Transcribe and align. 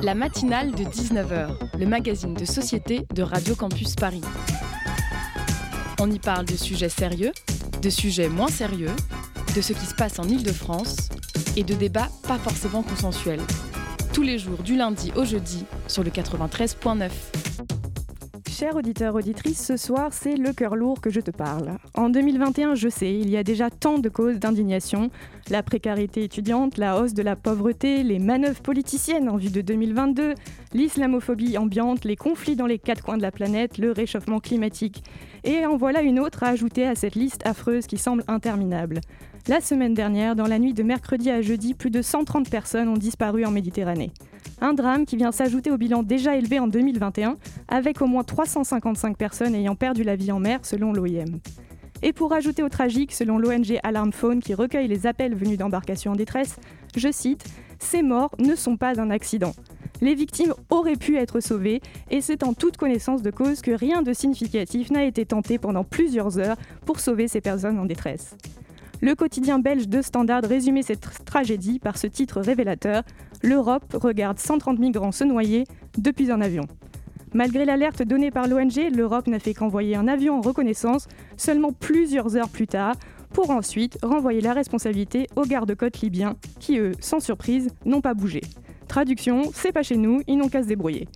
La 0.00 0.14
matinale 0.14 0.72
de 0.72 0.84
19h, 0.84 1.78
le 1.78 1.86
magazine 1.86 2.34
de 2.34 2.44
société 2.44 3.06
de 3.14 3.22
Radio 3.22 3.54
Campus 3.54 3.94
Paris. 3.94 4.22
On 6.00 6.10
y 6.10 6.18
parle 6.18 6.44
de 6.44 6.56
sujets 6.56 6.88
sérieux, 6.88 7.32
de 7.82 7.90
sujets 7.90 8.28
moins 8.28 8.48
sérieux, 8.48 8.94
de 9.54 9.60
ce 9.60 9.72
qui 9.72 9.86
se 9.86 9.94
passe 9.94 10.18
en 10.18 10.24
Ile-de-France 10.24 11.08
et 11.56 11.64
de 11.64 11.74
débats 11.74 12.10
pas 12.26 12.38
forcément 12.38 12.82
consensuels. 12.82 13.42
Tous 14.12 14.22
les 14.22 14.38
jours 14.38 14.62
du 14.62 14.76
lundi 14.76 15.12
au 15.16 15.24
jeudi 15.24 15.64
sur 15.88 16.04
le 16.04 16.10
93.9. 16.10 17.10
Chers 18.50 18.76
auditeurs, 18.76 19.14
auditrices, 19.14 19.64
ce 19.66 19.76
soir, 19.76 20.10
c'est 20.12 20.36
le 20.36 20.52
cœur 20.52 20.76
lourd 20.76 21.00
que 21.00 21.10
je 21.10 21.20
te 21.20 21.30
parle. 21.30 21.75
En 21.96 22.10
2021, 22.10 22.74
je 22.74 22.90
sais, 22.90 23.10
il 23.10 23.30
y 23.30 23.38
a 23.38 23.42
déjà 23.42 23.70
tant 23.70 23.98
de 23.98 24.10
causes 24.10 24.38
d'indignation. 24.38 25.10
La 25.48 25.62
précarité 25.62 26.24
étudiante, 26.24 26.76
la 26.76 27.00
hausse 27.00 27.14
de 27.14 27.22
la 27.22 27.36
pauvreté, 27.36 28.02
les 28.02 28.18
manœuvres 28.18 28.60
politiciennes 28.60 29.30
en 29.30 29.38
vue 29.38 29.48
de 29.48 29.62
2022, 29.62 30.34
l'islamophobie 30.74 31.56
ambiante, 31.56 32.04
les 32.04 32.16
conflits 32.16 32.54
dans 32.54 32.66
les 32.66 32.78
quatre 32.78 33.02
coins 33.02 33.16
de 33.16 33.22
la 33.22 33.30
planète, 33.30 33.78
le 33.78 33.92
réchauffement 33.92 34.40
climatique. 34.40 35.04
Et 35.42 35.64
en 35.64 35.78
voilà 35.78 36.02
une 36.02 36.20
autre 36.20 36.42
à 36.42 36.48
ajouter 36.48 36.86
à 36.86 36.94
cette 36.94 37.14
liste 37.14 37.46
affreuse 37.46 37.86
qui 37.86 37.96
semble 37.96 38.24
interminable. 38.28 39.00
La 39.48 39.62
semaine 39.62 39.94
dernière, 39.94 40.36
dans 40.36 40.46
la 40.46 40.58
nuit 40.58 40.74
de 40.74 40.82
mercredi 40.82 41.30
à 41.30 41.40
jeudi, 41.40 41.72
plus 41.72 41.90
de 41.90 42.02
130 42.02 42.50
personnes 42.50 42.88
ont 42.88 42.98
disparu 42.98 43.46
en 43.46 43.50
Méditerranée. 43.50 44.10
Un 44.60 44.74
drame 44.74 45.06
qui 45.06 45.16
vient 45.16 45.32
s'ajouter 45.32 45.70
au 45.70 45.78
bilan 45.78 46.02
déjà 46.02 46.36
élevé 46.36 46.58
en 46.58 46.66
2021, 46.66 47.36
avec 47.68 48.02
au 48.02 48.06
moins 48.06 48.22
355 48.22 49.16
personnes 49.16 49.54
ayant 49.54 49.76
perdu 49.76 50.02
la 50.02 50.16
vie 50.16 50.30
en 50.30 50.40
mer 50.40 50.58
selon 50.62 50.92
l'OIM. 50.92 51.40
Et 52.02 52.12
pour 52.12 52.32
ajouter 52.32 52.62
au 52.62 52.68
tragique, 52.68 53.12
selon 53.12 53.38
l'ONG 53.38 53.78
Alarm 53.82 54.12
Phone 54.12 54.40
qui 54.40 54.54
recueille 54.54 54.88
les 54.88 55.06
appels 55.06 55.34
venus 55.34 55.58
d'embarcations 55.58 56.12
en 56.12 56.16
détresse, 56.16 56.56
je 56.96 57.10
cite 57.10 57.44
Ces 57.78 58.02
morts 58.02 58.34
ne 58.38 58.54
sont 58.54 58.76
pas 58.76 59.00
un 59.00 59.10
accident. 59.10 59.54
Les 60.02 60.14
victimes 60.14 60.52
auraient 60.68 60.96
pu 60.96 61.16
être 61.16 61.40
sauvées 61.40 61.80
et 62.10 62.20
c'est 62.20 62.42
en 62.42 62.52
toute 62.52 62.76
connaissance 62.76 63.22
de 63.22 63.30
cause 63.30 63.62
que 63.62 63.70
rien 63.70 64.02
de 64.02 64.12
significatif 64.12 64.90
n'a 64.90 65.04
été 65.04 65.24
tenté 65.24 65.58
pendant 65.58 65.84
plusieurs 65.84 66.38
heures 66.38 66.56
pour 66.84 67.00
sauver 67.00 67.28
ces 67.28 67.40
personnes 67.40 67.78
en 67.78 67.86
détresse. 67.86 68.36
Le 69.00 69.14
quotidien 69.14 69.58
belge 69.58 69.88
de 69.88 70.02
Standard 70.02 70.42
résumait 70.44 70.82
cette 70.82 71.24
tragédie 71.24 71.78
par 71.78 71.98
ce 71.98 72.06
titre 72.06 72.40
révélateur 72.40 73.02
L'Europe 73.42 73.94
regarde 73.94 74.38
130 74.38 74.78
migrants 74.78 75.12
se 75.12 75.24
noyer 75.24 75.64
depuis 75.98 76.30
un 76.30 76.40
avion. 76.40 76.66
Malgré 77.36 77.66
l'alerte 77.66 78.02
donnée 78.02 78.30
par 78.30 78.48
l'ONG, 78.48 78.90
l'Europe 78.96 79.26
n'a 79.26 79.38
fait 79.38 79.52
qu'envoyer 79.52 79.94
un 79.94 80.08
avion 80.08 80.38
en 80.38 80.40
reconnaissance 80.40 81.06
seulement 81.36 81.70
plusieurs 81.70 82.34
heures 82.34 82.48
plus 82.48 82.66
tard, 82.66 82.94
pour 83.34 83.50
ensuite 83.50 83.98
renvoyer 84.02 84.40
la 84.40 84.54
responsabilité 84.54 85.26
aux 85.36 85.42
gardes-côtes 85.42 86.00
libyens, 86.00 86.36
qui 86.60 86.78
eux, 86.78 86.92
sans 86.98 87.20
surprise, 87.20 87.68
n'ont 87.84 88.00
pas 88.00 88.14
bougé. 88.14 88.40
Traduction, 88.88 89.50
c'est 89.52 89.72
pas 89.72 89.82
chez 89.82 89.98
nous, 89.98 90.22
ils 90.26 90.38
n'ont 90.38 90.48
qu'à 90.48 90.62
se 90.62 90.68
débrouiller. 90.68 91.08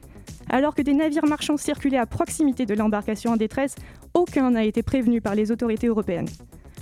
Alors 0.51 0.75
que 0.75 0.83
des 0.83 0.93
navires 0.93 1.25
marchands 1.25 1.57
circulaient 1.57 1.97
à 1.97 2.05
proximité 2.05 2.67
de 2.67 2.75
l'embarcation 2.75 3.33
en 3.33 3.39
détresse, 3.39 3.75
aucun 4.13 4.51
n'a 4.51 4.65
été 4.65 4.83
prévenu 4.83 5.23
par 5.23 5.35
les 5.35 5.51
autorités 5.51 5.87
européennes. 5.87 6.29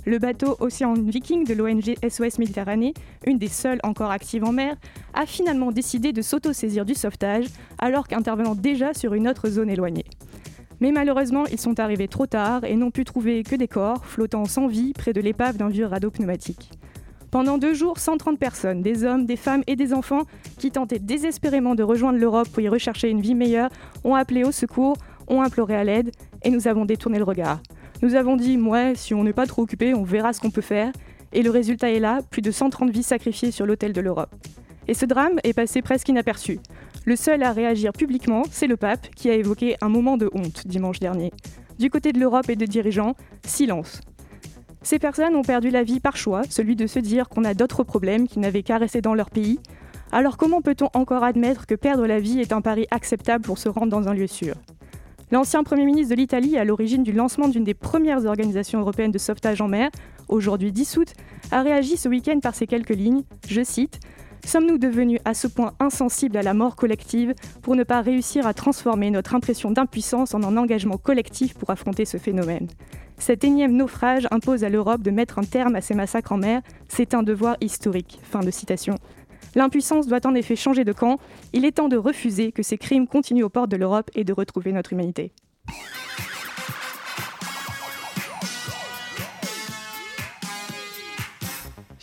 Le 0.05 0.17
bateau 0.17 0.55
Océan 0.59 0.93
Viking 0.93 1.45
de 1.45 1.53
l'ONG 1.53 1.95
SOS 2.07 2.39
Méditerranée, 2.39 2.93
une 3.27 3.37
des 3.37 3.49
seules 3.49 3.79
encore 3.83 4.11
actives 4.11 4.45
en 4.45 4.53
mer, 4.53 4.75
a 5.13 5.25
finalement 5.25 5.71
décidé 5.71 6.13
de 6.13 6.21
s'auto-saisir 6.21 6.85
du 6.85 6.95
sauvetage 6.95 7.45
alors 7.77 8.07
qu'intervenant 8.07 8.55
déjà 8.55 8.93
sur 8.93 9.13
une 9.13 9.27
autre 9.27 9.49
zone 9.49 9.69
éloignée. 9.69 10.05
Mais 10.79 10.91
malheureusement, 10.91 11.45
ils 11.47 11.59
sont 11.59 11.79
arrivés 11.81 12.07
trop 12.07 12.25
tard 12.25 12.63
et 12.63 12.75
n'ont 12.75 12.91
pu 12.91 13.03
trouver 13.03 13.43
que 13.43 13.55
des 13.55 13.67
corps 13.67 14.05
flottant 14.05 14.45
sans 14.45 14.67
vie 14.67 14.93
près 14.93 15.11
de 15.11 15.19
l'épave 15.19 15.57
d'un 15.57 15.67
vieux 15.67 15.85
radeau 15.85 16.09
pneumatique. 16.09 16.71
Pendant 17.29 17.57
deux 17.57 17.73
jours, 17.73 17.99
130 17.99 18.39
personnes, 18.39 18.81
des 18.81 19.03
hommes, 19.03 19.25
des 19.25 19.35
femmes 19.35 19.63
et 19.67 19.75
des 19.75 19.93
enfants, 19.93 20.23
qui 20.57 20.71
tentaient 20.71 20.97
désespérément 20.97 21.75
de 21.75 21.83
rejoindre 21.83 22.17
l'Europe 22.17 22.47
pour 22.49 22.61
y 22.61 22.69
rechercher 22.69 23.09
une 23.09 23.21
vie 23.21 23.35
meilleure, 23.35 23.69
ont 24.03 24.15
appelé 24.15 24.43
au 24.43 24.51
secours, 24.51 24.95
ont 25.27 25.41
imploré 25.41 25.75
à 25.75 25.83
l'aide, 25.83 26.11
et 26.43 26.49
nous 26.49 26.67
avons 26.67 26.85
détourné 26.85 27.19
le 27.19 27.25
regard. 27.25 27.61
Nous 28.01 28.15
avons 28.15 28.37
dit, 28.37 28.57
ouais, 28.57 28.93
si 28.95 29.13
on 29.13 29.25
n'est 29.25 29.33
pas 29.33 29.45
trop 29.45 29.63
occupé, 29.63 29.93
on 29.93 30.03
verra 30.03 30.31
ce 30.31 30.39
qu'on 30.39 30.51
peut 30.51 30.61
faire. 30.61 30.93
Et 31.33 31.43
le 31.43 31.49
résultat 31.49 31.91
est 31.91 31.99
là, 31.99 32.19
plus 32.29 32.41
de 32.41 32.49
130 32.49 32.89
vies 32.89 33.03
sacrifiées 33.03 33.51
sur 33.51 33.65
l'autel 33.65 33.91
de 33.91 33.99
l'Europe. 33.99 34.33
Et 34.87 34.93
ce 34.93 35.05
drame 35.05 35.39
est 35.43 35.53
passé 35.53 35.81
presque 35.81 36.07
inaperçu. 36.07 36.59
Le 37.05 37.15
seul 37.15 37.43
à 37.43 37.51
réagir 37.51 37.91
publiquement, 37.91 38.43
c'est 38.51 38.67
le 38.67 38.77
pape, 38.77 39.09
qui 39.15 39.29
a 39.29 39.35
évoqué 39.35 39.75
un 39.81 39.89
moment 39.89 40.15
de 40.15 40.29
honte 40.33 40.65
dimanche 40.65 40.99
dernier. 40.99 41.31
Du 41.77 41.89
côté 41.89 42.13
de 42.13 42.19
l'Europe 42.19 42.49
et 42.49 42.55
des 42.55 42.67
dirigeants, 42.67 43.15
silence. 43.45 43.99
Ces 44.81 44.97
personnes 44.97 45.35
ont 45.35 45.43
perdu 45.43 45.69
la 45.69 45.83
vie 45.83 45.99
par 45.99 46.15
choix, 46.15 46.43
celui 46.49 46.77
de 46.77 46.87
se 46.87 46.99
dire 46.99 47.27
qu'on 47.27 47.43
a 47.43 47.53
d'autres 47.53 47.83
problèmes 47.83 48.27
qu'ils 48.27 48.41
n'avaient 48.41 48.63
qu'à 48.63 48.77
rester 48.77 49.01
dans 49.01 49.13
leur 49.13 49.29
pays. 49.29 49.59
Alors 50.11 50.37
comment 50.37 50.61
peut-on 50.61 50.89
encore 50.93 51.23
admettre 51.23 51.65
que 51.65 51.75
perdre 51.75 52.07
la 52.07 52.19
vie 52.19 52.39
est 52.39 52.53
un 52.53 52.61
pari 52.61 52.87
acceptable 52.91 53.43
pour 53.43 53.57
se 53.57 53.67
rendre 53.67 53.91
dans 53.91 54.07
un 54.07 54.13
lieu 54.13 54.27
sûr? 54.27 54.55
L'ancien 55.31 55.63
Premier 55.63 55.85
ministre 55.85 56.15
de 56.15 56.19
l'Italie, 56.19 56.57
à 56.57 56.63
l'origine 56.63 57.03
du 57.03 57.11
lancement 57.11 57.47
d'une 57.47 57.63
des 57.63 57.75
premières 57.75 58.25
organisations 58.25 58.79
européennes 58.79 59.11
de 59.11 59.19
sauvetage 59.19 59.61
en 59.61 59.67
mer, 59.67 59.91
aujourd'hui 60.27 60.71
dissoute, 60.71 61.13
a 61.51 61.61
réagi 61.61 61.97
ce 61.97 62.09
week-end 62.09 62.39
par 62.39 62.55
ces 62.55 62.65
quelques 62.65 62.89
lignes. 62.89 63.21
Je 63.47 63.63
cite 63.63 63.99
Sommes-nous 64.43 64.79
devenus 64.79 65.19
à 65.25 65.35
ce 65.35 65.45
point 65.45 65.73
insensibles 65.79 66.37
à 66.37 66.41
la 66.41 66.55
mort 66.55 66.75
collective 66.75 67.35
pour 67.61 67.75
ne 67.75 67.83
pas 67.83 68.01
réussir 68.01 68.47
à 68.47 68.55
transformer 68.55 69.11
notre 69.11 69.35
impression 69.35 69.69
d'impuissance 69.69 70.33
en 70.33 70.41
un 70.41 70.57
engagement 70.57 70.97
collectif 70.97 71.53
pour 71.53 71.69
affronter 71.69 72.05
ce 72.05 72.17
phénomène? 72.17 72.67
Cet 73.19 73.43
énième 73.43 73.75
naufrage 73.75 74.27
impose 74.31 74.63
à 74.63 74.69
l'Europe 74.69 75.03
de 75.03 75.11
mettre 75.11 75.37
un 75.37 75.43
terme 75.43 75.75
à 75.75 75.81
ces 75.81 75.93
massacres 75.93 76.31
en 76.31 76.37
mer. 76.37 76.61
C'est 76.87 77.13
un 77.13 77.21
devoir 77.21 77.57
historique. 77.61 78.19
Fin 78.23 78.39
de 78.39 78.49
citation. 78.49 78.95
L'impuissance 79.55 80.07
doit 80.07 80.25
en 80.25 80.35
effet 80.35 80.55
changer 80.55 80.83
de 80.83 80.93
camp. 80.93 81.19
Il 81.53 81.65
est 81.65 81.73
temps 81.73 81.87
de 81.87 81.97
refuser 81.97 82.51
que 82.51 82.63
ces 82.63 82.77
crimes 82.77 83.07
continuent 83.07 83.43
aux 83.43 83.49
portes 83.49 83.71
de 83.71 83.77
l'Europe 83.77 84.09
et 84.15 84.23
de 84.23 84.33
retrouver 84.33 84.71
notre 84.71 84.93
humanité. 84.93 85.31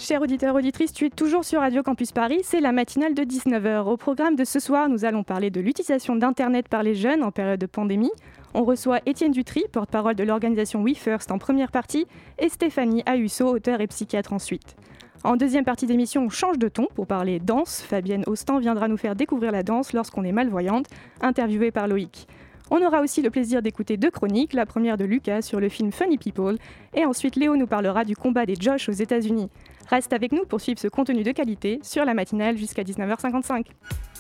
Chers 0.07 0.23
auditeurs, 0.23 0.55
auditrices, 0.55 0.93
tu 0.93 1.07
es 1.07 1.11
toujours 1.11 1.45
sur 1.45 1.59
Radio 1.59 1.83
Campus 1.83 2.13
Paris, 2.13 2.39
c'est 2.45 2.61
la 2.61 2.71
matinale 2.71 3.13
de 3.13 3.25
19h. 3.25 3.89
Au 3.89 3.97
programme 3.97 4.37
de 4.37 4.45
ce 4.45 4.61
soir, 4.61 4.89
nous 4.89 5.05
allons 5.05 5.25
parler 5.25 5.51
de 5.51 5.61
l'utilisation 5.61 6.15
d'Internet 6.15 6.69
par 6.69 6.85
les 6.85 6.95
jeunes 6.95 7.25
en 7.25 7.33
période 7.33 7.59
de 7.59 7.67
pandémie. 7.67 8.13
On 8.55 8.63
reçoit 8.63 9.01
Étienne 9.05 9.33
Dutry, 9.33 9.65
porte-parole 9.73 10.15
de 10.15 10.23
l'organisation 10.23 10.85
WeFirst 10.85 11.33
en 11.33 11.39
première 11.39 11.73
partie, 11.73 12.07
et 12.39 12.49
Stéphanie 12.49 13.03
Ayusso, 13.05 13.49
auteur 13.49 13.81
et 13.81 13.89
psychiatre 13.89 14.33
ensuite. 14.33 14.77
En 15.25 15.35
deuxième 15.35 15.65
partie 15.65 15.87
d'émission, 15.87 16.27
on 16.27 16.31
change 16.31 16.61
de 16.61 16.69
ton 16.69 16.87
pour 16.95 17.09
parler 17.09 17.41
danse. 17.41 17.83
Fabienne 17.83 18.23
Austin 18.29 18.61
viendra 18.61 18.87
nous 18.87 18.99
faire 18.99 19.17
découvrir 19.17 19.51
la 19.51 19.65
danse 19.65 19.93
lorsqu'on 19.93 20.23
est 20.23 20.31
malvoyante, 20.31 20.87
interviewée 21.21 21.73
par 21.73 21.89
Loïc. 21.89 22.29
On 22.71 22.85
aura 22.85 23.01
aussi 23.01 23.23
le 23.23 23.31
plaisir 23.31 23.63
d'écouter 23.63 23.97
deux 23.97 24.11
chroniques, 24.11 24.53
la 24.53 24.67
première 24.67 24.97
de 24.97 25.05
Lucas 25.05 25.43
sur 25.43 25.59
le 25.59 25.69
film 25.69 25.91
Funny 25.91 26.19
People, 26.19 26.59
et 26.95 27.05
ensuite 27.05 27.35
Léo 27.35 27.57
nous 27.57 27.67
parlera 27.67 28.05
du 28.05 28.15
combat 28.15 28.47
des 28.47 28.57
Josh 28.57 28.89
aux 28.89 28.93
États-Unis. 28.93 29.51
Reste 29.89 30.13
avec 30.13 30.33
nous 30.33 30.45
pour 30.45 30.61
suivre 30.61 30.79
ce 30.81 30.89
contenu 30.89 31.23
de 31.23 31.33
qualité 31.33 31.79
sur 31.83 32.05
la 32.05 32.15
matinale 32.15 32.57
jusqu'à 32.57 32.83
19h55. 32.83 33.67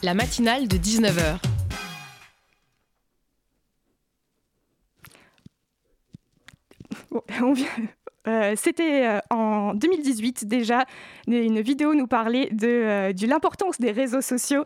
La 0.02 0.14
matinale 0.14 0.68
de 0.68 0.76
19h. 0.76 1.38
on 7.42 7.52
vient, 7.52 7.66
euh, 8.28 8.54
c'était 8.56 9.06
euh, 9.06 9.20
en 9.30 9.74
2018 9.74 10.46
déjà. 10.46 10.84
Une 11.28 11.60
vidéo 11.60 11.94
nous 11.94 12.06
parlait 12.06 12.48
de, 12.50 12.66
euh, 12.66 13.12
l'importance 13.26 13.80
des 13.80 13.92
réseaux 13.92 14.20
sociaux 14.20 14.64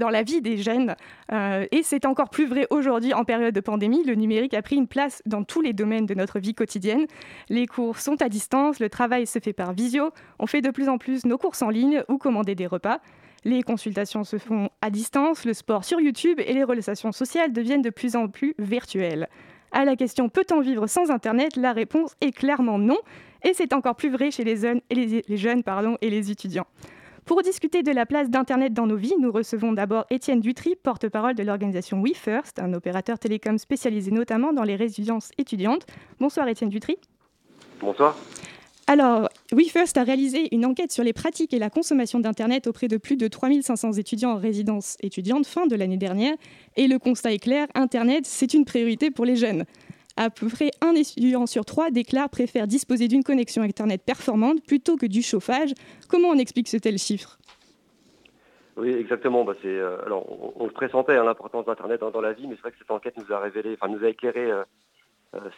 dans 0.00 0.08
la 0.08 0.22
vie 0.22 0.40
des 0.40 0.58
jeunes. 0.58 0.94
et 1.30 1.82
c'est 1.82 2.04
encore 2.06 2.28
plus 2.28 2.46
vrai 2.46 2.66
aujourd'hui 2.70 3.14
en 3.14 3.24
période 3.24 3.54
de 3.54 3.60
pandémie. 3.60 4.02
Le 4.04 4.14
numérique 4.14 4.54
a 4.54 4.62
pris 4.62 4.76
une 4.76 4.86
place 4.86 5.22
dans 5.26 5.44
tous 5.44 5.60
les 5.60 5.72
domaines 5.72 6.06
de 6.06 6.14
notre 6.14 6.38
vie 6.38 6.54
quotidienne. 6.54 7.06
Les 7.48 7.66
cours 7.66 7.98
sont 7.98 8.20
à 8.22 8.28
distance, 8.28 8.80
le 8.80 8.88
travail 8.88 9.26
se 9.26 9.38
fait 9.38 9.52
par 9.52 9.72
visio. 9.72 10.10
On 10.38 10.46
fait 10.46 10.60
de 10.60 10.70
plus 10.70 10.88
en 10.88 10.98
plus 10.98 11.24
nos 11.24 11.38
courses 11.38 11.62
en 11.62 11.70
ligne 11.70 12.02
ou 12.08 12.18
commander 12.18 12.54
des 12.54 12.66
repas. 12.66 13.00
Les 13.44 13.62
consultations 13.62 14.22
se 14.22 14.38
font 14.38 14.68
à 14.80 14.90
distance, 14.90 15.44
le 15.44 15.54
sport 15.54 15.84
sur 15.84 16.00
YouTube 16.00 16.38
et 16.38 16.52
les 16.52 16.62
relations 16.62 17.10
sociales 17.10 17.52
deviennent 17.52 17.82
de 17.82 17.90
plus 17.90 18.14
en 18.14 18.28
plus 18.28 18.54
virtuelles. 18.58 19.28
À 19.72 19.84
la 19.86 19.96
question 19.96 20.28
peut-on 20.28 20.60
vivre 20.60 20.86
sans 20.86 21.10
Internet? 21.10 21.56
La 21.56 21.72
réponse 21.72 22.14
est 22.20 22.32
clairement 22.32 22.78
non, 22.78 22.98
et 23.42 23.54
c'est 23.54 23.72
encore 23.72 23.96
plus 23.96 24.10
vrai 24.10 24.30
chez 24.30 24.44
les 24.44 24.56
jeunes 24.56 24.82
et 24.90 24.94
les, 24.94 25.36
jeunes 25.36 25.62
et 26.00 26.10
les 26.10 26.30
étudiants. 26.30 26.66
Pour 27.24 27.42
discuter 27.42 27.82
de 27.82 27.90
la 27.92 28.04
place 28.04 28.28
d'Internet 28.28 28.74
dans 28.74 28.86
nos 28.86 28.96
vies, 28.96 29.14
nous 29.18 29.32
recevons 29.32 29.72
d'abord 29.72 30.04
Étienne 30.10 30.40
Dutry, 30.40 30.76
porte-parole 30.76 31.34
de 31.34 31.42
l'organisation 31.42 32.02
WeFirst, 32.02 32.58
un 32.58 32.74
opérateur 32.74 33.18
télécom 33.18 33.58
spécialisé 33.58 34.10
notamment 34.10 34.52
dans 34.52 34.64
les 34.64 34.76
résidences 34.76 35.30
étudiantes. 35.38 35.86
Bonsoir 36.20 36.48
Étienne 36.48 36.70
Dutry. 36.70 36.96
Bonsoir. 37.80 38.16
Alors, 38.88 39.28
WeFirst 39.52 39.96
a 39.96 40.02
réalisé 40.02 40.54
une 40.54 40.66
enquête 40.66 40.90
sur 40.90 41.04
les 41.04 41.12
pratiques 41.12 41.54
et 41.54 41.58
la 41.58 41.70
consommation 41.70 42.18
d'Internet 42.18 42.66
auprès 42.66 42.88
de 42.88 42.96
plus 42.96 43.16
de 43.16 43.28
3500 43.28 43.92
étudiants 43.92 44.32
en 44.32 44.36
résidence 44.36 44.96
étudiante 45.02 45.46
fin 45.46 45.66
de 45.66 45.76
l'année 45.76 45.96
dernière. 45.96 46.34
Et 46.76 46.88
le 46.88 46.98
constat 46.98 47.32
est 47.32 47.38
clair, 47.38 47.68
Internet, 47.74 48.26
c'est 48.26 48.54
une 48.54 48.64
priorité 48.64 49.10
pour 49.10 49.24
les 49.24 49.36
jeunes. 49.36 49.64
À 50.16 50.30
peu 50.30 50.48
près 50.48 50.70
un 50.82 50.94
étudiant 50.94 51.46
sur 51.46 51.64
trois 51.64 51.90
déclare 51.90 52.28
préfère 52.28 52.66
disposer 52.66 53.08
d'une 53.08 53.22
connexion 53.22 53.62
Internet 53.62 54.02
performante 54.04 54.62
plutôt 54.66 54.96
que 54.96 55.06
du 55.06 55.22
chauffage. 55.22 55.70
Comment 56.08 56.28
on 56.28 56.38
explique 56.38 56.68
ce 56.68 56.76
tel 56.76 56.98
chiffre? 56.98 57.38
Oui, 58.76 58.90
exactement. 58.90 59.44
Bah, 59.44 59.54
alors, 60.04 60.26
on, 60.58 60.64
le 60.64 60.72
pressentait, 60.72 61.16
hein, 61.16 61.24
l'importance 61.24 61.66
d'Internet 61.66 62.00
dans, 62.00 62.20
la 62.20 62.32
vie, 62.32 62.46
mais 62.46 62.56
c'est 62.56 62.62
vrai 62.62 62.72
que 62.72 62.78
cette 62.78 62.90
enquête 62.90 63.16
nous 63.16 63.34
a 63.34 63.38
révélé, 63.38 63.76
enfin, 63.80 63.92
nous 63.92 64.04
a 64.04 64.08
éclairé 64.08 64.50
euh, 64.50 64.64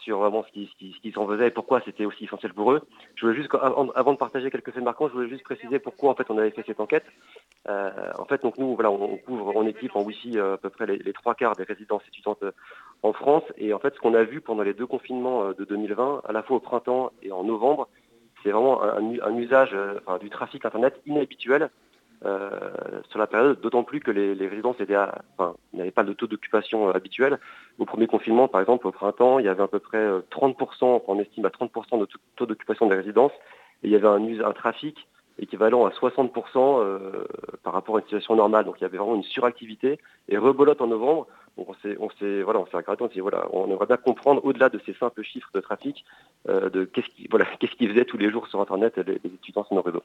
sur 0.01 0.19
vraiment 0.19 0.45
ce 0.45 0.53
qui, 0.53 0.97
ce 1.03 1.11
s'en 1.11 1.27
faisait 1.27 1.49
et 1.49 1.51
pourquoi 1.51 1.81
c'était 1.85 2.05
aussi 2.05 2.25
essentiel 2.25 2.53
pour 2.55 2.73
eux. 2.73 2.83
Je 3.17 3.27
voulais 3.27 3.37
juste, 3.37 3.51
avant 3.55 4.13
de 4.13 4.19
partager 4.19 4.51
quelques 4.51 4.71
faits 4.71 4.83
marquants, 4.83 5.09
je 5.09 5.15
voulais 5.15 5.29
juste 5.29 5.43
préciser 5.43 5.79
pourquoi 5.79 6.11
en 6.11 6.15
fait 6.15 6.31
on 6.31 6.39
avait 6.39 6.51
fait 6.51 6.65
cette 6.67 6.81
enquête. 6.81 7.05
Euh, 7.69 7.91
en 8.19 8.25
fait, 8.25 8.43
donc 8.43 8.59
nous, 8.59 8.75
voilà, 8.75 8.91
on, 8.91 9.17
couvre 9.17 9.57
en 9.57 9.67
équipe 9.67 9.97
en 9.97 10.03
Wi-Fi 10.03 10.39
euh, 10.39 10.55
à 10.55 10.57
peu 10.59 10.71
près 10.71 10.87
les, 10.87 11.13
trois 11.13 11.35
quarts 11.35 11.57
des 11.57 11.65
résidences 11.65 12.03
étudiantes 12.09 12.45
en 13.03 13.13
France. 13.13 13.45
Et 13.57 13.73
en 13.73 13.79
fait, 13.79 13.95
ce 13.95 14.01
qu'on 14.01 14.15
a 14.15 14.23
vu 14.23 14.41
pendant 14.41 14.63
les 14.63 14.75
deux 14.75 14.87
confinements 14.87 15.53
de 15.53 15.65
2020, 15.65 16.23
à 16.25 16.33
la 16.33 16.43
fois 16.43 16.57
au 16.57 16.61
printemps 16.61 17.11
et 17.23 17.33
en 17.33 17.45
novembre, 17.45 17.89
c'est 18.43 18.51
vraiment 18.51 18.83
un, 18.83 19.37
usage 19.37 19.77
du 20.21 20.31
trafic 20.31 20.65
Internet 20.65 21.01
inhabituel 21.07 21.63
euh, 21.63 21.69
sur 22.23 23.19
la 23.19 23.27
période, 23.27 23.61
d'autant 23.61 23.83
plus 23.83 24.01
que 24.01 24.11
les, 24.11 24.49
résidences 24.49 24.77
n'avaient 24.81 25.91
pas 25.91 26.05
de 26.05 26.13
taux 26.13 26.27
d'occupation 26.27 26.89
euh, 26.89 26.93
habituel. 26.93 27.39
Au 27.79 27.85
premier 27.85 28.07
confinement, 28.07 28.49
par 28.49 28.61
exemple, 28.61 28.87
au 28.87 28.93
printemps, 28.93 29.39
il 29.39 29.45
y 29.45 29.49
avait 29.49 29.63
à 29.63 29.69
peu 29.69 29.79
près 29.79 30.05
30%, 30.31 30.55
euh, 30.83 30.99
on 31.07 31.19
estime 31.19 31.45
à 31.45 31.51
30% 31.51 31.99
de 31.99 32.09
taux 32.37 32.47
d'occupation 32.47 32.87
des 32.87 32.97
résidences, 32.97 33.33
et 33.83 33.89
il 33.89 33.91
y 33.91 33.97
avait 33.97 34.09
un, 34.09 34.53
trafic 34.53 35.07
équivalent 35.39 35.85
à 35.85 35.91
60% 35.91 36.33
par 37.65 37.73
rapport 37.73 37.97
à 37.97 37.99
une 37.99 38.05
situation 38.05 38.37
normale. 38.37 38.65
Donc 38.65 38.77
il 38.79 38.83
y 38.83 38.85
avait 38.85 38.99
vraiment 38.99 39.17
une 39.17 39.25
suractivité. 39.25 39.99
Et 40.29 40.39
rebolote 40.39 40.81
en 40.81 40.87
novembre, 40.87 41.27
on 41.57 41.75
s'est 41.83 41.97
on 41.99 42.09
s'est 42.11 42.45
on 42.45 42.67
s'est 42.67 42.77
regardé, 42.77 43.05
on 43.05 43.11
s'est 43.11 43.21
voilà, 43.21 43.47
on 43.53 43.69
aimerait 43.69 43.87
bien 43.87 43.97
comprendre 43.97 44.45
au-delà 44.45 44.69
de 44.69 44.81
ces 44.87 44.95
simples 44.95 45.23
chiffres 45.23 45.51
de 45.53 45.61
trafic, 45.61 46.05
de 46.47 46.85
qu'est-ce 46.95 47.75
qu'ils 47.77 47.91
faisaient 47.91 48.05
tous 48.05 48.17
les 48.17 48.31
jours 48.31 48.47
sur 48.47 48.61
internet 48.61 48.97
les, 48.97 49.21
les 49.25 49.35
étudiants 49.35 49.65
sur 49.65 49.75
nos 49.75 49.83
réseaux. 49.83 50.05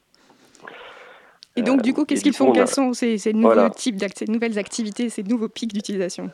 Et 1.56 1.62
donc, 1.62 1.82
du 1.82 1.92
coup, 1.92 2.04
qu'est-ce 2.04 2.22
qu'ils 2.22 2.34
font 2.34 2.52
Quels 2.52 2.68
sont 2.68 2.92
ces, 2.92 3.32
nouveaux 3.32 3.68
types, 3.70 3.96
ces 4.14 4.26
nouvelles 4.26 4.58
activités, 4.58 5.08
ces 5.08 5.22
nouveaux 5.22 5.48
pics 5.48 5.72
d'utilisation? 5.72 6.30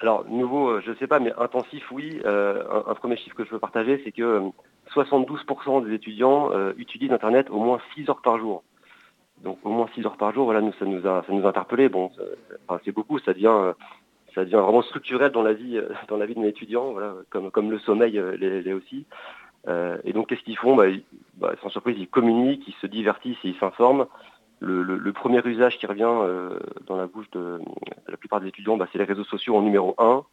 Alors, 0.00 0.26
nouveau, 0.28 0.68
euh, 0.68 0.82
je 0.84 0.90
ne 0.90 0.96
sais 0.96 1.06
pas, 1.06 1.20
mais 1.20 1.32
intensif, 1.38 1.90
oui. 1.90 2.20
Euh, 2.24 2.62
un, 2.86 2.94
premier 2.94 3.16
chiffre 3.16 3.36
que 3.36 3.44
je 3.44 3.50
veux 3.50 3.58
partager, 3.58 4.02
c'est 4.04 4.12
que 4.12 4.42
72% 4.94 5.78
euh, 5.78 5.80
des 5.86 5.94
étudiants 5.94 6.50
utilisent 6.76 7.12
Internet 7.12 7.48
au 7.50 7.58
moins 7.58 7.78
6 7.94 8.10
heures 8.10 8.20
par 8.20 8.38
jour. 8.38 8.64
Donc, 9.42 9.58
au 9.64 9.70
moins 9.70 9.88
6 9.94 10.04
heures 10.04 10.16
par 10.16 10.34
jour, 10.34 10.44
voilà, 10.44 10.60
nous, 10.60 10.72
ça 10.78 10.84
nous 10.84 11.06
a, 11.06 11.24
ça 11.26 11.32
nous 11.32 11.46
a 11.46 11.48
interpellés. 11.48 11.88
Bon, 11.88 12.10
c'est 12.84 12.92
beaucoup, 12.92 13.18
ça 13.18 13.32
devient, 13.32 13.72
ça 14.34 14.44
devient 14.44 14.56
vraiment 14.56 14.82
structurel 14.82 15.30
dans 15.32 15.42
la 15.42 15.52
vie, 15.52 15.80
dans 16.08 16.16
la 16.16 16.26
vie 16.26 16.34
de 16.34 16.40
mes 16.40 16.48
étudiants, 16.48 16.92
voilà, 16.92 17.14
comme, 17.30 17.50
comme 17.50 17.70
le 17.70 17.78
sommeil 17.78 18.20
l'est 18.38 18.72
aussi. 18.72 19.06
Et 19.68 20.12
donc, 20.12 20.28
qu'est-ce 20.28 20.42
qu'ils 20.42 20.58
font? 20.58 20.76
Bah, 20.76 20.86
bah, 21.36 21.54
Sans 21.62 21.68
surprise, 21.68 21.96
ils 21.98 22.08
communiquent, 22.08 22.66
ils 22.68 22.74
se 22.80 22.86
divertissent, 22.86 23.38
ils 23.44 23.56
s'informent. 23.56 24.06
Le, 24.60 25.12
premier 25.12 25.42
usage 25.44 25.78
qui 25.78 25.86
revient 25.86 26.08
euh, 26.08 26.58
dans 26.86 26.96
la 26.96 27.06
bouche 27.06 27.30
de, 27.32 27.60
la 28.08 28.16
plupart 28.16 28.40
des 28.40 28.48
étudiants, 28.48 28.76
bah, 28.76 28.88
c'est 28.92 28.98
les 28.98 29.04
réseaux 29.04 29.24
sociaux 29.24 29.56
en 29.56 29.62
numéro 29.62 29.94
1. 29.98 30.24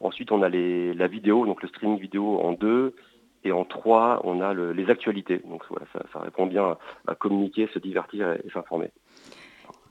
Ensuite, 0.00 0.32
on 0.32 0.42
a 0.42 0.48
la 0.48 1.06
vidéo, 1.06 1.44
donc 1.44 1.62
le 1.62 1.68
streaming 1.68 1.98
vidéo 1.98 2.40
en 2.40 2.52
2. 2.52 2.94
Et 3.44 3.52
en 3.52 3.64
3, 3.64 4.22
on 4.24 4.40
a 4.40 4.54
les 4.54 4.90
actualités. 4.90 5.38
Donc 5.44 5.62
voilà, 5.70 5.86
ça, 5.92 6.20
répond 6.20 6.46
bien 6.46 6.76
à, 7.06 7.14
communiquer, 7.14 7.68
se 7.72 7.78
divertir 7.78 8.32
et, 8.32 8.50
s'informer. 8.52 8.90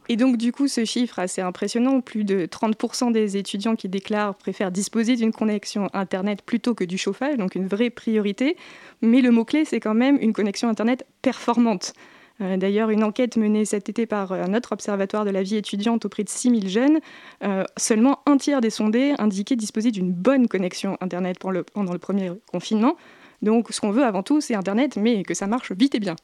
Et 0.09 0.15
donc 0.15 0.37
du 0.37 0.51
coup, 0.51 0.67
ce 0.67 0.85
chiffre 0.85 1.19
assez 1.19 1.41
impressionnant, 1.41 1.99
plus 1.99 2.23
de 2.23 2.45
30% 2.45 3.11
des 3.11 3.35
étudiants 3.35 3.75
qui 3.75 3.89
déclarent 3.89 4.35
préfèrent 4.35 4.71
disposer 4.71 5.15
d'une 5.15 5.33
connexion 5.33 5.89
Internet 5.93 6.41
plutôt 6.41 6.73
que 6.73 6.85
du 6.85 6.97
chauffage, 6.97 7.37
donc 7.37 7.55
une 7.55 7.67
vraie 7.67 7.89
priorité. 7.89 8.55
Mais 9.01 9.21
le 9.21 9.31
mot-clé, 9.31 9.65
c'est 9.65 9.79
quand 9.79 9.93
même 9.93 10.17
une 10.21 10.31
connexion 10.31 10.69
Internet 10.69 11.05
performante. 11.21 11.93
Euh, 12.39 12.55
d'ailleurs, 12.55 12.89
une 12.89 13.03
enquête 13.03 13.35
menée 13.35 13.65
cet 13.65 13.89
été 13.89 14.05
par 14.05 14.31
un 14.31 14.53
autre 14.53 14.71
observatoire 14.71 15.25
de 15.25 15.31
la 15.31 15.43
vie 15.43 15.57
étudiante 15.57 16.05
auprès 16.05 16.23
de 16.23 16.29
6000 16.29 16.69
jeunes, 16.69 16.99
euh, 17.43 17.63
seulement 17.75 18.19
un 18.27 18.37
tiers 18.37 18.61
des 18.61 18.69
sondés 18.69 19.13
indiquaient 19.17 19.55
disposer 19.55 19.91
d'une 19.91 20.11
bonne 20.13 20.47
connexion 20.47 20.97
Internet 21.01 21.39
pendant 21.39 21.93
le 21.93 21.99
premier 21.99 22.31
confinement. 22.49 22.95
Donc 23.41 23.67
ce 23.71 23.81
qu'on 23.81 23.91
veut 23.91 24.03
avant 24.03 24.23
tout, 24.23 24.39
c'est 24.39 24.55
Internet, 24.55 24.97
mais 24.97 25.23
que 25.23 25.33
ça 25.33 25.47
marche 25.47 25.71
vite 25.71 25.95
et 25.95 25.99
bien. 25.99 26.15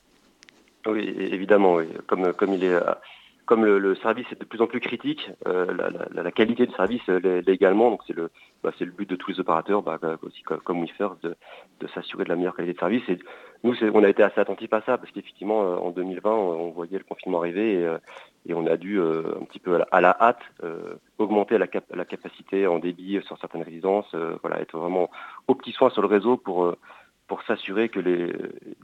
Oui, 0.86 1.14
évidemment, 1.18 1.80
Comme, 2.08 2.34
comme 2.34 2.54
il 2.54 2.64
est 2.64 2.78
comme 3.46 3.66
le, 3.66 3.96
service 3.96 4.26
est 4.32 4.40
de 4.40 4.46
plus 4.46 4.62
en 4.62 4.68
plus 4.68 4.80
critique, 4.80 5.30
euh, 5.48 5.66
la, 6.14 6.32
qualité 6.32 6.66
du 6.66 6.74
service 6.74 7.06
l'est 7.08 7.48
également. 7.50 7.90
Donc 7.92 8.02
c'est 8.08 8.16
le, 8.16 8.30
bah, 8.64 8.72
le 8.80 8.86
but 8.86 9.10
de 9.10 9.16
tous 9.16 9.32
les 9.32 9.40
opérateurs, 9.40 9.82
bah, 9.82 10.00
aussi 10.22 10.42
comme, 10.44 10.60
comme 10.62 10.86
de, 10.86 11.88
s'assurer 11.94 12.24
de 12.24 12.30
la 12.30 12.36
meilleure 12.36 12.56
qualité 12.56 12.74
de 12.74 12.80
service. 12.80 13.04
Nous, 13.64 13.76
on 13.94 14.04
a 14.04 14.10
été 14.10 14.24
assez 14.24 14.40
attentifs 14.40 14.72
à 14.74 14.82
ça 14.82 14.98
parce 14.98 15.12
qu'effectivement, 15.12 15.64
euh, 15.64 15.76
en 15.76 15.92
2020, 15.92 16.32
on 16.32 16.72
voyait 16.72 16.98
le 16.98 17.04
confinement 17.04 17.40
arriver 17.40 17.74
et, 17.74 17.86
euh, 17.86 17.98
on 18.50 18.68
a 18.68 18.78
dû 18.78 19.00
un 19.00 19.46
petit 19.46 19.60
peu 19.60 19.82
à 19.92 20.02
la, 20.02 20.18
hâte 20.20 20.42
augmenter 21.18 21.58
la, 21.58 21.68
la, 21.94 22.06
capacité 22.06 22.68
en 22.68 22.80
débit 22.80 23.22
sur 23.26 23.38
certaines 23.40 23.64
résidences, 23.64 24.14
voilà, 24.42 24.60
être 24.60 24.78
vraiment 24.78 25.10
au 25.48 25.56
petit 25.56 25.72
soin 25.72 25.90
sur 25.90 26.02
le 26.02 26.10
réseau 26.10 26.36
pour 26.36 26.76
pour 27.34 27.42
s'assurer 27.48 27.90
que 27.90 28.00
les 28.00 28.32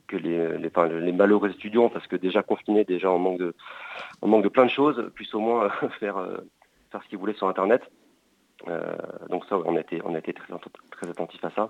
que 0.07 0.18
les, 0.18 0.57
les, 0.57 1.12
malheureux 1.12 1.51
étudiants, 1.51 1.88
parce 1.88 2.07
que 2.07 2.16
déjà 2.16 2.42
confinés, 2.42 2.84
déjà 2.84 3.12
en 3.12 3.19
manque 3.19 3.38
de 3.38 3.54
en 4.24 4.28
manque 4.28 4.44
de 4.44 4.50
plein 4.50 4.66
de 4.66 4.72
choses, 4.72 5.12
puissent 5.13 5.36
au 5.36 5.40
moins 5.40 5.69
faire 6.00 6.18
euh, 6.18 6.38
faire 6.92 7.04
ce 7.04 7.10
qu'ils 7.10 7.19
voulaient 7.19 7.36
sur 7.36 7.48
Internet. 7.48 7.84
Euh, 8.68 8.96
donc 9.30 9.46
ça, 9.46 9.60
on 9.60 9.75
a 9.75 9.81
été 9.81 10.01
on 10.04 10.16
a 10.16 10.18
été 10.18 10.34
très 10.34 10.51
très 10.90 11.07
attentif 11.07 11.46
à 11.46 11.51
ça. 11.51 11.69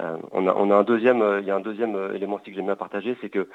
Euh, 0.00 0.16
on, 0.32 0.46
a, 0.46 0.54
on 0.54 0.70
a 0.70 0.74
un 0.74 0.84
deuxième, 0.84 1.22
il 1.42 1.46
y 1.46 1.50
a 1.50 1.54
un 1.54 1.60
deuxième 1.60 1.94
élément 2.14 2.36
aussi 2.36 2.46
que 2.46 2.56
j'aime 2.56 2.64
bien 2.64 2.76
partager, 2.76 3.14
c'est 3.20 3.28
que 3.28 3.46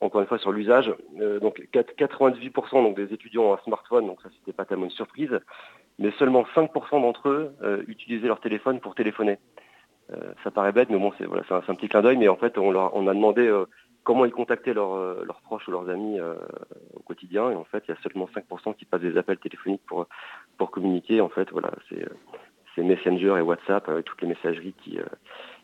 encore 0.00 0.20
une 0.20 0.28
fois 0.28 0.38
sur 0.38 0.52
l'usage, 0.52 0.94
donc 1.40 1.60
98% 1.74 2.84
donc 2.84 2.94
des 2.94 3.12
étudiants 3.12 3.46
ont 3.46 3.54
un 3.54 3.62
smartphone, 3.64 4.06
donc 4.06 4.22
ça 4.22 4.28
c'était 4.38 4.56
pas 4.56 4.64
tellement 4.64 4.84
une 4.84 4.90
surprise, 4.90 5.40
mais 5.98 6.12
seulement 6.20 6.44
5% 6.54 7.02
d'entre 7.02 7.28
eux 7.28 7.84
utilisaient 7.88 8.28
leur 8.28 8.40
téléphone 8.40 8.78
pour 8.78 8.94
téléphoner. 8.94 9.38
Euh, 10.12 10.32
ça 10.44 10.50
paraît 10.50 10.72
bête, 10.72 10.90
mais 10.90 10.98
bon, 10.98 11.12
c'est 11.18 11.24
voilà, 11.24 11.42
un, 11.50 11.74
petit 11.74 11.88
clin 11.88 12.02
d'œil. 12.02 12.16
Mais 12.16 12.28
en 12.28 12.36
fait, 12.36 12.58
on, 12.58 12.70
leur, 12.70 12.96
a 12.96 13.14
demandé 13.14 13.46
euh, 13.46 13.66
comment 14.04 14.24
ils 14.24 14.32
contactaient 14.32 14.76
euh, 14.76 15.24
leurs 15.24 15.40
proches 15.42 15.66
ou 15.68 15.70
leurs 15.70 15.88
amis 15.88 16.18
au 16.94 17.00
quotidien. 17.00 17.50
Et 17.50 17.54
en 17.54 17.64
fait, 17.64 17.84
il 17.88 17.92
y 17.92 17.94
a 17.94 18.00
seulement 18.02 18.28
5% 18.34 18.74
qui 18.76 18.84
passent 18.84 19.00
des 19.00 19.16
appels 19.16 19.38
téléphoniques 19.38 19.82
pour, 19.86 20.06
pour 20.58 20.70
communiquer. 20.70 21.20
En 21.20 21.28
fait, 21.28 21.50
voilà, 21.50 21.70
c'est 22.74 22.82
Messenger 22.82 23.36
et 23.38 23.42
WhatsApp 23.42 23.88
avec 23.88 24.04
toutes 24.04 24.22
les 24.22 24.28
messageries 24.28 24.74
qui, 24.82 24.98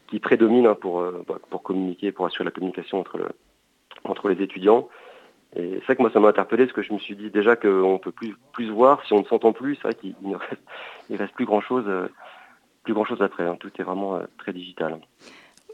qui 0.08 0.20
prédominent 0.20 0.66
hein, 0.66 0.76
pour, 0.80 1.02
bah, 1.26 1.38
pour 1.50 1.62
communiquer, 1.62 2.12
pour 2.12 2.26
assurer 2.26 2.44
la 2.44 2.50
communication 2.50 3.00
entre, 3.00 3.18
le, 3.18 3.28
entre 4.04 4.28
les 4.28 4.42
étudiants. 4.42 4.88
Et 5.56 5.76
c'est 5.78 5.84
vrai 5.86 5.96
que 5.96 6.02
moi, 6.02 6.10
ça 6.12 6.20
m'a 6.20 6.28
interpellé 6.28 6.66
parce 6.66 6.74
que 6.74 6.82
je 6.82 6.92
me 6.92 6.98
suis 6.98 7.16
dit 7.16 7.30
déjà 7.30 7.56
qu'on 7.56 7.94
ne 7.94 7.98
peut 7.98 8.12
plus, 8.12 8.36
plus 8.52 8.68
voir 8.68 9.02
si 9.06 9.14
on 9.14 9.20
ne 9.20 9.24
s'entend 9.24 9.52
plus. 9.54 9.76
C'est 9.76 9.84
vrai 9.88 9.94
qu'il 9.94 10.14
ne 10.20 10.36
reste, 10.36 10.62
reste 11.10 11.34
plus 11.34 11.46
grand-chose 11.46 11.86
plus 12.88 12.94
grand-chose 12.94 13.20
après. 13.20 13.46
Hein. 13.46 13.56
Tout 13.60 13.70
est 13.78 13.82
vraiment 13.82 14.16
euh, 14.16 14.20
très 14.38 14.54
digital. 14.54 14.98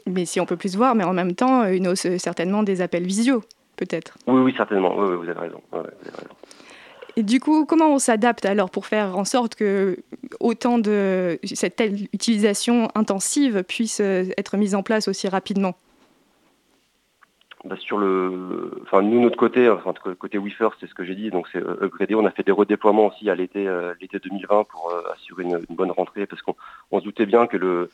Mais 0.05 0.25
si 0.25 0.41
on 0.41 0.45
peut 0.45 0.57
plus 0.57 0.75
voir, 0.75 0.95
mais 0.95 1.05
en 1.05 1.13
même 1.13 1.33
temps, 1.33 1.63
euh, 1.63 1.71
une 1.71 1.87
hausse 1.87 2.05
euh, 2.05 2.17
certainement 2.17 2.61
des 2.61 2.81
appels 2.81 3.05
visio, 3.05 3.41
peut-être. 3.77 4.17
Oui, 4.27 4.41
oui, 4.41 4.53
certainement. 4.57 4.93
Oui, 4.97 5.15
vous, 5.15 5.29
avez 5.29 5.39
raison. 5.39 5.61
Et 7.15 7.23
du 7.23 7.39
coup, 7.39 7.65
comment 7.65 7.93
on 7.93 7.99
s'adapte 7.99 8.45
alors 8.45 8.69
pour 8.69 8.85
faire 8.85 9.17
en 9.17 9.23
sorte 9.23 9.55
que 9.55 9.97
autant 10.41 10.77
de 10.77 11.39
cette 11.45 11.77
telle 11.77 12.09
utilisation 12.11 12.89
intensive 12.95 13.63
puisse 13.63 14.01
être 14.01 14.57
mise 14.57 14.75
en 14.75 14.83
place 14.83 15.07
aussi 15.07 15.29
rapidement? 15.29 15.75
Bah, 17.65 17.75
sur 17.79 17.97
le, 17.97 18.71
enfin 18.83 19.01
nous 19.01 19.19
notre 19.19 19.37
côté, 19.37 19.67
enfin 19.69 19.91
côté 20.19 20.37
WeFirst, 20.37 20.77
c'est 20.79 20.87
ce 20.87 20.93
que 20.93 21.03
j'ai 21.03 21.15
dit, 21.15 21.31
donc 21.31 21.47
c'est 21.51 21.57
euh, 21.57 21.83
upgradé. 21.83 22.13
On 22.13 22.25
a 22.25 22.29
fait 22.29 22.45
des 22.45 22.51
redéploiements 22.51 23.07
aussi 23.07 23.27
à 23.27 23.33
l'été, 23.33 23.67
euh, 23.67 23.95
l'été 23.99 24.19
2020 24.19 24.65
pour 24.65 24.91
euh, 24.91 25.01
assurer 25.13 25.43
une, 25.43 25.59
bonne 25.69 25.89
rentrée, 25.89 26.27
parce 26.27 26.43
qu'on 26.43 26.55
on 26.91 26.99
se 26.99 27.05
doutait 27.05 27.25
bien 27.25 27.47
que 27.47 27.57
le, 27.57 27.89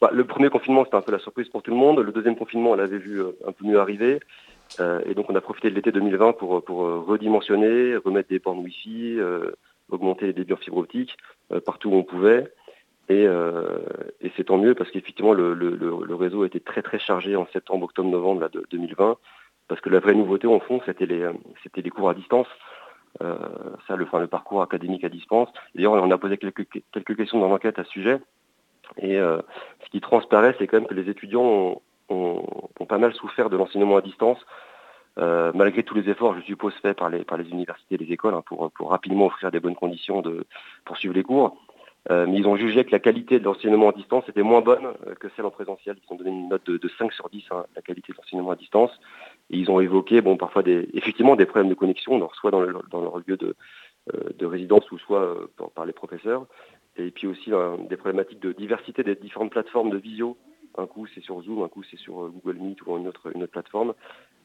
bah, 0.00 0.10
le 0.12 0.24
premier 0.24 0.48
confinement 0.48 0.84
c'était 0.84 0.96
un 0.96 1.02
peu 1.02 1.10
la 1.10 1.18
surprise 1.18 1.48
pour 1.48 1.64
tout 1.64 1.72
le 1.72 1.76
monde. 1.76 1.98
Le 1.98 2.12
deuxième 2.12 2.36
confinement, 2.36 2.70
on 2.70 2.74
l'avait 2.76 2.98
vu 2.98 3.20
un 3.20 3.50
peu 3.50 3.66
mieux 3.66 3.80
arriver, 3.80 4.20
et 4.80 5.14
donc 5.14 5.28
on 5.28 5.34
a 5.34 5.40
profité 5.40 5.70
de 5.70 5.74
l'été 5.74 5.90
2020 5.90 6.34
pour 6.34 6.64
pour 6.64 6.78
redimensionner, 7.06 7.96
remettre 7.96 8.28
des 8.28 8.38
bornes 8.38 8.60
Wi-Fi, 8.60 9.18
augmenter 9.90 10.26
les 10.26 10.34
débits 10.34 10.52
en 10.52 10.56
fibre 10.56 10.76
optique 10.76 11.16
partout 11.64 11.90
où 11.90 11.94
on 11.94 12.04
pouvait. 12.04 12.52
Euh, 13.10 13.78
et, 14.20 14.32
c'est 14.36 14.44
tant 14.44 14.58
mieux 14.58 14.74
parce 14.74 14.90
qu'effectivement 14.90 15.32
le, 15.32 15.54
le, 15.54 16.14
réseau 16.14 16.42
a 16.42 16.46
été 16.46 16.58
très 16.60 16.82
très 16.82 16.98
chargé 16.98 17.36
en 17.36 17.46
septembre, 17.52 17.84
octobre, 17.84 18.10
novembre 18.10 18.48
de 18.48 18.64
2020 18.70 19.16
parce 19.68 19.80
que 19.80 19.90
la 19.90 20.00
vraie 20.00 20.14
nouveauté 20.14 20.46
en 20.48 20.58
fond 20.58 20.80
c'était 20.86 21.06
les 21.06 21.24
c'était 21.62 21.82
les 21.82 21.90
cours 21.90 22.08
à 22.08 22.14
distance. 22.14 22.48
Euh, 23.22 23.36
ça, 23.86 23.96
le, 23.96 24.04
enfin, 24.04 24.18
le 24.18 24.26
parcours 24.26 24.60
académique 24.60 25.04
à 25.04 25.08
distance. 25.08 25.48
D'ailleurs, 25.74 25.94
on 25.94 26.10
a 26.10 26.18
posé 26.18 26.36
quelques, 26.36 26.66
quelques 26.92 27.16
questions 27.16 27.40
dans 27.40 27.48
l'enquête 27.48 27.78
à 27.78 27.84
ce 27.84 27.90
sujet. 27.90 28.18
Et 28.98 29.16
euh, 29.16 29.38
ce 29.82 29.88
qui 29.88 30.02
transparaît, 30.02 30.54
c'est 30.58 30.66
quand 30.66 30.78
même 30.78 30.86
que 30.86 30.92
les 30.92 31.08
étudiants 31.08 31.80
ont, 32.10 32.42
pas 32.86 32.98
mal 32.98 33.14
souffert 33.14 33.48
de 33.48 33.56
l'enseignement 33.56 33.96
à 33.96 34.02
distance, 34.02 34.38
malgré 35.16 35.82
tous 35.82 35.94
les 35.94 36.10
efforts, 36.10 36.36
je 36.36 36.42
suppose, 36.42 36.74
faits 36.82 36.98
par 36.98 37.08
les, 37.08 37.24
par 37.24 37.38
les 37.38 37.48
universités 37.48 37.94
et 37.94 37.98
les 37.98 38.12
écoles 38.12 38.34
hein, 38.34 38.42
pour, 38.44 38.70
pour 38.72 38.90
rapidement 38.90 39.26
offrir 39.26 39.50
des 39.50 39.60
bonnes 39.60 39.74
conditions 39.74 40.20
de, 40.20 40.46
pour 40.84 40.98
suivre 40.98 41.14
les 41.14 41.22
cours. 41.22 41.56
Mais 42.08 42.36
ils 42.38 42.46
ont 42.46 42.56
jugé 42.56 42.84
que 42.84 42.92
la 42.92 43.00
qualité 43.00 43.38
de 43.38 43.44
l'enseignement 43.44 43.90
à 43.90 43.92
distance 43.92 44.28
était 44.28 44.42
moins 44.42 44.60
bonne 44.60 44.94
que 45.18 45.28
celle 45.34 45.44
en 45.44 45.50
présentiel. 45.50 45.96
Ils 46.02 46.12
ont 46.12 46.16
donné 46.16 46.30
une 46.30 46.48
note 46.48 46.70
de, 46.70 46.88
5 46.98 47.12
sur 47.12 47.28
10 47.28 47.44
à 47.50 47.54
hein, 47.54 47.66
la 47.74 47.82
qualité 47.82 48.12
de 48.12 48.18
l'enseignement 48.18 48.50
à 48.50 48.56
distance. 48.56 48.92
Et 49.50 49.58
ils 49.58 49.70
ont 49.70 49.80
évoqué 49.80 50.20
bon, 50.20 50.36
parfois 50.36 50.62
des, 50.62 50.88
effectivement 50.94 51.36
des 51.36 51.46
problèmes 51.46 51.68
de 51.68 51.74
connexion, 51.74 52.28
soit 52.34 52.50
dans, 52.50 52.60
leur 52.60 53.18
lieu 53.26 53.36
de, 53.36 53.56
résidence 54.46 54.90
ou 54.92 54.98
soit 54.98 55.36
par, 55.74 55.84
les 55.84 55.92
professeurs. 55.92 56.46
Et 56.96 57.10
puis 57.10 57.26
aussi 57.26 57.50
des 57.88 57.96
problématiques 57.96 58.40
de 58.40 58.52
diversité 58.52 59.02
des 59.02 59.16
différentes 59.16 59.50
plateformes 59.50 59.90
de 59.90 59.98
visio. 59.98 60.36
Un 60.78 60.86
coup 60.86 61.06
c'est 61.14 61.22
sur 61.22 61.40
Zoom, 61.42 61.62
un 61.62 61.68
coup 61.68 61.82
c'est 61.82 61.98
sur 61.98 62.28
Google 62.28 62.58
Meet 62.58 62.86
ou 62.86 62.96
une 62.98 63.08
autre, 63.08 63.34
une 63.34 63.42
autre 63.42 63.52
plateforme. 63.52 63.94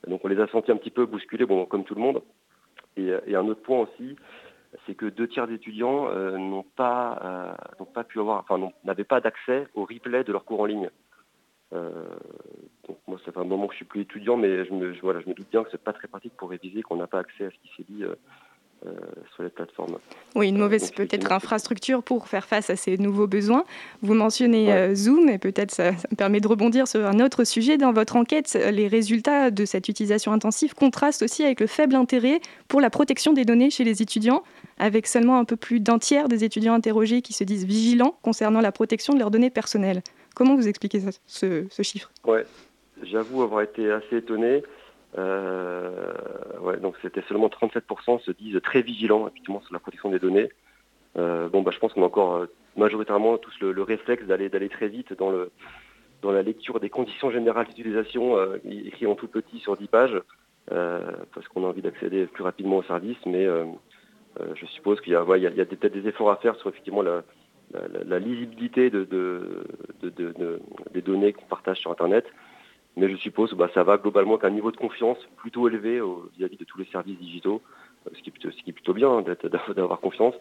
Donc 0.07 0.21
on 0.23 0.27
les 0.27 0.39
a 0.39 0.47
sentis 0.47 0.71
un 0.71 0.77
petit 0.77 0.89
peu 0.89 1.05
bousculés, 1.05 1.45
bon, 1.45 1.65
comme 1.65 1.83
tout 1.83 1.95
le 1.95 2.01
monde. 2.01 2.21
Et, 2.97 3.35
un 3.35 3.47
autre 3.47 3.61
point 3.61 3.79
aussi, 3.79 4.15
c'est 4.85 4.95
que 4.95 5.05
deux 5.05 5.27
tiers 5.27 5.47
d'étudiants 5.47 6.07
euh, 6.09 6.37
n'ont 6.37 6.65
pas, 6.75 7.55
euh, 7.79 7.85
pas 7.93 8.03
pu 8.03 8.19
avoir, 8.19 8.39
enfin 8.39 8.71
n'avaient 8.83 9.03
pas 9.03 9.21
d'accès 9.21 9.67
au 9.75 9.85
replay 9.85 10.23
de 10.23 10.31
leurs 10.31 10.45
cours 10.45 10.61
en 10.61 10.65
ligne. 10.65 10.89
Euh, 11.73 11.89
donc 12.87 12.97
moi, 13.07 13.17
ça 13.25 13.31
fait 13.31 13.39
un 13.39 13.45
moment 13.45 13.67
que 13.67 13.73
je 13.73 13.77
suis 13.77 13.85
plus 13.85 14.01
étudiant, 14.01 14.37
mais 14.37 14.65
je 14.65 14.73
me, 14.73 14.93
voilà, 15.01 15.21
je 15.21 15.29
me 15.29 15.33
doute 15.33 15.49
bien 15.49 15.63
que 15.63 15.69
c'est 15.71 15.83
pas 15.83 15.93
très 15.93 16.07
pratique 16.07 16.35
pour 16.37 16.49
réviser, 16.49 16.81
qu'on 16.81 16.97
n'a 16.97 17.07
pas 17.07 17.19
accès 17.19 17.45
à 17.45 17.49
ce 17.49 17.55
qui 17.55 17.75
s'est 17.75 17.85
dit 17.89 18.03
euh, 18.03 18.15
sur 19.35 19.43
les 19.43 19.49
plateformes. 19.49 19.97
Oui, 20.35 20.49
une 20.49 20.57
mauvaise 20.57 20.91
peut-être 20.91 21.31
infrastructure 21.31 22.03
pour 22.03 22.27
faire 22.27 22.45
face 22.45 22.69
à 22.69 22.75
ces 22.75 22.97
nouveaux 22.97 23.27
besoins. 23.27 23.63
Vous 24.01 24.15
mentionnez 24.15 24.95
Zoom 24.95 25.29
et 25.29 25.37
peut-être 25.37 25.71
ça, 25.71 25.91
me 25.91 26.15
permet 26.15 26.39
de 26.41 26.47
rebondir 26.47 26.87
sur 26.87 27.05
un 27.05 27.19
autre 27.19 27.43
sujet. 27.43 27.77
Dans 27.77 27.93
votre 27.93 28.15
enquête, 28.15 28.57
les 28.71 28.87
résultats 28.87 29.51
de 29.51 29.65
cette 29.65 29.87
utilisation 29.87 30.33
intensive 30.33 30.73
contrastent 30.73 31.21
aussi 31.21 31.43
avec 31.43 31.59
le 31.59 31.67
faible 31.67 31.95
intérêt 31.95 32.41
pour 32.67 32.81
la 32.81 32.89
protection 32.89 33.33
des 33.33 33.45
données 33.45 33.69
chez 33.69 33.83
les 33.83 34.01
étudiants, 34.01 34.43
avec 34.81 35.07
seulement 35.07 35.37
un 35.37 35.45
peu 35.45 35.55
plus 35.55 35.79
d'un 35.79 35.99
tiers 35.99 36.27
des 36.27 36.43
étudiants 36.43 36.73
interrogés 36.73 37.21
qui 37.21 37.33
se 37.33 37.43
disent 37.43 37.65
vigilants 37.65 38.17
concernant 38.21 38.61
la 38.61 38.71
protection 38.71 39.13
de 39.13 39.19
leurs 39.19 39.31
données 39.31 39.51
personnelles. 39.51 40.01
Comment 40.35 40.55
vous 40.55 40.67
expliquez 40.67 41.01
ce, 41.27 41.67
ce 41.69 41.81
chiffre? 41.83 42.11
Ouais, 42.25 42.45
j'avoue 43.03 43.43
avoir 43.43 43.61
été 43.61 43.91
assez 43.91 44.17
étonné. 44.17 44.63
Euh, 45.17 46.13
donc 46.81 46.95
c'était 47.01 47.21
seulement 47.27 47.47
37% 47.47 48.21
se 48.21 48.31
disent 48.31 48.59
très 48.63 48.81
vigilants 48.81 49.27
effectivement 49.27 49.61
sur 49.61 49.73
la 49.73 49.79
protection 49.79 50.09
des 50.09 50.19
données. 50.19 50.49
Euh, 51.17 51.49
bon, 51.49 51.61
bah, 51.61 51.71
je 51.73 51.79
pense 51.79 51.93
qu'on 51.93 52.03
a 52.03 52.05
encore 52.05 52.35
euh, 52.35 52.45
majoritairement 52.77 53.37
tous 53.37 53.53
le, 53.59 53.83
réflexe 53.83 54.25
d'aller 54.25 54.69
très 54.69 54.87
vite 54.87 55.13
dans 55.13 56.31
la 56.31 56.41
lecture 56.41 56.79
des 56.79 56.89
conditions 56.89 57.29
générales 57.29 57.67
d'utilisation 57.67 58.37
écrit 58.63 59.07
en 59.07 59.15
tout 59.15 59.27
petit 59.27 59.59
sur 59.59 59.75
10 59.75 59.87
pages 59.87 60.21
parce 60.67 61.47
qu'on 61.49 61.65
a 61.65 61.67
envie 61.67 61.81
d'accéder 61.81 62.27
plus 62.27 62.43
rapidement 62.43 62.77
au 62.77 62.83
service, 62.83 63.17
mais 63.25 63.45
je 64.55 64.65
suppose 64.67 65.01
qu'il 65.01 65.13
y 65.13 65.15
a, 65.15 65.23
ouais, 65.23 65.39
il 65.39 65.43
y 65.43 65.61
a, 65.61 65.65
peut-être 65.65 65.93
des 65.93 66.07
efforts 66.07 66.31
à 66.31 66.37
faire 66.37 66.55
sur 66.55 66.69
effectivement 66.69 67.01
la, 67.01 67.23
la, 68.05 68.19
lisibilité 68.19 68.89
de, 68.89 69.03
de, 69.03 69.65
de, 70.01 70.59
des 70.93 71.01
données 71.01 71.33
qu'on 71.33 71.45
partage 71.45 71.79
sur 71.79 71.91
Internet. 71.91 72.25
Mais 72.97 73.09
je 73.09 73.15
suppose 73.17 73.51
que 73.51 73.55
bah, 73.55 73.69
ça 73.73 73.83
va 73.83 73.97
globalement 73.97 74.37
qu'un 74.37 74.49
niveau 74.49 74.71
de 74.71 74.77
confiance 74.77 75.17
plutôt 75.37 75.67
élevé 75.67 76.01
vis-à-vis 76.37 76.57
de 76.57 76.65
tous 76.65 76.77
les 76.77 76.85
services 76.85 77.17
digitaux, 77.17 77.61
euh, 78.05 78.09
ce 78.13 78.21
qui 78.21 78.29
est 78.29 78.31
plutôt, 78.31 78.51
ce 78.51 78.61
qui 78.63 78.69
est 78.71 78.73
plutôt 78.73 78.93
bien 78.93 79.09
hein, 79.09 79.23
d'avoir 79.75 79.99
confiance. 80.01 80.35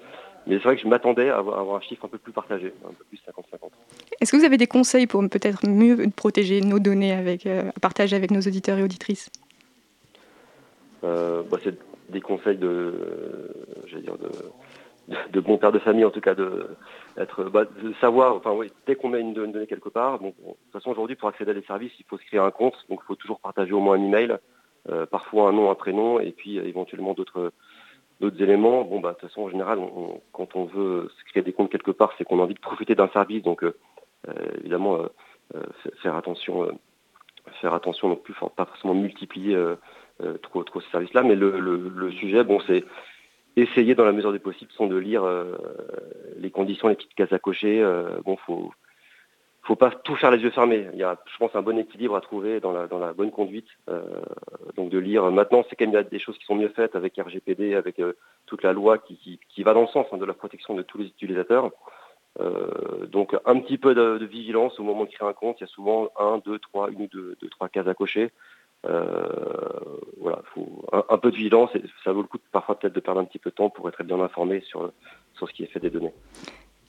Mais 0.47 0.57
c'est 0.57 0.65
vrai 0.65 0.77
que 0.77 0.83
je 0.83 0.89
m'attendais 0.89 1.29
à 1.29 1.39
avoir 1.39 1.77
un 1.77 1.81
chiffre 1.81 2.05
un 2.05 2.09
peu 2.09 2.19
plus 2.19 2.33
partagé, 2.33 2.73
un 2.85 2.93
peu 2.93 3.05
plus 3.05 3.19
50-50. 3.19 3.71
Est-ce 4.21 4.33
que 4.33 4.37
vous 4.37 4.45
avez 4.45 4.57
des 4.57 4.67
conseils 4.67 5.07
pour 5.07 5.21
peut-être 5.29 5.69
mieux 5.69 6.09
protéger 6.17 6.61
nos 6.61 6.81
données 6.81 7.13
avec, 7.13 7.47
euh, 7.47 7.71
à 7.77 7.81
partager 7.81 8.17
avec 8.17 8.33
nos 8.33 8.41
auditeurs 8.41 8.79
et 8.79 8.83
auditrices? 8.83 9.31
Euh, 11.05 11.43
bah, 11.49 11.59
C'est 11.63 11.79
des 12.09 12.21
conseils 12.21 12.57
de, 12.57 12.93
dire 13.99 14.17
de, 15.33 15.41
bon 15.41 15.59
père 15.59 15.73
de 15.73 15.79
famille, 15.79 16.05
en 16.05 16.11
tout 16.11 16.21
cas, 16.21 16.35
de, 16.35 16.69
bah, 17.53 17.65
de 17.65 17.93
savoir, 18.01 18.37
enfin 18.37 18.53
oui, 18.53 18.71
dès 18.87 18.95
qu'on 18.95 19.09
met 19.09 19.21
une, 19.21 19.35
donnée 19.35 19.67
quelque 19.67 19.89
part, 19.89 20.19
de 20.21 20.31
toute 20.31 20.73
façon 20.73 20.91
aujourd'hui 20.91 21.17
pour 21.17 21.29
accéder 21.29 21.51
à 21.51 21.55
des 21.55 21.63
services, 21.63 21.93
il 21.99 22.05
faut 22.07 22.19
se 22.19 22.25
créer 22.25 22.41
un 22.41 22.51
compte, 22.51 22.77
donc 22.89 23.01
il 23.03 23.07
faut 23.07 23.17
toujours 23.17 23.41
partager 23.41 23.73
au 23.73 23.81
moins 23.81 23.97
un 23.97 24.05
email, 24.05 24.37
euh, 24.89 25.07
parfois 25.07 25.49
un 25.49 25.53
nom, 25.53 25.71
un 25.71 25.75
prénom, 25.75 26.21
et 26.21 26.33
puis 26.33 26.59
euh, 26.59 26.65
éventuellement 26.65 27.15
d'autres 27.15 27.53
d'autres 28.21 28.43
éléments. 28.43 28.83
Bon 28.85 29.01
bah 29.01 29.13
de 29.13 29.15
toute 29.15 29.29
façon 29.29 29.43
en 29.43 29.51
général, 29.51 29.79
quand 30.33 30.55
on 30.55 30.65
veut 30.67 31.11
se 31.19 31.25
créer 31.31 31.43
des 31.43 31.53
comptes 31.53 31.71
quelque 31.71 31.91
part, 31.91 32.13
c'est 32.17 32.25
qu'on 32.25 32.39
a 32.39 32.43
envie 32.43 32.55
de 32.55 32.61
profiter 32.61 32.95
d'un 32.95 33.09
service, 33.09 33.43
donc 33.43 33.65
euh, 33.65 33.75
évidemment 34.59 34.99
faire 36.03 36.15
attention, 36.17 36.69
faire 37.61 37.75
attention 37.75 38.09
non 38.09 38.17
plus, 38.17 38.35
pas 38.57 38.67
forcément 38.67 38.95
multiplier 38.95 39.57
trop 40.43 40.63
trop 40.65 40.81
ces 40.83 40.91
services-là, 40.91 41.23
mais 41.23 41.35
le, 41.35 41.59
le 41.59 42.13
sujet, 42.13 42.45
bon 42.45 42.61
c'est 42.67 42.85
essayer 43.63 43.95
dans 43.95 44.05
la 44.05 44.13
mesure 44.13 44.33
des 44.33 44.39
possibles 44.39 44.73
sont 44.73 44.87
de 44.87 44.97
lire 44.97 45.25
euh, 45.25 45.57
les 46.39 46.51
conditions, 46.51 46.89
les 46.89 46.95
petites 46.95 47.15
cases 47.15 47.33
à 47.33 47.39
cocher. 47.39 47.81
Euh, 47.83 48.21
bon, 48.25 48.37
faut 48.37 48.73
faut 49.63 49.77
pas 49.77 49.91
tout 49.91 50.17
faire 50.17 50.31
les 50.31 50.39
yeux 50.39 50.51
fermés. 50.51 50.89
Il 50.95 50.99
y 50.99 51.05
a, 51.05 51.19
je 51.31 51.37
pense, 51.37 51.55
un 51.55 51.63
bon 51.63 51.79
équilibre 51.79 52.17
à 52.17 52.21
trouver 52.21 52.61
dans 52.61 52.73
la, 52.73 52.87
dans 52.87 52.99
la 52.99 53.13
bonne 53.13 53.31
conduite. 53.31 53.69
Euh, 53.89 54.03
donc 54.75 54.89
de 54.89 54.99
lire. 54.99 55.31
Maintenant, 55.31 55.65
c'est 55.69 55.77
quand 55.77 55.87
même 55.87 56.03
des 56.05 56.19
choses 56.19 56.39
qui 56.39 56.45
sont 56.47 56.55
mieux 56.55 56.71
faites 56.71 56.97
avec 56.97 57.17
RGPD, 57.19 57.75
avec 57.75 58.01
toute 58.47 58.63
la 58.63 58.73
loi 58.73 58.99
qui, 58.99 59.39
qui, 59.49 59.63
va 59.63 59.75
dans 59.75 59.83
le 59.83 59.87
sens 59.89 60.07
hein, 60.13 60.17
de 60.17 60.25
la 60.25 60.33
protection 60.33 60.75
de 60.75 60.83
tous 60.83 60.99
les 60.99 61.07
utilisateurs. 61.07 61.71
donc 63.09 63.37
un 63.45 63.61
petit 63.61 63.77
peu 63.77 63.95
de, 63.95 64.25
vigilance 64.25 64.81
au 64.81 64.83
moment 64.83 65.05
de 65.05 65.11
créer 65.11 65.29
un 65.29 65.35
compte. 65.35 65.61
Il 65.61 65.65
y 65.65 65.65
a 65.65 65.69
souvent 65.69 66.09
un, 66.19 66.39
deux, 66.39 66.59
trois, 66.59 66.91
une 66.91 67.03
ou 67.03 67.09
deux, 67.09 67.37
deux 67.41 67.49
trois 67.51 67.69
cases 67.69 67.87
à 67.87 67.95
cocher. 67.95 68.31
Euh, 68.87 69.29
voilà, 70.19 70.41
faut 70.55 70.85
un, 70.93 71.19
peu 71.19 71.31
de 71.31 71.37
vigilance 71.37 71.71
et 71.75 71.83
ça 72.03 72.13
vaut 72.13 72.23
le 72.23 72.27
coup 72.27 72.39
parfois 72.51 72.79
peut-être 72.79 72.95
de 72.95 73.01
perdre 73.01 73.21
un 73.21 73.25
petit 73.25 73.39
peu 73.39 73.51
de 73.51 73.55
temps 73.55 73.69
pour 73.69 73.89
être 73.89 74.03
bien 74.05 74.21
informé 74.21 74.63
sur, 74.63 74.91
sur 75.35 75.49
ce 75.49 75.53
qui 75.53 75.65
est 75.65 75.67
fait 75.67 75.81
des 75.81 75.91
données. 75.91 76.15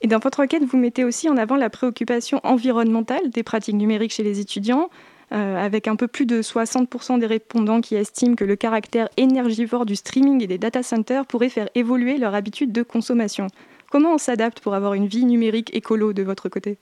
Et 0.00 0.08
dans 0.08 0.18
votre 0.18 0.40
requête, 0.40 0.64
vous 0.64 0.78
mettez 0.78 1.04
aussi 1.04 1.28
en 1.28 1.36
avant 1.36 1.56
la 1.56 1.70
préoccupation 1.70 2.40
environnementale 2.42 3.30
des 3.30 3.42
pratiques 3.42 3.76
numériques 3.76 4.12
chez 4.12 4.24
les 4.24 4.40
étudiants, 4.40 4.90
euh, 5.32 5.56
avec 5.56 5.86
un 5.86 5.96
peu 5.96 6.08
plus 6.08 6.26
de 6.26 6.42
60% 6.42 7.18
des 7.18 7.26
répondants 7.26 7.80
qui 7.80 7.94
estiment 7.94 8.34
que 8.34 8.44
le 8.44 8.56
caractère 8.56 9.08
énergivore 9.16 9.86
du 9.86 9.94
streaming 9.94 10.42
et 10.42 10.46
des 10.46 10.58
data 10.58 10.82
centers 10.82 11.24
pourrait 11.24 11.48
faire 11.48 11.68
évoluer 11.74 12.18
leur 12.18 12.34
habitude 12.34 12.72
de 12.72 12.82
consommation. 12.82 13.46
Comment 13.90 14.14
on 14.14 14.18
s'adapte 14.18 14.60
pour 14.60 14.74
avoir 14.74 14.94
une 14.94 15.06
vie 15.06 15.24
numérique 15.24 15.74
écolo 15.74 16.12
de 16.12 16.22
votre 16.22 16.48
côté? 16.48 16.78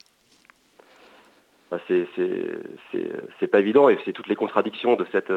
C'est 1.88 3.46
pas 3.50 3.60
évident 3.60 3.88
et 3.88 3.98
c'est 4.04 4.12
toutes 4.12 4.28
les 4.28 4.36
contradictions 4.36 4.96
de 4.96 5.06
cette, 5.12 5.32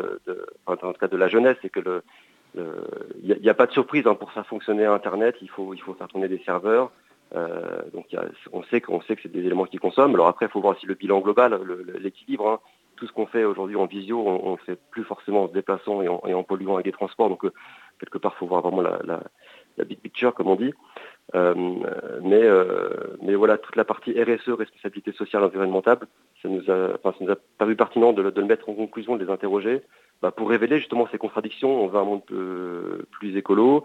en 0.66 0.76
tout 0.76 0.94
cas 1.00 1.08
de 1.08 1.18
la 1.18 1.28
jeunesse, 1.28 1.58
c'est 1.62 1.70
que 1.70 2.02
il 2.56 3.40
n'y 3.42 3.50
a, 3.50 3.54
pas 3.54 3.66
de 3.66 3.72
surprise 3.72 4.06
hein, 4.06 4.16
pour 4.16 4.32
faire 4.32 4.46
fonctionner 4.46 4.86
Internet, 4.86 5.36
il 5.42 5.50
faut, 5.50 5.74
faire 5.98 6.08
tourner 6.08 6.28
des 6.28 6.42
serveurs. 6.46 6.92
Euh, 7.36 7.82
donc 7.94 8.06
on 8.52 8.64
sait 8.64 8.82
que 8.82 8.92
c'est 9.24 9.32
des 9.32 9.46
éléments 9.46 9.66
qui 9.66 9.78
consomment. 9.78 10.14
Alors 10.14 10.28
après, 10.28 10.46
il 10.46 10.50
faut 10.50 10.62
voir 10.62 10.76
aussi 10.76 10.86
le 10.86 10.94
bilan 10.94 11.20
global, 11.20 11.60
l'équilibre. 12.00 12.48
Hein. 12.48 12.60
Tout 12.96 13.08
ce 13.08 13.12
qu'on 13.12 13.26
fait 13.26 13.44
aujourd'hui 13.44 13.76
en 13.76 13.86
visio, 13.86 14.20
on 14.20 14.52
ne 14.52 14.58
fait 14.58 14.80
plus 14.92 15.04
forcément 15.04 15.44
en 15.44 15.48
se 15.48 15.54
déplaçant 15.54 16.02
et 16.04 16.08
en, 16.08 16.44
polluant 16.44 16.76
avec 16.76 16.86
des 16.86 16.92
transports. 16.92 17.30
Donc 17.30 17.44
euh, 17.44 17.52
quelque 18.00 18.20
part, 18.20 18.34
il 18.36 18.40
faut 18.40 18.48
voir 18.48 18.62
vraiment 18.62 18.82
la, 18.82 19.24
la, 19.78 19.86
big 19.86 20.00
picture, 20.00 20.34
comme 20.34 20.48
on 20.48 20.56
dit. 20.56 20.74
Euh, 21.36 21.54
mais, 22.22 22.44
euh, 22.44 23.16
mais 23.22 23.36
voilà, 23.36 23.58
toute 23.58 23.76
la 23.76 23.86
partie 23.86 24.12
RSE, 24.12 24.50
responsabilité 24.50 25.12
sociale 25.14 25.44
environnementale, 25.44 26.00
ça 26.42 26.50
nous 26.50 26.70
a, 26.70 26.96
enfin, 26.96 27.16
ça 27.18 27.26
nous 27.26 27.32
a 27.32 27.36
paru 27.58 27.76
pertinent 27.76 28.14
de, 28.14 28.22
le 28.22 28.46
mettre 28.46 28.70
en 28.70 28.74
conclusion, 28.74 29.16
de 29.16 29.24
les 29.24 29.32
interroger, 29.32 29.82
bah, 30.22 30.32
pour 30.32 30.50
révéler 30.50 30.78
justement 30.78 31.08
ces 31.12 31.18
contradictions. 31.18 31.84
On 31.84 31.88
veut 31.88 32.00
un 32.00 32.04
monde 32.04 32.24
plus 33.12 33.38
écolo 33.38 33.84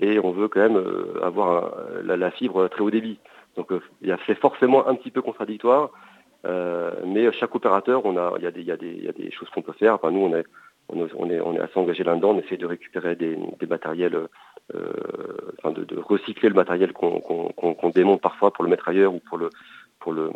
et 0.00 0.18
on 0.18 0.30
veut 0.32 0.48
quand 0.48 0.60
même 0.60 0.76
euh, 0.76 1.20
avoir 1.22 1.74
la, 2.02 2.30
fibre 2.30 2.68
très 2.68 2.82
haut 2.82 2.90
débit. 2.90 3.18
Donc 3.56 3.72
c'est 4.26 4.38
forcément 4.38 4.86
un 4.86 4.94
petit 4.94 5.10
peu 5.10 5.22
contradictoire, 5.22 5.90
mais 6.44 7.30
chaque 7.32 7.54
opérateur, 7.54 8.02
il 8.06 8.42
y 8.42 8.62
y 8.62 8.70
a 8.70 8.76
des 9.12 9.30
choses 9.30 9.50
qu'on 9.50 9.62
peut 9.62 9.72
faire. 9.72 9.94
Enfin, 9.94 10.10
nous, 10.10 10.20
on 10.20 10.36
est, 10.36 10.44
on 10.92 11.30
est, 11.30 11.60
assez 11.60 11.78
engagé 11.78 12.04
là-dedans. 12.04 12.30
On 12.30 12.38
essaie 12.38 12.56
de 12.56 12.66
récupérer 12.66 13.16
des, 13.16 13.36
matériels 13.68 14.28
euh, 14.74 14.92
de, 15.64 15.98
recycler 15.98 16.48
le 16.48 16.54
matériel 16.54 16.92
qu'on 16.92 17.90
démonte 17.94 18.20
parfois 18.20 18.52
pour 18.52 18.64
le 18.64 18.70
mettre 18.70 18.88
ailleurs 18.88 19.14
ou 19.14 19.20
pour 19.20 19.38
le 19.38 19.50
euh, 20.06 20.30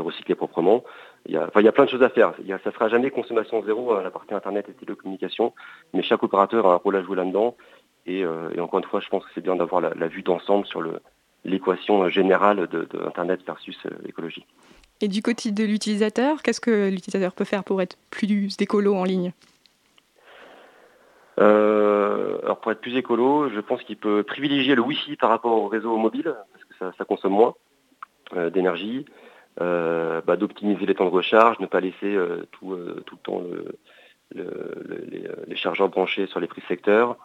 recycler 0.00 0.34
proprement. 0.34 0.84
Il 1.26 1.32
y, 1.32 1.36
a, 1.36 1.72
plein 1.72 1.84
de 1.84 1.90
choses 1.90 2.02
à 2.02 2.08
faire. 2.08 2.34
Ça 2.64 2.72
sera 2.72 2.88
jamais 2.88 3.10
consommation 3.10 3.62
zéro 3.64 3.92
à 3.92 4.02
la 4.02 4.10
partie 4.10 4.34
internet 4.34 4.68
et 4.68 4.72
télécommunication, 4.72 5.52
mais 5.94 6.02
chaque 6.02 6.22
opérateur 6.22 6.66
a 6.66 6.74
un 6.74 6.76
rôle 6.76 6.96
à 6.96 7.02
jouer 7.02 7.16
là-dedans. 7.16 7.56
Et, 8.06 8.24
euh, 8.24 8.50
encore 8.58 8.80
une 8.80 8.86
fois, 8.86 9.00
je 9.00 9.08
pense 9.08 9.24
que 9.24 9.30
c'est 9.34 9.40
bien 9.40 9.56
d'avoir 9.56 9.80
la, 9.80 10.08
vue 10.08 10.22
d'ensemble 10.22 10.66
sur 10.66 10.82
l'équation 11.44 12.08
générale 12.08 12.66
de, 12.68 12.88
versus 13.46 13.78
écologie. 14.06 14.44
Et 15.02 15.08
du 15.08 15.20
côté 15.20 15.50
de 15.50 15.64
l'utilisateur, 15.64 16.42
qu'est-ce 16.42 16.60
que 16.60 16.88
l'utilisateur 16.88 17.32
peut 17.32 17.44
faire 17.44 17.64
pour 17.64 17.82
être 17.82 17.96
plus 18.10 18.56
écolo 18.60 18.94
en 18.94 19.02
ligne? 19.02 19.32
Euh, 21.40 22.38
alors 22.44 22.60
pour 22.60 22.70
être 22.70 22.80
plus 22.80 22.96
écolo, 22.96 23.48
je 23.50 23.58
pense 23.58 23.82
qu'il 23.82 23.96
peut 23.96 24.22
privilégier 24.22 24.76
le 24.76 24.82
Wi-Fi 24.82 25.16
par 25.16 25.30
rapport 25.30 25.60
au 25.60 25.66
réseau 25.66 25.96
mobile, 25.96 26.32
parce 26.52 26.92
que 26.92 26.96
ça, 26.96 27.04
consomme 27.04 27.32
moins 27.32 27.54
euh, 28.36 28.48
d'énergie, 28.48 29.04
euh, 29.60 30.20
bah, 30.20 30.36
d'optimiser 30.36 30.86
les 30.86 30.94
temps 30.94 31.06
de 31.06 31.10
recharge, 31.10 31.58
ne 31.58 31.66
pas 31.66 31.80
laisser 31.80 32.16
tout, 32.52 32.76
tout, 33.04 33.16
le 33.16 33.22
temps 33.24 33.42
les, 34.36 35.56
chargeurs 35.56 35.88
branchés 35.88 36.28
sur 36.28 36.38
les 36.38 36.46
prix 36.46 36.62
secteurs. 36.68 37.16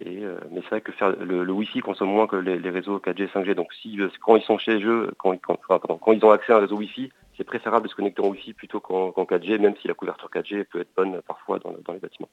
Et, 0.00 0.20
mais 0.50 0.60
c'est 0.62 0.68
vrai 0.68 0.80
que 0.80 0.92
le, 1.24 1.50
Wi-Fi 1.50 1.80
consomme 1.80 2.10
moins 2.10 2.26
que 2.26 2.36
les, 2.36 2.70
réseaux 2.70 2.98
4G, 2.98 3.30
5G. 3.30 3.54
Donc 3.54 3.72
si 3.72 3.98
quand 4.20 4.36
ils 4.36 4.42
sont 4.42 4.58
chez 4.58 4.82
eux, 4.82 5.10
quand, 5.18 5.32
ils 5.32 6.24
ont 6.24 6.30
accès 6.30 6.52
à 6.52 6.56
un 6.56 6.60
réseau 6.60 6.76
Wi-Fi, 6.76 7.10
c'est 7.36 7.44
préférable 7.44 7.86
de 7.86 7.90
se 7.90 7.96
connecter 7.96 8.22
en 8.22 8.28
Wi-Fi 8.28 8.54
plutôt 8.54 8.80
qu'en 8.80 9.10
4G, 9.10 9.58
même 9.58 9.74
si 9.80 9.88
la 9.88 9.94
couverture 9.94 10.30
4G 10.32 10.64
peut 10.64 10.80
être 10.80 10.94
bonne 10.96 11.20
parfois 11.26 11.58
dans, 11.58 11.92
les 11.92 11.98
bâtiments. 11.98 12.28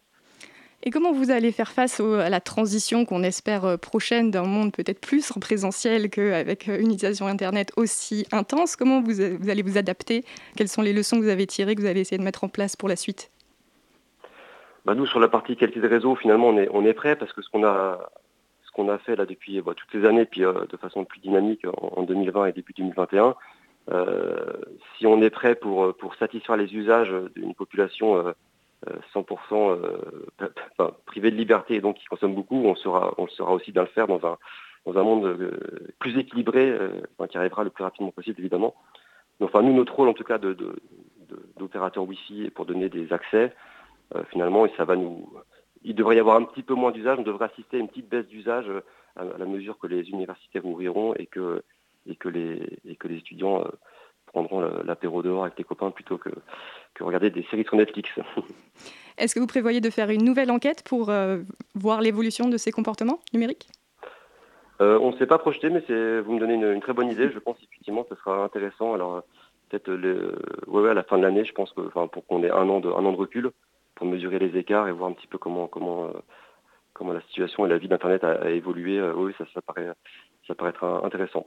Et 0.85 0.89
comment 0.89 1.13
vous 1.13 1.31
allez 1.31 1.53
faire 1.53 1.71
face 1.71 2.01
à 2.01 2.29
la 2.29 2.41
transition 2.41 3.05
qu'on 3.05 3.23
espère 3.23 3.63
euh, 3.63 3.77
prochaine 3.77 4.31
d'un 4.31 4.43
monde 4.43 4.73
peut-être 4.73 4.99
plus 4.99 5.31
en 5.31 5.39
présentiel 5.39 6.09
qu'avec 6.09 6.67
euh, 6.67 6.77
une 6.77 6.87
utilisation 6.91 7.27
Internet 7.27 7.71
aussi 7.77 8.27
intense? 8.33 8.75
Comment 8.75 9.01
vous, 9.01 9.21
allez 9.21 9.61
vous 9.61 9.77
adapter? 9.77 10.25
Quelles 10.57 10.67
sont 10.67 10.81
les 10.81 10.91
leçons 10.91 11.17
que 11.17 11.23
vous 11.23 11.29
avez 11.29 11.47
tirées, 11.47 11.75
que 11.75 11.81
vous 11.81 11.87
allez 11.87 12.01
essayer 12.01 12.17
de 12.17 12.23
mettre 12.23 12.43
en 12.43 12.49
place 12.49 12.75
pour 12.75 12.89
la 12.89 12.97
suite? 12.97 13.31
Bah 14.85 14.95
Nous, 14.95 15.05
sur 15.05 15.19
la 15.19 15.27
partie 15.27 15.55
qualité 15.55 15.79
de 15.79 15.87
réseau, 15.87 16.15
finalement, 16.15 16.49
on 16.49 16.85
est, 16.85 16.93
prêt 16.93 17.15
parce 17.15 17.33
que 17.33 17.41
ce 17.41 17.49
qu'on 17.49 17.63
a, 17.63 18.09
ce 18.65 18.71
qu'on 18.71 18.89
a 18.89 18.97
fait 18.97 19.15
là 19.15 19.25
depuis 19.25 19.61
bah, 19.61 19.73
toutes 19.75 19.93
les 19.93 20.07
années, 20.07 20.25
puis 20.25 20.43
euh, 20.43 20.65
de 20.69 20.77
façon 20.77 21.05
plus 21.05 21.19
dynamique 21.19 21.65
en, 21.81 22.03
2020 22.03 22.47
et 22.47 22.51
début 22.53 22.73
2021, 22.73 23.35
si 24.97 25.05
on 25.05 25.21
est 25.21 25.29
prêt 25.29 25.55
pour, 25.55 25.95
pour 25.95 26.15
satisfaire 26.15 26.57
les 26.57 26.73
usages 26.73 27.13
d'une 27.35 27.53
population 27.53 28.33
100% 29.13 29.79
euh, 30.41 30.91
privé 31.05 31.31
de 31.31 31.35
liberté 31.35 31.75
et 31.75 31.81
donc 31.81 31.97
qui 31.97 32.05
consomme 32.05 32.35
beaucoup, 32.35 32.55
on 32.65 32.75
sera, 32.75 33.13
on 33.17 33.27
sera 33.27 33.53
aussi 33.53 33.71
bien 33.71 33.83
le 33.83 33.87
faire 33.87 34.07
dans 34.07 34.25
un, 34.25 34.37
dans 34.85 34.99
un 34.99 35.03
monde 35.03 35.25
euh, 35.25 35.93
plus 35.99 36.17
équilibré, 36.17 36.69
euh, 36.69 37.01
qui 37.29 37.37
arrivera 37.37 37.63
le 37.63 37.69
plus 37.69 37.83
rapidement 37.83 38.11
possible 38.11 38.39
évidemment. 38.39 38.75
enfin, 39.41 39.61
nous, 39.61 39.73
notre 39.73 39.95
rôle 39.95 40.09
en 40.09 40.13
tout 40.13 40.23
cas 40.23 40.37
de, 40.37 40.55
d'opérateur 41.57 42.03
Wi-Fi 42.03 42.51
pour 42.51 42.65
donner 42.65 42.89
des 42.89 43.11
accès, 43.13 43.53
finalement, 44.29 44.65
et 44.65 44.71
ça 44.77 44.85
va 44.85 44.95
nous, 44.95 45.27
il 45.83 45.95
devrait 45.95 46.15
y 46.15 46.19
avoir 46.19 46.37
un 46.37 46.43
petit 46.43 46.63
peu 46.63 46.73
moins 46.73 46.91
d'usage, 46.91 47.19
on 47.19 47.23
devrait 47.23 47.49
assister 47.51 47.77
à 47.77 47.79
une 47.79 47.87
petite 47.87 48.09
baisse 48.09 48.27
d'usage 48.27 48.65
à, 49.15 49.23
la 49.23 49.45
mesure 49.45 49.77
que 49.77 49.87
les 49.87 50.09
universités 50.09 50.59
ouvriront 50.63 51.13
et 51.15 51.25
que, 51.25 51.63
et 52.07 52.15
que, 52.15 52.29
les, 52.29 52.79
et 52.85 52.95
que 52.95 53.07
les 53.07 53.17
étudiants 53.17 53.63
prendront 54.27 54.61
l'apéro 54.83 55.21
dehors 55.21 55.43
avec 55.43 55.57
les 55.57 55.63
copains 55.63 55.91
plutôt 55.91 56.17
que, 56.17 56.29
que 56.93 57.03
regarder 57.03 57.29
des 57.29 57.43
séries 57.43 57.65
sur 57.65 57.75
Netflix. 57.75 58.09
Est-ce 59.17 59.35
que 59.35 59.39
vous 59.39 59.47
prévoyez 59.47 59.79
de 59.79 59.89
faire 59.89 60.09
une 60.09 60.23
nouvelle 60.23 60.49
enquête 60.49 60.83
pour 60.83 61.09
euh, 61.09 61.39
voir 61.75 62.01
l'évolution 62.01 62.49
de 62.49 62.57
ces 62.57 62.71
comportements 62.71 63.19
numériques? 63.31 63.67
Euh, 64.81 64.97
On 64.99 65.11
ne 65.11 65.17
s'est 65.17 65.27
pas 65.27 65.37
projeté, 65.37 65.69
mais 65.69 65.81
vous 66.21 66.33
me 66.33 66.39
donnez 66.39 66.55
une, 66.55 66.81
très 66.81 66.93
bonne 66.93 67.11
idée. 67.11 67.29
Je 67.31 67.37
pense 67.37 67.57
effectivement 67.61 68.03
que 68.03 68.15
ce 68.15 68.21
sera 68.21 68.43
intéressant. 68.43 68.95
Alors 68.95 69.21
peut-être 69.69 69.91
ouais, 70.67 70.89
à 70.89 70.93
la 70.95 71.03
fin 71.03 71.17
de 71.17 71.23
l'année, 71.23 71.45
je 71.45 71.53
pense 71.53 71.71
que, 71.73 71.81
pour 71.81 72.25
qu'on 72.25 72.43
ait 72.43 72.49
un 72.49 72.67
an, 72.69 72.79
de, 72.79 72.89
un 72.89 73.05
an 73.05 73.11
de 73.11 73.17
recul 73.17 73.51
pour 73.95 74.07
mesurer 74.07 74.39
les 74.39 74.57
écarts 74.57 74.87
et 74.87 74.91
voir 74.91 75.09
un 75.09 75.13
petit 75.13 75.27
peu 75.27 75.37
comment, 75.37 75.67
comment, 75.67 76.05
euh, 76.05 76.11
comment 76.93 77.13
la 77.13 77.21
situation 77.21 77.65
et 77.65 77.69
la 77.69 77.77
vie 77.77 77.87
d'Internet 77.87 78.23
a, 78.23 78.49
évolué. 78.49 79.01
oui, 79.15 79.33
ça, 79.37 79.45
ça, 79.53 79.61
paraît, 79.61 79.89
ça 80.47 80.55
paraît 80.55 80.71
être 80.71 81.01
intéressant. 81.03 81.45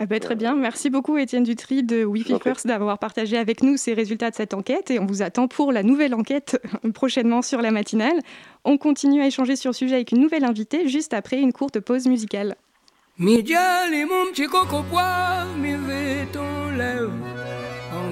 Ah 0.00 0.06
bah, 0.06 0.18
très 0.18 0.34
bien, 0.34 0.56
merci 0.56 0.90
beaucoup 0.90 1.16
Étienne 1.18 1.44
Dutry 1.44 1.84
de 1.84 2.04
Wi-Fi 2.04 2.40
First 2.42 2.66
d'avoir 2.66 2.98
partagé 2.98 3.38
avec 3.38 3.62
nous 3.62 3.76
ces 3.76 3.94
résultats 3.94 4.28
de 4.28 4.34
cette 4.34 4.52
enquête 4.52 4.90
et 4.90 4.98
on 4.98 5.06
vous 5.06 5.22
attend 5.22 5.46
pour 5.46 5.70
la 5.70 5.84
nouvelle 5.84 6.14
enquête 6.14 6.60
prochainement 6.94 7.42
sur 7.42 7.62
la 7.62 7.70
matinale. 7.70 8.18
On 8.64 8.76
continue 8.76 9.22
à 9.22 9.26
échanger 9.28 9.54
sur 9.54 9.70
le 9.70 9.74
sujet 9.74 9.94
avec 9.94 10.10
une 10.10 10.18
nouvelle 10.18 10.44
invitée 10.44 10.88
juste 10.88 11.14
après 11.14 11.40
une 11.40 11.52
courte 11.52 11.78
pause 11.78 12.08
musicale 12.08 12.56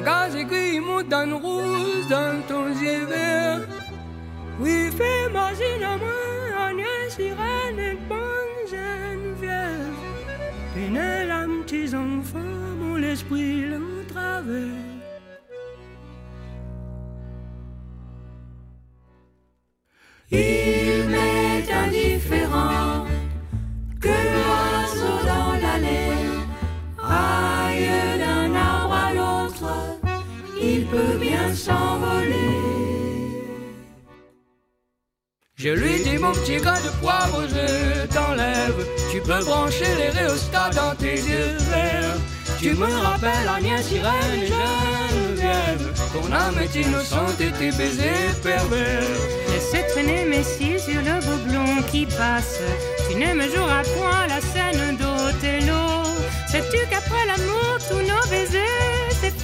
gaz 0.05 0.35
aiguille 0.35 0.81
monte 0.81 1.09
dans 1.09 1.25
une 1.25 1.35
rose 1.35 2.09
dans 2.09 2.43
ton 2.49 2.69
yeux 2.69 3.07
vert. 3.07 3.61
Oui, 4.61 4.91
fais 4.97 5.29
machine 5.33 5.83
à 5.83 5.97
moi, 5.97 6.67
Agnès, 6.69 7.15
sirène 7.17 7.79
et 7.79 7.97
bonne 8.09 8.59
Geneviève. 8.71 9.97
Pénel 10.75 11.31
à 11.31 11.45
petits 11.47 11.95
enfants, 11.95 12.39
mon 12.81 12.97
esprit 13.03 13.67
l'entravait. 13.71 14.81
Il 20.31 21.09
m'est 21.13 21.73
indifférent 21.85 23.07
que 24.01 24.09
l'oiseau 24.09 25.27
dans 25.27 25.53
l'allée 25.63 26.17
aille. 26.99 28.12
Je 35.63 35.69
lui 35.69 36.03
dis 36.03 36.19
mon 36.19 36.33
petit 36.33 36.57
gars 36.57 36.81
de 36.81 36.91
poivre, 37.01 37.43
je 37.49 38.07
t'enlève. 38.09 38.85
Tu 39.13 39.21
peux 39.21 39.45
brancher 39.45 39.95
les 39.97 40.11
réostats 40.11 40.71
dans 40.71 40.95
tes 40.97 41.15
yeux 41.15 41.57
verts. 41.71 42.17
Tu 42.61 42.75
me 42.75 42.93
rappelles 43.07 43.49
Agnès, 43.49 43.87
Sirène 43.87 44.43
et 44.43 44.47
Geneviève. 44.49 45.93
Ton 46.13 46.33
âme 46.33 46.59
est 46.61 46.75
innocente 46.75 47.41
et 47.41 47.53
tes 47.53 47.71
baisers 47.71 48.35
pervers. 48.43 49.03
Laisse 49.51 49.93
traîner 49.93 50.25
mes 50.25 50.43
cils 50.43 50.81
sur 50.81 51.01
le 51.01 51.21
beau 51.25 51.83
qui 51.93 52.07
passe. 52.07 52.59
Tu 53.09 53.17
ne 53.17 53.33
me 53.33 53.49
joueras 53.49 53.85
point 53.97 54.27
la 54.29 54.41
scène 54.41 54.97
d'Othello. 54.97 56.03
Sais-tu 56.49 56.79
qu'après 56.91 57.25
l'amour, 57.29 57.79
tous 57.89 58.03
nos 58.03 58.31
baisers 58.31 58.72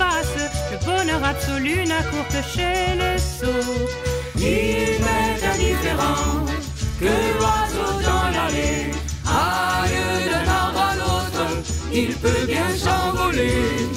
Le 0.01 0.85
bonheur 0.85 1.25
absolu 1.25 1.85
n'accourte 1.87 2.37
chez 2.55 2.95
les 2.95 3.19
sots. 3.19 3.89
Il 4.37 5.03
m'est 5.03 5.47
indifférent 5.47 6.45
que 7.01 7.07
l'oiseau 7.07 8.01
dans 8.03 8.31
l'allée 8.31 8.91
aille 9.27 10.31
d'un 10.31 10.51
arbre 10.51 10.81
à 10.81 10.95
l'autre, 10.95 11.63
il 11.93 12.15
peut 12.15 12.47
bien 12.47 12.69
s'envoler. 12.77 13.89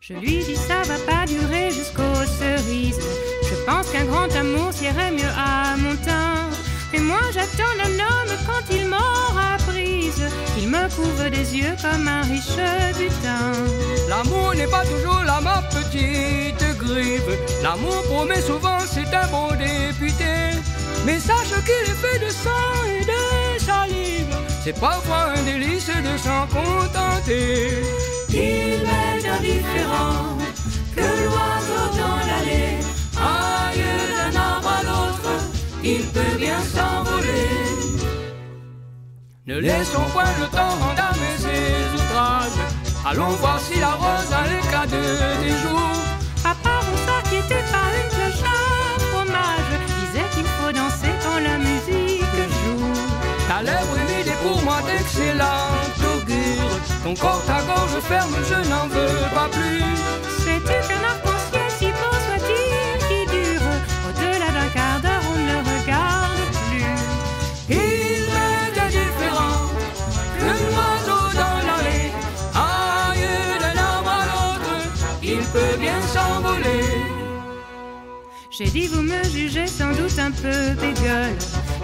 Je 0.00 0.14
lui 0.14 0.38
dis 0.38 0.56
ça 0.56 0.82
va 0.82 0.98
pas 1.06 1.26
durer 1.26 1.70
jusqu'aux 1.70 2.24
cerises. 2.38 2.98
Je 3.42 3.54
pense 3.66 3.88
qu'un 3.90 4.04
grand 4.04 4.34
amour 4.34 4.72
s'irait 4.72 5.12
mieux 5.12 5.34
à 5.36 5.76
mon 5.76 5.94
teint. 5.96 6.48
Et 6.92 6.98
moi 6.98 7.20
j'attends 7.32 7.76
un 7.84 7.92
homme 7.92 8.36
quand 8.46 8.74
il 8.74 8.86
m'aura 8.86 9.58
Il 10.58 10.68
me 10.68 10.88
couvre 10.94 11.28
des 11.30 11.56
yeux 11.56 11.74
comme 11.80 12.06
un 12.08 12.22
riche 12.22 12.56
butin. 12.96 13.52
L'amour 14.08 14.54
n'est 14.54 14.66
pas 14.66 14.84
toujours 14.84 15.22
là, 15.24 15.40
ma 15.40 15.62
petite 15.62 16.78
grive. 16.78 17.38
L'amour 17.62 18.02
promet 18.04 18.40
souvent, 18.40 18.78
c'est 18.86 19.12
un 19.14 19.26
bon 19.28 19.48
député. 19.56 20.60
Mais 21.06 21.18
sache 21.18 21.54
qu'il 21.64 21.92
est 21.92 22.00
fait 22.04 22.18
de 22.18 22.30
sang 22.30 22.74
et 22.86 23.04
de 23.04 23.60
salive. 23.60 24.36
C'est 24.62 24.78
parfois 24.78 25.32
un 25.36 25.42
délice 25.42 25.86
de 25.86 26.18
s'en 26.18 26.46
contenter. 26.46 27.82
Il 28.28 28.82
m'est 28.86 29.28
indifférent 29.28 30.36
que 30.94 31.00
l'oiseau 31.00 31.84
dans 31.96 32.20
l'allée 32.28 32.78
aille 33.16 34.32
d'un 34.32 34.38
arbre 34.38 34.68
à 34.68 34.82
l'autre 34.82 35.30
il 35.82 36.02
peut 36.08 36.36
bien 36.38 36.60
s'envoler. 36.74 37.49
Ne 39.50 39.58
laissons 39.58 40.06
point 40.12 40.30
le 40.38 40.46
temps 40.46 40.78
endamer 40.78 41.34
ses 41.36 41.82
outrages. 41.96 42.62
Allons 43.04 43.34
voir 43.42 43.58
si 43.58 43.80
la 43.80 43.94
rose 43.94 44.32
a 44.32 44.42
l'éclat 44.46 44.86
de 44.86 45.02
des 45.42 45.56
jours. 45.62 45.98
Papa, 46.40 46.70
on 46.86 46.96
s'inquiétait 47.04 47.64
par 47.72 47.90
une 47.98 48.10
cloche 48.14 48.44
à 48.46 49.00
fromage. 49.10 49.70
Disait 49.98 50.28
qu'il 50.34 50.44
faut 50.44 50.70
danser 50.70 51.12
quand 51.24 51.40
la 51.42 51.58
musique 51.58 52.22
joue. 52.62 52.92
Ta 53.48 53.62
lèvre 53.62 53.96
humide 53.96 54.28
est 54.28 54.40
pour 54.46 54.62
moi 54.62 54.82
d'excellent 54.86 55.66
augure. 56.14 56.70
Ton 57.02 57.14
corps, 57.16 57.42
ta 57.44 57.60
gorge 57.62 58.00
ferme, 58.08 58.36
je 58.48 58.68
n'en 58.70 58.86
veux 58.86 59.34
pas 59.34 59.48
plus. 59.50 60.39
J'ai 78.62 78.68
dit 78.68 78.88
vous 78.88 79.00
me 79.00 79.24
jugez 79.24 79.66
sans 79.66 79.90
doute 79.92 80.18
un 80.18 80.30
peu 80.30 80.74
bégueule. 80.78 81.34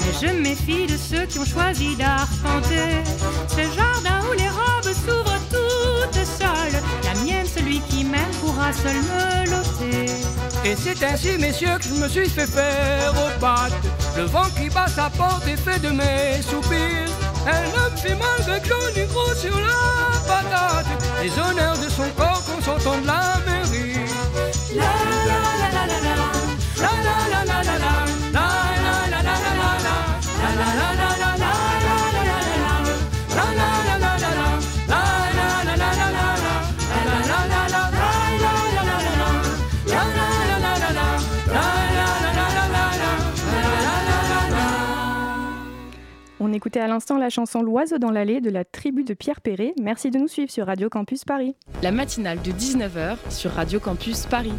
Mais 0.01 0.13
je 0.21 0.27
me 0.27 0.43
méfie 0.43 0.87
de 0.87 0.99
ceux 0.99 1.25
qui 1.25 1.39
ont 1.39 1.45
choisi 1.47 1.97
d'arpenter. 1.97 3.03
Ce 3.49 3.63
jardin 3.75 4.21
où 4.29 4.35
les 4.35 4.51
robes 4.51 4.95
s'ouvrent 4.95 5.41
toutes 5.49 6.27
seules. 6.27 6.83
La 7.05 7.15
mienne, 7.25 7.47
celui 7.47 7.81
qui 7.81 8.05
m'aime 8.05 8.31
pourra 8.43 8.75
seul 8.75 8.95
me 8.95 9.51
loter 9.51 10.13
Et 10.67 10.77
c'est 10.77 11.03
ainsi 11.03 11.39
messieurs 11.39 11.79
que 11.79 11.85
je 11.85 11.95
me 11.95 12.09
suis 12.09 12.29
fait 12.29 12.47
faire 12.47 13.11
aux 13.15 13.41
pattes 13.41 13.73
Le 14.15 14.25
vent 14.25 14.49
qui 14.61 14.69
bat 14.69 14.87
sa 14.87 15.09
porte 15.09 15.49
est 15.49 15.57
fait 15.57 15.79
de 15.79 15.89
mes 15.89 16.43
soupirs. 16.43 17.09
Elle 17.47 17.69
me 17.69 17.97
fait 17.97 18.17
mal 18.17 18.29
avec 18.47 18.69
l'eau 18.69 19.07
gros 19.15 19.35
sur 19.35 19.59
la 19.59 20.19
patate. 20.29 20.87
Les 21.23 21.31
honneurs 21.39 21.79
de 21.79 21.89
son 21.89 22.11
corps 22.19 22.43
consentant 22.45 23.01
de 23.01 23.07
la 23.07 23.41
mairie. 23.47 23.97
La, 24.75 24.83
la, 24.83 25.71
la, 25.71 25.87
la, 25.87 25.87
la, 25.87 26.01
la. 26.11 26.16
On 46.39 46.53
écoutait 46.53 46.81
à 46.81 46.87
l'instant 46.87 47.19
la 47.19 47.29
chanson 47.29 47.63
L'oiseau 47.63 47.99
dans 47.99 48.11
l'allée 48.11 48.41
de 48.41 48.51
la 48.51 48.65
tribu 48.65 49.03
de 49.03 49.15
Pierre 49.15 49.41
Perret. 49.41 49.75
Merci 49.83 50.11
de 50.11 50.19
nous 50.19 50.29
suivre 50.29 50.51
sur 50.51 50.67
Radio 50.67 50.89
Campus 50.89 51.25
Paris. 51.25 51.57
La 51.83 51.91
matinale 51.91 52.41
de 52.43 52.53
19h 52.53 53.17
sur 53.31 53.51
Radio 53.53 53.81
Campus 53.81 54.27
Paris. 54.27 54.53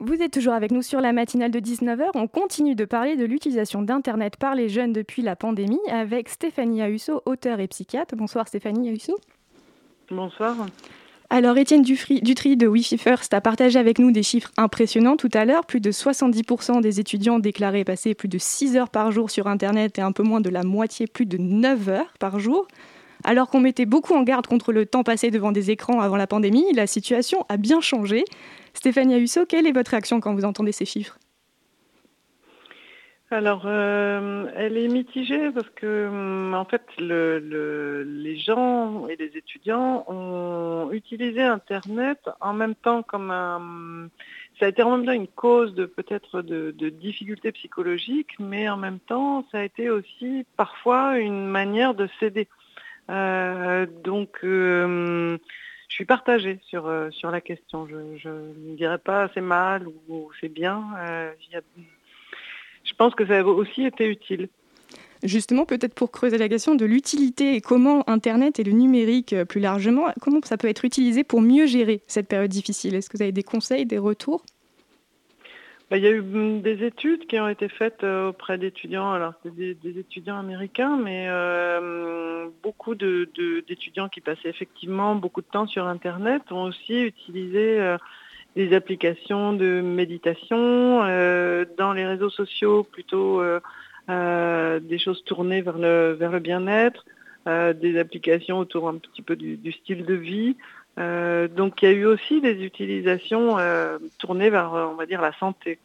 Vous 0.00 0.20
êtes 0.20 0.32
toujours 0.32 0.54
avec 0.54 0.72
nous 0.72 0.82
sur 0.82 1.00
la 1.00 1.12
matinale 1.12 1.52
de 1.52 1.60
19h. 1.60 2.10
On 2.14 2.26
continue 2.26 2.74
de 2.74 2.84
parler 2.84 3.16
de 3.16 3.24
l'utilisation 3.24 3.80
d'Internet 3.80 4.36
par 4.36 4.56
les 4.56 4.68
jeunes 4.68 4.92
depuis 4.92 5.22
la 5.22 5.36
pandémie 5.36 5.78
avec 5.88 6.28
Stéphanie 6.28 6.82
Ahusso, 6.82 7.22
auteure 7.26 7.60
et 7.60 7.68
psychiatre. 7.68 8.16
Bonsoir 8.16 8.48
Stéphanie 8.48 8.88
Ahusso. 8.88 9.16
Bonsoir. 10.10 10.56
Alors 11.30 11.56
Étienne 11.56 11.82
Dutry, 11.82 12.56
de 12.56 12.66
Wi-Fi 12.66 12.98
First 12.98 13.34
a 13.34 13.40
partagé 13.40 13.78
avec 13.78 14.00
nous 14.00 14.10
des 14.10 14.24
chiffres 14.24 14.50
impressionnants 14.56 15.16
tout 15.16 15.30
à 15.32 15.44
l'heure. 15.44 15.64
Plus 15.64 15.80
de 15.80 15.92
70% 15.92 16.80
des 16.80 16.98
étudiants 16.98 17.38
déclaraient 17.38 17.84
passer 17.84 18.14
plus 18.14 18.28
de 18.28 18.38
6 18.38 18.76
heures 18.76 18.90
par 18.90 19.12
jour 19.12 19.30
sur 19.30 19.46
Internet 19.46 19.98
et 19.98 20.02
un 20.02 20.12
peu 20.12 20.24
moins 20.24 20.40
de 20.40 20.50
la 20.50 20.64
moitié, 20.64 21.06
plus 21.06 21.26
de 21.26 21.38
9 21.38 21.88
heures 21.88 22.12
par 22.18 22.40
jour. 22.40 22.66
Alors 23.22 23.48
qu'on 23.48 23.60
mettait 23.60 23.86
beaucoup 23.86 24.14
en 24.14 24.22
garde 24.22 24.46
contre 24.46 24.72
le 24.72 24.86
temps 24.86 25.04
passé 25.04 25.30
devant 25.30 25.52
des 25.52 25.70
écrans 25.70 26.00
avant 26.00 26.16
la 26.16 26.26
pandémie, 26.26 26.72
la 26.74 26.86
situation 26.86 27.46
a 27.48 27.56
bien 27.56 27.80
changé. 27.80 28.24
Stéphanie 28.74 29.18
Husso, 29.18 29.46
quelle 29.46 29.66
est 29.66 29.72
votre 29.72 29.92
réaction 29.92 30.20
quand 30.20 30.34
vous 30.34 30.44
entendez 30.44 30.72
ces 30.72 30.84
chiffres? 30.84 31.18
Alors, 33.30 33.62
euh, 33.64 34.46
elle 34.54 34.76
est 34.76 34.86
mitigée 34.86 35.50
parce 35.50 35.68
que, 35.70 36.06
hum, 36.06 36.54
en 36.54 36.64
fait, 36.64 36.82
les 36.98 38.36
gens 38.36 39.08
et 39.08 39.16
les 39.16 39.36
étudiants 39.36 40.04
ont 40.06 40.90
utilisé 40.92 41.42
Internet 41.42 42.18
en 42.40 42.52
même 42.52 42.74
temps 42.74 43.02
comme 43.02 43.30
un... 43.30 44.08
Ça 44.60 44.66
a 44.66 44.68
été 44.68 44.84
en 44.84 44.96
même 44.96 45.06
temps 45.06 45.12
une 45.12 45.26
cause 45.26 45.74
de 45.74 45.84
peut-être 45.84 46.42
de, 46.42 46.70
difficultés 46.90 47.50
psychologiques, 47.50 48.36
mais 48.38 48.68
en 48.68 48.76
même 48.76 49.00
temps, 49.00 49.44
ça 49.50 49.58
a 49.58 49.64
été 49.64 49.90
aussi 49.90 50.46
parfois 50.56 51.18
une 51.18 51.46
manière 51.46 51.94
de 51.94 52.08
céder. 52.20 52.46
Euh, 53.10 53.86
donc, 54.04 54.38
euh, 54.44 55.38
je 55.94 55.98
suis 55.98 56.06
partagée 56.06 56.58
sur, 56.66 56.88
euh, 56.88 57.08
sur 57.12 57.30
la 57.30 57.40
question. 57.40 57.86
Je 57.86 58.28
ne 58.28 58.74
dirais 58.74 58.98
pas 58.98 59.30
c'est 59.32 59.40
mal 59.40 59.86
ou, 60.08 60.28
c'est 60.40 60.48
bien. 60.48 60.82
je 61.52 62.94
pense 62.98 63.14
que 63.14 63.24
ça 63.24 63.38
a 63.38 63.44
aussi 63.44 63.84
été 63.84 64.08
utile. 64.08 64.48
Justement, 65.22 65.64
peut-être 65.64 65.94
pour 65.94 66.10
creuser 66.10 66.36
la 66.36 66.48
question 66.48 66.74
de 66.74 66.84
l'utilité 66.84 67.54
et 67.54 67.60
comment 67.60 68.02
Internet 68.10 68.58
et 68.58 68.64
le 68.64 68.72
numérique 68.72 69.36
plus 69.44 69.60
largement, 69.60 70.08
comment 70.20 70.40
ça 70.42 70.56
peut 70.56 70.66
être 70.66 70.84
utilisé 70.84 71.22
pour 71.22 71.40
mieux 71.40 71.66
gérer 71.66 72.02
cette 72.08 72.26
période 72.26 72.50
difficile? 72.50 72.96
Est-ce 72.96 73.08
que 73.08 73.16
vous 73.16 73.22
avez 73.22 73.30
des 73.30 73.44
conseils, 73.44 73.86
des 73.86 73.98
retours? 73.98 74.44
Il 75.96 76.02
y 76.02 76.06
a 76.06 76.10
eu 76.10 76.22
mm, 76.22 76.62
des 76.62 76.84
études 76.84 77.26
qui 77.26 77.38
ont 77.38 77.48
été 77.48 77.68
faites 77.68 78.04
euh, 78.04 78.28
auprès 78.28 78.58
d'étudiants, 78.58 79.12
alors 79.12 79.34
c'est 79.42 79.54
des, 79.54 79.98
étudiants 79.98 80.38
américains, 80.38 80.96
mais 80.96 81.26
euh, 81.28 82.48
beaucoup 82.62 82.94
d'étudiants 82.94 84.08
qui 84.08 84.20
passaient 84.20 84.48
effectivement 84.48 85.14
beaucoup 85.14 85.42
de 85.42 85.46
temps 85.46 85.66
sur 85.66 85.86
Internet 85.86 86.42
ont 86.50 86.64
aussi 86.64 87.02
utilisé 87.02 87.80
euh, 87.80 87.98
des 88.56 88.74
applications 88.74 89.52
de 89.52 89.80
méditation, 89.80 91.00
dans 91.76 91.92
les 91.92 92.06
réseaux 92.06 92.30
sociaux 92.30 92.84
plutôt 92.84 93.42
des 94.08 94.98
choses 94.98 95.24
tournées 95.24 95.60
vers 95.60 95.76
le 95.76 96.38
bien-être, 96.38 97.04
des 97.46 97.98
applications 97.98 98.60
autour 98.60 98.88
un 98.88 98.98
petit 98.98 99.22
peu 99.22 99.34
du 99.34 99.72
style 99.72 100.04
de 100.04 100.14
vie. 100.14 100.56
Euh, 100.98 101.48
donc 101.48 101.82
il 101.82 101.86
y 101.86 101.88
a 101.88 101.92
eu 101.92 102.04
aussi 102.06 102.40
des 102.40 102.62
utilisations 102.62 103.58
euh, 103.58 103.98
tournées 104.18 104.50
vers, 104.50 104.74
euh, 104.74 104.86
on 104.86 104.94
va 104.94 105.06
dire, 105.06 105.20
la 105.20 105.32
santé. 105.32 105.78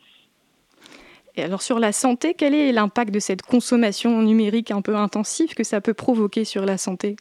Et 1.36 1.43
alors 1.43 1.62
sur 1.62 1.80
la 1.80 1.91
santé, 1.91 2.34
quel 2.34 2.54
est 2.54 2.72
l'impact 2.72 3.13
de 3.13 3.19
cette 3.19 3.41
consommation 3.41 4.22
numérique 4.22 4.72
un 4.72 4.82
peu 4.82 4.95
intensive 4.95 5.56
que 5.56 5.63
ça 5.63 5.82
peut 5.82 5.93
provoquer 5.93 6.43
sur 6.43 6.65
la 6.65 6.78
santé? 6.78 7.15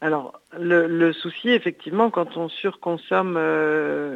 Alors, 0.00 0.40
le, 0.58 1.12
souci, 1.12 1.50
effectivement, 1.50 2.10
quand 2.10 2.36
on 2.36 2.48
surconsomme 2.48 3.38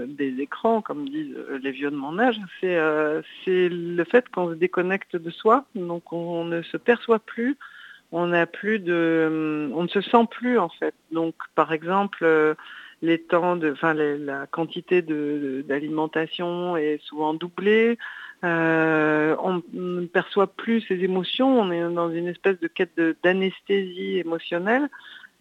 des 0.08 0.34
écrans, 0.40 0.82
comme 0.82 1.08
disent 1.08 1.36
les 1.62 1.70
vieux 1.70 1.92
de 1.92 1.96
mon 1.96 2.18
âge, 2.18 2.40
c'est 2.60 3.68
le 3.68 4.02
fait 4.02 4.28
qu'on 4.28 4.50
se 4.50 4.54
déconnecte 4.54 5.14
de 5.14 5.30
soi, 5.30 5.64
donc 5.76 6.12
on 6.12 6.44
ne 6.44 6.62
se 6.62 6.76
perçoit 6.76 7.20
plus 7.20 7.56
on 8.16 8.28
n'a 8.28 8.46
plus 8.46 8.78
de, 8.78 9.70
on 9.74 9.82
ne 9.82 9.88
se 9.88 10.00
sent 10.00 10.26
plus 10.30 10.58
en 10.58 10.70
fait. 10.70 10.94
Donc 11.12 11.34
par 11.54 11.72
exemple, 11.72 12.20
euh, 12.22 12.54
les 13.02 13.20
temps 13.20 13.56
de, 13.56 13.70
enfin 13.70 13.92
la 13.92 14.46
quantité 14.46 15.02
d'alimentation 15.02 16.78
est 16.78 16.98
souvent 17.02 17.34
doublée. 17.34 17.98
Euh, 18.42 19.36
on 19.42 19.62
ne 19.74 20.06
perçoit 20.06 20.46
plus 20.46 20.80
ses 20.80 21.04
émotions. 21.04 21.60
On 21.60 21.70
est 21.70 21.82
dans 21.92 22.10
une 22.10 22.28
espèce 22.28 22.58
de 22.58 22.68
quête 22.68 22.98
d'anesthésie 23.22 24.16
émotionnelle. 24.16 24.88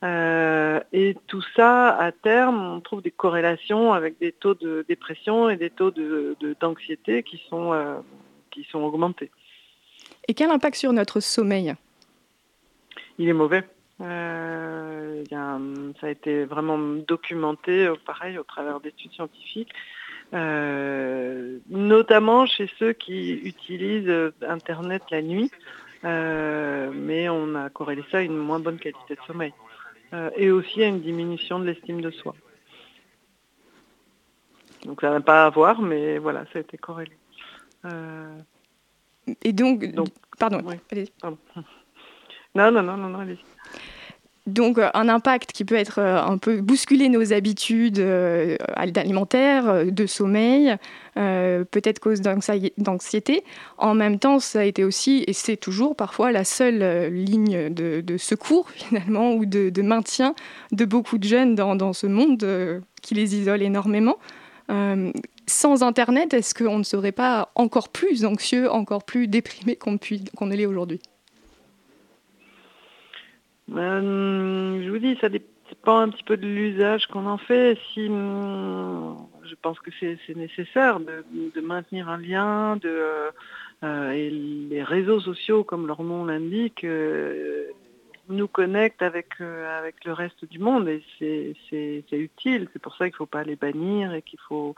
Euh, 0.03 0.81
et 0.91 1.15
tout 1.27 1.43
ça, 1.55 1.95
à 1.95 2.11
terme, 2.11 2.61
on 2.75 2.81
trouve 2.81 3.01
des 3.01 3.11
corrélations 3.11 3.93
avec 3.93 4.19
des 4.19 4.33
taux 4.33 4.53
de 4.53 4.83
dépression 4.89 5.49
et 5.49 5.55
des 5.55 5.69
taux 5.69 5.93
d'anxiété 6.59 7.23
qui, 7.23 7.41
sont, 7.49 7.71
qui 8.51 8.65
sont 8.65 8.79
augmentés. 8.79 9.31
Et 10.27 10.33
quel 10.33 10.49
impact 10.51 10.75
sur 10.75 10.91
notre 10.91 11.21
sommeil? 11.21 11.73
Il 13.17 13.29
est 13.29 13.33
mauvais. 13.33 13.63
Euh, 14.01 15.23
ça 16.01 16.07
a 16.07 16.09
été 16.09 16.43
vraiment 16.45 16.77
documenté, 16.77 17.87
euh, 17.87 17.95
pareil, 18.05 18.37
au 18.37 18.43
travers 18.43 18.79
d'études 18.81 19.13
scientifiques, 19.13 19.71
euh, 20.33 21.59
notamment 21.69 22.45
chez 22.45 22.69
ceux 22.77 22.93
qui 22.93 23.31
utilisent 23.31 24.33
Internet 24.41 25.03
la 25.11 25.21
nuit, 25.21 25.49
mais 26.03 27.29
on 27.29 27.55
a 27.55 27.69
corrélé 27.69 28.03
ça 28.11 28.17
à 28.17 28.21
une 28.21 28.37
moins 28.37 28.59
bonne 28.59 28.77
qualité 28.77 29.15
de 29.15 29.21
sommeil, 29.25 29.53
et 30.35 30.51
aussi 30.51 30.83
à 30.83 30.87
une 30.87 31.01
diminution 31.01 31.59
de 31.59 31.65
l'estime 31.65 32.01
de 32.01 32.11
soi. 32.11 32.35
Donc 34.83 35.01
ça 35.01 35.09
n'a 35.09 35.21
pas 35.21 35.45
à 35.45 35.49
voir, 35.49 35.81
mais 35.81 36.19
voilà, 36.19 36.45
ça 36.51 36.59
a 36.59 36.61
été 36.61 36.77
corrélé. 36.77 37.13
Et 39.43 39.53
donc, 39.53 39.85
donc 39.93 40.09
pardon, 40.37 40.61
allez. 40.91 41.07
Pardon. 41.19 41.37
Non, 42.55 42.71
non, 42.71 42.81
non, 42.81 42.97
non, 42.97 43.09
non 43.09 43.25
donc 44.47 44.77
euh, 44.77 44.89
un 44.93 45.09
impact 45.09 45.51
qui 45.51 45.65
peut 45.65 45.75
être 45.75 45.99
euh, 45.99 46.21
un 46.21 46.37
peu 46.37 46.61
bousculer 46.61 47.09
nos 47.09 47.33
habitudes 47.33 47.99
euh, 47.99 48.57
alimentaires, 48.75 49.85
de 49.85 50.05
sommeil, 50.05 50.75
peut-être 51.15 51.99
cause 51.99 52.21
d'anxiété. 52.21 53.43
En 53.77 53.95
même 53.95 54.19
temps, 54.19 54.39
ça 54.39 54.59
a 54.59 54.63
été 54.63 54.83
aussi, 54.83 55.23
et 55.27 55.33
c'est 55.33 55.55
toujours 55.55 55.95
parfois 55.95 56.31
la 56.31 56.43
seule 56.43 57.13
ligne 57.13 57.73
de, 57.73 58.17
secours 58.17 58.69
finalement 58.75 59.33
ou 59.33 59.45
de, 59.45 59.81
maintien 59.81 60.35
de 60.71 60.85
beaucoup 60.85 61.17
de 61.17 61.23
jeunes 61.23 61.55
dans, 61.55 61.93
ce 61.93 62.07
monde 62.07 62.83
qui 63.01 63.15
les 63.15 63.35
isole 63.35 63.61
énormément. 63.61 64.17
sans 65.47 65.83
Internet, 65.83 66.33
est-ce 66.33 66.53
qu'on 66.53 66.77
ne 66.79 66.83
serait 66.83 67.13
pas 67.13 67.51
encore 67.55 67.89
plus 67.89 68.25
anxieux, 68.25 68.69
encore 68.69 69.05
plus 69.05 69.27
déprimé 69.27 69.77
qu'on 69.77 69.97
qu'on 70.35 70.47
ne 70.47 70.55
l'est 70.55 70.65
aujourd'hui? 70.65 70.99
Euh, 73.73 74.83
je 74.83 74.89
vous 74.89 74.99
dis, 74.99 75.17
ça 75.19 75.29
dépend 75.29 75.99
un 75.99 76.09
petit 76.09 76.23
peu 76.23 76.37
de 76.37 76.45
l'usage 76.45 77.07
qu'on 77.07 77.25
en 77.25 77.37
fait. 77.37 77.77
Si 77.93 78.07
hum, 78.07 79.27
je 79.43 79.55
pense 79.61 79.79
que 79.79 79.91
c'est 79.99 80.35
nécessaire 80.35 80.99
de, 80.99 81.61
maintenir 81.61 82.09
un 82.09 82.17
lien, 82.17 82.77
de, 82.77 83.31
euh, 83.83 84.11
et 84.11 84.29
les 84.29 84.83
réseaux 84.83 85.19
sociaux, 85.19 85.63
comme 85.63 85.87
leur 85.87 86.03
nom 86.03 86.25
l'indique, 86.25 86.83
euh, 86.83 87.67
nous 88.29 88.47
connectent 88.47 89.03
avec, 89.03 89.39
avec 89.39 90.03
le 90.05 90.13
reste 90.13 90.45
du 90.45 90.57
monde 90.59 90.87
et 90.87 91.03
c'est 91.69 92.05
utile. 92.11 92.69
C'est 92.73 92.81
pour 92.81 92.95
ça 92.95 93.05
qu'il 93.05 93.13
ne 93.13 93.17
faut 93.17 93.25
pas 93.27 93.43
les 93.43 93.55
bannir 93.55 94.13
et 94.13 94.21
qu'il 94.21 94.39
faut 94.47 94.75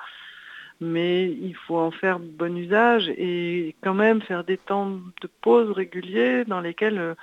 mais 0.79 1.25
il 1.25 1.55
faut 1.55 1.77
en 1.77 1.89
faire 1.89 2.19
bon 2.19 2.55
usage 2.55 3.09
et 3.09 3.75
quand 3.81 3.95
même 3.95 4.21
faire 4.21 4.43
des 4.43 4.57
temps 4.57 4.91
de 5.21 5.29
pause 5.41 5.71
réguliers 5.71 6.45
dans 6.45 6.59
lesquels 6.61 7.15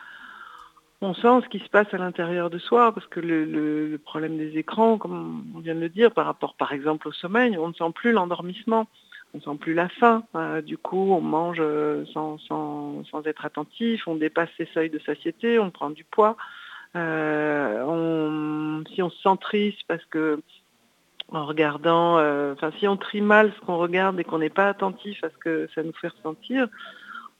on 1.04 1.14
sent 1.14 1.44
ce 1.44 1.48
qui 1.48 1.58
se 1.58 1.68
passe 1.68 1.92
à 1.92 1.98
l'intérieur 1.98 2.50
de 2.50 2.58
soi, 2.58 2.92
parce 2.92 3.06
que 3.06 3.20
le, 3.20 3.98
problème 4.04 4.36
des 4.38 4.56
écrans, 4.58 4.98
comme 4.98 5.44
on 5.54 5.58
vient 5.58 5.74
de 5.74 5.80
le 5.80 5.88
dire, 5.88 6.10
par 6.12 6.26
rapport 6.26 6.54
par 6.54 6.72
exemple 6.72 7.08
au 7.08 7.12
sommeil, 7.12 7.56
on 7.58 7.68
ne 7.68 7.74
sent 7.74 7.92
plus 7.94 8.12
l'endormissement, 8.12 8.86
on 9.34 9.38
ne 9.38 9.42
sent 9.42 9.58
plus 9.60 9.74
la 9.74 9.88
faim. 9.88 10.24
Euh, 10.34 10.62
du 10.62 10.78
coup, 10.78 11.12
on 11.12 11.20
mange 11.20 11.58
euh, 11.60 12.04
sans, 12.12 12.38
être 13.26 13.44
attentif, 13.44 14.08
on 14.08 14.16
dépasse 14.16 14.48
ses 14.56 14.66
seuils 14.72 14.90
de 14.90 14.98
satiété, 15.00 15.58
on 15.58 15.70
prend 15.70 15.90
du 15.90 16.04
poids. 16.04 16.36
Euh, 16.96 18.82
si 18.94 19.02
on 19.02 19.10
se 19.10 19.20
sent 19.20 19.36
triste 19.40 19.80
parce 19.88 20.04
que 20.06 20.40
en 21.32 21.46
regardant, 21.46 22.18
enfin 22.52 22.70
si 22.78 22.86
on 22.86 22.96
trie 22.96 23.22
mal 23.22 23.52
ce 23.56 23.66
qu'on 23.66 23.78
regarde 23.78 24.20
et 24.20 24.24
qu'on 24.24 24.38
n'est 24.38 24.50
pas 24.50 24.68
attentif 24.68 25.24
à 25.24 25.30
ce 25.30 25.36
que 25.38 25.68
ça 25.74 25.82
nous 25.82 25.94
fait 25.94 26.08
ressentir, 26.08 26.68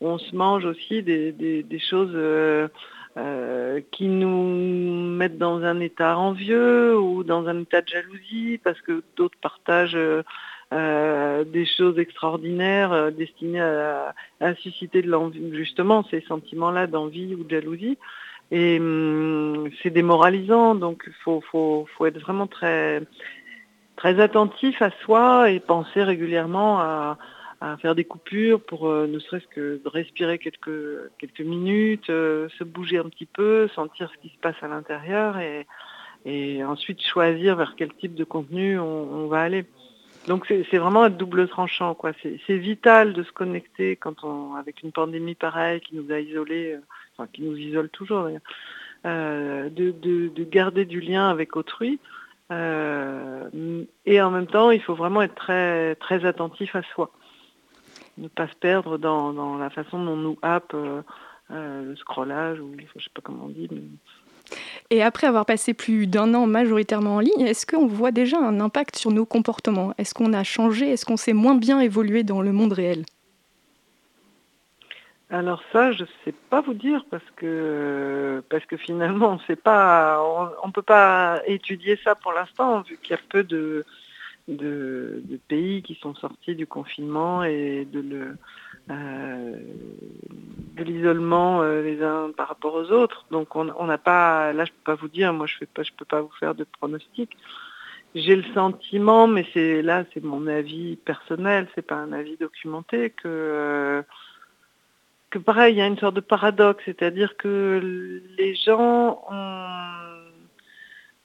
on 0.00 0.18
se 0.18 0.35
mange 0.35 0.64
aussi 0.64 1.03
des 1.03 1.79
choses 1.79 2.16
euh, 3.16 3.81
qui 3.92 4.09
nous 4.09 5.14
mettent 5.16 5.38
dans 5.38 5.62
un 5.62 5.81
état 5.81 6.18
envieux 6.18 6.98
ou 6.98 7.22
dans 7.22 7.46
un 7.46 7.61
état 7.61 7.81
de 7.81 7.88
jalousie 7.88 8.59
parce 8.62 8.81
que 8.81 9.03
d'autres 9.16 9.38
partagent 9.40 9.96
euh, 10.72 11.44
des 11.44 11.66
choses 11.66 11.98
extraordinaires 11.98 13.12
destinées 13.12 13.61
à, 13.61 14.14
susciter 14.57 15.03
de 15.03 15.11
l'envie, 15.11 15.55
justement 15.55 16.05
ces 16.11 16.22
sentiments-là 16.22 16.87
d'envie 16.87 17.35
ou 17.35 17.44
de 17.44 17.50
jalousie. 17.50 17.98
Et 18.50 18.79
hum, 18.79 19.70
c'est 19.83 19.90
démoralisant, 19.90 20.74
donc 20.74 21.05
il 21.07 21.12
faut, 21.24 21.42
faut, 21.50 21.87
faut, 21.96 22.07
être 22.07 22.18
vraiment 22.18 22.46
très, 22.46 23.03
très 23.96 24.20
attentif 24.20 24.83
à 24.83 24.90
soi 25.03 25.50
et 25.50 25.61
penser 25.61 26.03
régulièrement 26.03 26.81
à, 26.81 27.18
à 27.72 27.77
faire 27.79 27.94
des 27.94 28.05
coupures 28.05 28.61
pour 28.61 28.88
euh, 28.88 29.07
ne 29.07 29.18
serait-ce 29.18 29.46
que 29.46 29.81
respirer 29.87 30.38
quelques, 30.38 31.11
quelques 31.18 31.40
minutes, 31.40 32.11
euh, 32.11 32.48
se 32.59 32.64
bouger 32.64 32.98
un 32.98 33.09
petit 33.09 33.27
peu, 33.27 33.68
sentir 33.68 34.11
ce 34.14 34.20
qui 34.20 34.35
se 34.35 34.38
passe 34.38 34.57
à 34.62 34.68
l'intérieur 34.68 35.38
et, 35.38 35.66
ensuite 36.64 37.03
choisir 37.03 37.55
vers 37.57 37.74
quel 37.77 37.92
type 37.92 38.14
de 38.14 38.24
contenu 38.24 38.79
on, 38.79 39.27
va 39.27 39.42
aller. 39.42 39.66
Donc 40.27 40.46
c'est 40.46 40.79
vraiment 40.79 41.03
un 41.03 41.11
double 41.11 41.48
tranchant. 41.48 41.94
quoi. 41.94 42.12
C'est 42.22 42.57
vital 42.57 43.12
de 43.12 43.22
se 43.22 43.31
connecter 43.31 43.96
quand 43.96 44.24
on, 44.24 44.55
avec 44.55 44.83
une 44.83 44.90
pandémie 44.90 45.35
pareille 45.35 45.81
qui 45.81 45.94
nous 45.96 46.11
a 46.11 46.20
isolés, 46.20 46.79
euh, 47.20 47.27
qui 47.35 47.42
nous 47.42 47.55
isole 47.59 47.90
toujours 47.90 48.27
de, 49.05 49.68
de, 49.68 50.29
de, 50.29 50.44
garder 50.44 50.87
du 50.87 51.00
lien 51.00 51.29
avec 51.29 51.57
autrui. 51.57 51.98
et 52.50 54.22
en 54.22 54.31
même 54.31 54.46
temps, 54.46 54.70
il 54.70 54.81
faut 54.81 54.94
vraiment 54.94 55.20
être 55.20 55.35
très, 55.35 55.94
très 55.96 56.24
attentif 56.24 56.74
à 56.74 56.83
soi 56.94 57.12
ne 58.18 58.29
pas 58.29 58.48
se 58.48 58.55
perdre 58.55 58.98
dans, 58.98 59.57
la 59.59 59.70
façon 59.70 60.03
dont 60.03 60.12
on 60.12 60.16
nous 60.16 60.38
happe 60.42 60.74
euh, 60.74 61.03
euh, 61.50 61.83
le 61.85 61.96
scrollage, 61.96 62.61
ou 62.61 62.74
je 62.79 63.03
sais 63.03 63.11
pas 63.12 63.20
comment 63.22 63.44
on 63.46 63.48
dit. 63.48 63.68
Et 64.90 65.03
après 65.03 65.27
avoir 65.27 65.46
passé 65.46 65.74
plus 65.74 66.07
d'un 66.07 66.35
an 66.35 66.46
majoritairement 66.46 67.16
en 67.16 67.20
ligne, 67.20 67.40
est-ce 67.40 67.66
qu'on 67.66 67.87
voit 67.87 68.12
déjà 68.12 68.38
un 68.38 68.61
impact 68.61 68.96
sur 68.96 69.11
nos 69.11 69.24
comportements? 69.24 69.94
Est-ce 69.98 70.14
qu'on 70.14 70.33
a 70.33 70.44
changé? 70.44 70.90
Est-ce 70.90 71.05
qu'on 71.05 71.16
s'est 71.16 71.33
moins 71.33 71.55
bien 71.55 71.81
évolué 71.81 72.22
dans 72.22 72.42
le 72.42 72.53
monde 72.53 72.72
réel? 72.72 73.05
Alors 75.31 75.62
ça, 75.72 75.90
je 75.92 76.03
ne 76.03 76.09
sais 76.24 76.35
pas 76.50 76.61
vous 76.61 76.74
dire 76.74 77.05
parce 77.11 77.24
que 77.37 78.42
parce 78.50 78.64
que 78.66 78.77
finalement, 78.77 79.31
on, 79.31 80.66
ne 80.66 80.72
peut 80.72 80.83
pas 80.83 81.40
étudier 81.46 81.98
ça 82.05 82.14
pour 82.14 82.33
l'instant 82.33 82.83
vu 82.83 82.98
qu'il 82.98 83.12
y 83.12 83.14
a 83.14 83.20
peu 83.31 83.42
de 83.42 83.85
de, 84.48 85.22
pays 85.48 85.83
qui 85.83 85.94
sont 85.96 86.14
sortis 86.14 86.54
du 86.54 86.66
confinement 86.66 87.44
et 87.44 87.87
de 87.90 88.37
euh, 88.90 89.57
l'isolement 90.76 91.62
euh, 91.62 91.83
les 91.83 92.02
uns 92.02 92.30
par 92.37 92.48
rapport 92.48 92.74
aux 92.74 92.90
autres. 92.90 93.24
Donc 93.30 93.57
on 93.57 93.87
n'a 93.87 93.98
pas, 93.98 94.52
là 94.52 94.64
je 94.64 94.72
peux 94.72 94.85
pas 94.85 94.94
vous 94.94 95.09
dire, 95.09 95.33
moi 95.33 95.46
je 95.46 95.57
fais 95.57 95.66
pas, 95.66 95.83
je 95.83 95.92
peux 95.96 96.04
pas 96.04 96.20
vous 96.20 96.33
faire 96.38 96.54
de 96.54 96.64
pronostic. 96.64 97.37
J'ai 98.14 98.37
le 98.37 98.44
sentiment, 98.54 99.26
mais 99.26 99.46
c'est 99.52 99.83
là 99.83 100.04
c'est 100.12 100.22
mon 100.22 100.46
avis 100.46 100.96
personnel, 100.96 101.66
c'est 101.74 101.87
pas 101.87 101.96
un 101.96 102.12
avis 102.12 102.37
documenté 102.37 103.11
que 103.11 103.22
euh, 103.26 104.02
que 105.30 105.38
pareil 105.38 105.74
il 105.74 105.78
y 105.78 105.83
a 105.83 105.87
une 105.87 105.98
sorte 105.98 106.14
de 106.14 106.20
paradoxe, 106.20 106.83
c'est-à-dire 106.85 107.37
que 107.37 108.22
les 108.38 108.54
gens 108.54 109.24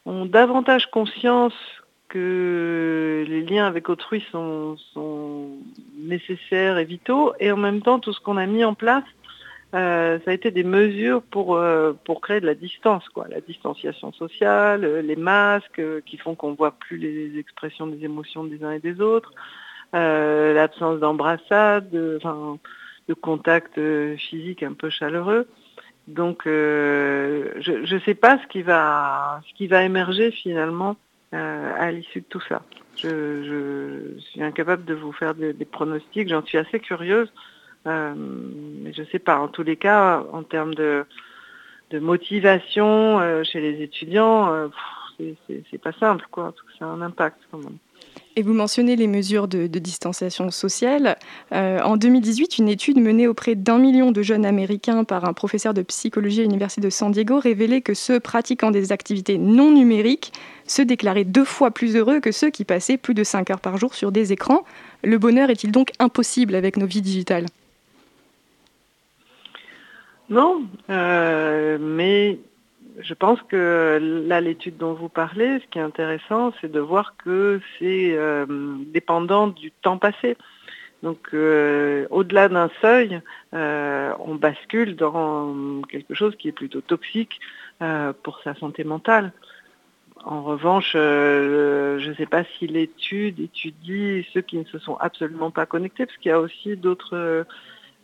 ont 0.05 0.25
davantage 0.25 0.89
conscience 0.89 1.53
que 2.09 3.23
les 3.27 3.41
liens 3.43 3.67
avec 3.67 3.87
autrui 3.89 4.23
sont, 4.31 4.75
nécessaires 5.97 6.77
et 6.77 6.85
vitaux, 6.85 7.33
et 7.39 7.51
en 7.51 7.57
même 7.57 7.81
temps, 7.81 7.99
tout 7.99 8.13
ce 8.13 8.19
qu'on 8.19 8.37
a 8.37 8.45
mis 8.47 8.65
en 8.65 8.73
place, 8.73 9.03
euh, 9.75 10.17
ça 10.25 10.31
a 10.31 10.33
été 10.33 10.49
des 10.49 10.63
mesures 10.63 11.21
pour, 11.21 11.55
euh, 11.55 11.93
pour 12.05 12.21
créer 12.21 12.41
de 12.41 12.47
la 12.47 12.55
distance, 12.55 13.07
quoi. 13.09 13.27
la 13.29 13.39
distanciation 13.39 14.11
sociale, 14.13 14.83
euh, 14.83 15.01
les 15.03 15.15
masques 15.15 15.81
qui 16.05 16.17
font 16.17 16.33
qu'on 16.33 16.53
voit 16.53 16.71
plus 16.71 16.97
les 16.97 17.37
expressions 17.37 17.85
des 17.85 18.03
émotions 18.03 18.43
des 18.43 18.63
uns 18.63 18.71
et 18.71 18.79
des 18.79 18.99
autres, 18.99 19.31
l'absence 19.93 20.99
d'embrassade, 20.99 21.89
de, 21.91 22.19
de 23.07 23.13
contact 23.13 23.79
physique 24.17 24.63
un 24.63 24.73
peu 24.73 24.89
chaleureux. 24.89 25.47
Donc, 26.07 26.41
je 26.45 27.93
ne 27.93 27.99
sais 27.99 28.15
pas 28.15 28.39
ce 28.39 28.47
qui 28.47 28.63
va, 28.63 29.41
ce 29.47 29.53
qui 29.53 29.67
va 29.67 29.83
émerger 29.83 30.31
finalement 30.31 30.95
à 31.31 31.91
l'issue 31.91 32.21
de 32.21 32.25
tout 32.25 32.41
ça. 32.41 32.63
Je, 32.95 34.17
suis 34.19 34.43
incapable 34.43 34.85
de 34.85 34.93
vous 34.93 35.11
faire 35.11 35.33
des, 35.35 35.53
pronostics, 35.65 36.27
j'en 36.27 36.43
suis 36.43 36.57
assez 36.57 36.79
curieuse, 36.79 37.31
euh, 37.87 38.13
mais 38.15 38.93
je 38.93 39.01
ne 39.01 39.07
sais 39.07 39.19
pas. 39.19 39.39
En 39.39 39.47
tous 39.47 39.63
les 39.63 39.77
cas, 39.77 40.23
en 40.33 40.43
termes 40.43 40.73
de, 40.73 41.05
motivation 41.93 43.19
euh, 43.19 43.43
chez 43.43 43.61
les 43.61 43.81
étudiants, 43.81 44.69
c'est 45.17 45.81
pas 45.81 45.93
simple, 45.93 46.25
quoi, 46.31 46.53
a 46.81 46.85
un 46.85 47.01
impact 47.01 47.39
quand 47.51 47.59
même. 47.59 47.77
Et 48.35 48.41
vous 48.41 48.53
mentionnez 48.53 48.95
les 48.95 49.07
mesures 49.07 49.47
de, 49.47 49.67
distanciation 49.67 50.49
sociale. 50.49 51.17
Euh, 51.51 51.81
en 51.81 51.97
2018, 51.97 52.57
une 52.59 52.69
étude 52.69 52.97
menée 52.97 53.27
auprès 53.27 53.55
d'un 53.55 53.79
million 53.79 54.11
de 54.11 54.21
jeunes 54.21 54.45
Américains 54.45 55.03
par 55.03 55.25
un 55.25 55.33
professeur 55.33 55.73
de 55.73 55.81
psychologie 55.81 56.41
à 56.41 56.43
l'Université 56.43 56.79
de 56.81 56.89
San 56.89 57.11
Diego 57.11 57.39
révélait 57.39 57.81
que 57.81 57.93
ceux 57.93 58.19
pratiquant 58.19 58.71
des 58.71 58.91
activités 58.91 59.37
non 59.37 59.71
numériques 59.71 60.31
se 60.67 60.81
déclaraient 60.81 61.25
deux 61.25 61.43
fois 61.43 61.71
plus 61.71 61.95
heureux 61.95 62.19
que 62.19 62.31
ceux 62.31 62.49
qui 62.49 62.63
passaient 62.63 62.97
plus 62.97 63.13
de 63.13 63.23
5 63.23 63.49
heures 63.49 63.59
par 63.59 63.77
jour 63.77 63.93
sur 63.93 64.11
des 64.11 64.31
écrans. 64.31 64.63
Le 65.03 65.17
bonheur 65.17 65.49
est-il 65.49 65.71
donc 65.71 65.91
impossible 65.99 66.55
avec 66.55 66.77
nos 66.77 66.85
vies 66.85 67.01
digitales? 67.01 67.47
Non, 70.29 70.61
euh, 70.89 71.77
mais 71.81 72.37
je 72.99 73.13
pense 73.13 73.41
que 73.43 74.25
là, 74.27 74.41
l'étude 74.41 74.77
dont 74.77 74.93
vous 74.93 75.09
parlez, 75.09 75.59
ce 75.59 75.67
qui 75.67 75.79
est 75.79 75.81
intéressant, 75.81 76.53
c'est 76.59 76.71
de 76.71 76.79
voir 76.79 77.15
que 77.17 77.61
c'est 77.77 78.11
euh, 78.13 78.45
dépendant 78.87 79.47
du 79.47 79.71
temps 79.71 79.97
passé. 79.97 80.35
Donc, 81.01 81.29
euh, 81.33 82.07
au-delà 82.09 82.49
d'un 82.49 82.69
seuil, 82.81 83.21
euh, 83.53 84.11
on 84.19 84.35
bascule 84.35 84.97
dans 84.97 85.81
quelque 85.89 86.13
chose 86.13 86.35
qui 86.35 86.49
est 86.49 86.53
plutôt 86.53 86.81
toxique 86.81 87.39
pour 88.23 88.41
sa 88.43 88.55
santé 88.55 88.83
mentale. 88.83 89.31
En 90.25 90.43
revanche, 90.43 90.91
je 90.91 92.09
ne 92.09 92.13
sais 92.15 92.25
pas 92.25 92.43
si 92.43 92.67
l'étude 92.67 93.39
étudie 93.39 94.27
ceux 94.33 94.41
qui 94.41 94.57
ne 94.57 94.65
se 94.65 94.79
sont 94.79 94.97
absolument 94.97 95.49
pas 95.49 95.65
connectés, 95.65 96.05
parce 96.05 96.17
qu'il 96.17 96.27
y 96.27 96.33
a 96.33 96.41
aussi 96.41 96.75
d'autres 96.75 97.45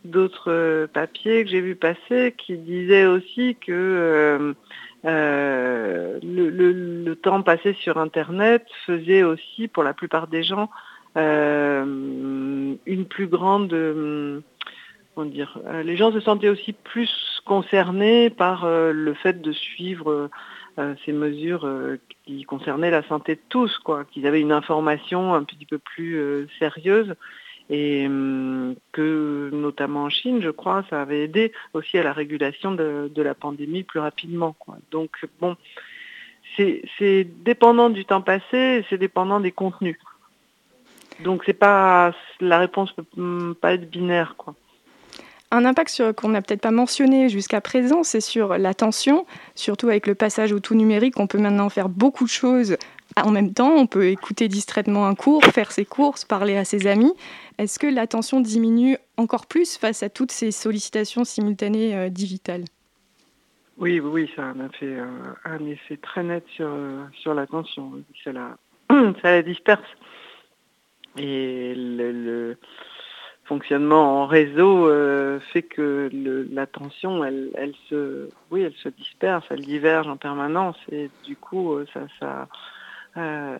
d'autres 0.06 0.88
papiers 0.94 1.44
que 1.44 1.50
j'ai 1.50 1.60
vu 1.60 1.74
passer 1.74 2.34
qui 2.38 2.56
disaient 2.56 3.04
aussi 3.04 3.56
que 3.56 4.54
euh, 5.04 6.18
le, 6.22 7.14
temps 7.14 7.42
passé 7.42 7.72
sur 7.74 7.98
Internet 7.98 8.66
faisait 8.84 9.22
aussi, 9.22 9.68
pour 9.68 9.82
la 9.82 9.94
plupart 9.94 10.26
des 10.26 10.42
gens, 10.42 10.70
euh, 11.16 12.74
une 12.86 13.04
plus 13.06 13.26
grande... 13.26 13.72
Euh, 13.72 14.40
comment 15.14 15.28
dire 15.28 15.58
Les 15.84 15.96
gens 15.96 16.12
se 16.12 16.20
sentaient 16.20 16.50
aussi 16.50 16.72
plus 16.72 17.40
concernés 17.46 18.28
par 18.28 18.66
le 18.68 19.14
fait 19.14 19.40
de 19.40 19.50
suivre 19.50 20.28
ces 21.06 21.12
mesures 21.12 21.66
qui 22.26 22.42
concernaient 22.42 22.90
la 22.90 23.02
santé 23.04 23.36
de 23.36 23.40
tous, 23.48 23.78
quoi, 23.78 24.04
qu'ils 24.04 24.26
avaient 24.26 24.42
une 24.42 24.52
information 24.52 25.32
un 25.32 25.42
petit 25.42 25.64
peu 25.64 25.78
plus 25.78 26.46
sérieuse 26.58 27.14
et 27.70 28.06
hum, 28.06 28.74
que 28.92 29.50
notamment 29.52 30.04
en 30.04 30.10
Chine, 30.10 30.40
je 30.42 30.50
crois, 30.50 30.84
ça 30.88 31.02
avait 31.02 31.24
aidé 31.24 31.52
aussi 31.74 31.98
à 31.98 32.02
la 32.02 32.12
régulation 32.12 32.72
de, 32.72 33.10
la 33.16 33.34
pandémie 33.34 33.82
plus 33.82 34.00
rapidement. 34.00 34.54
Donc 34.90 35.16
bon, 35.40 35.56
c'est 36.56 37.26
dépendant 37.44 37.90
du 37.90 38.04
temps 38.04 38.22
passé, 38.22 38.84
c'est 38.88 38.98
dépendant 38.98 39.40
des 39.40 39.52
contenus. 39.52 39.98
Donc 41.24 41.42
c'est 41.46 41.54
pas 41.54 42.14
la 42.40 42.58
réponse 42.58 42.92
peut 42.92 43.54
pas 43.60 43.74
être 43.74 43.90
binaire. 43.90 44.36
Un 45.50 45.64
impact 45.64 46.12
qu'on 46.12 46.28
n'a 46.28 46.42
peut-être 46.42 46.60
pas 46.60 46.72
mentionné 46.72 47.28
jusqu'à 47.28 47.60
présent, 47.60 48.02
c'est 48.02 48.20
sur 48.20 48.58
l'attention, 48.58 49.26
surtout 49.54 49.88
avec 49.88 50.06
le 50.06 50.14
passage 50.14 50.52
au 50.52 50.58
tout 50.58 50.74
numérique, 50.74 51.18
on 51.18 51.28
peut 51.28 51.38
maintenant 51.38 51.68
faire 51.68 51.88
beaucoup 51.88 52.24
de 52.24 52.30
choses 52.30 52.76
en 53.24 53.30
même 53.30 53.52
temps, 53.52 53.72
on 53.72 53.86
peut 53.86 54.08
écouter 54.08 54.48
distraitement 54.48 55.06
un 55.06 55.14
cours, 55.14 55.42
faire 55.44 55.72
ses 55.72 55.84
courses, 55.84 56.24
parler 56.24 56.56
à 56.56 56.64
ses 56.64 56.86
amis. 56.86 57.12
Est-ce 57.58 57.78
que 57.78 57.86
l'attention 57.86 58.40
diminue 58.40 58.98
encore 59.16 59.46
plus 59.46 59.78
face 59.78 60.02
à 60.02 60.10
toutes 60.10 60.32
ces 60.32 60.50
sollicitations 60.50 61.24
simultanées 61.24 61.96
euh, 61.96 62.08
digitales? 62.10 62.64
Oui, 63.78 64.00
oui, 64.00 64.30
ça 64.34 64.50
a 64.50 64.68
fait 64.78 64.96
un 65.44 65.64
effet 65.66 65.98
très 65.98 66.22
net 66.22 66.44
sur, 66.54 66.68
euh, 66.68 67.04
sur 67.12 67.34
l'attention. 67.34 67.92
Ça 68.24 68.32
la, 68.32 68.56
ça 68.90 69.30
la 69.30 69.42
disperse. 69.42 69.88
Et 71.18 71.74
le, 71.74 72.56
fonctionnement 73.44 74.22
en 74.22 74.26
réseau 74.26 74.88
euh, 74.88 75.38
fait 75.52 75.62
que 75.62 76.10
l'attention, 76.52 77.24
elle, 77.24 77.50
elle, 77.54 77.74
se, 77.88 78.28
oui, 78.50 78.62
elle 78.62 78.74
se 78.74 78.88
disperse, 78.88 79.44
elle 79.50 79.60
diverge 79.60 80.08
en 80.08 80.16
permanence. 80.16 80.76
Et 80.90 81.10
du 81.24 81.36
coup, 81.36 81.78
ça, 81.94 82.00
ça, 82.18 82.48
euh, 83.16 83.56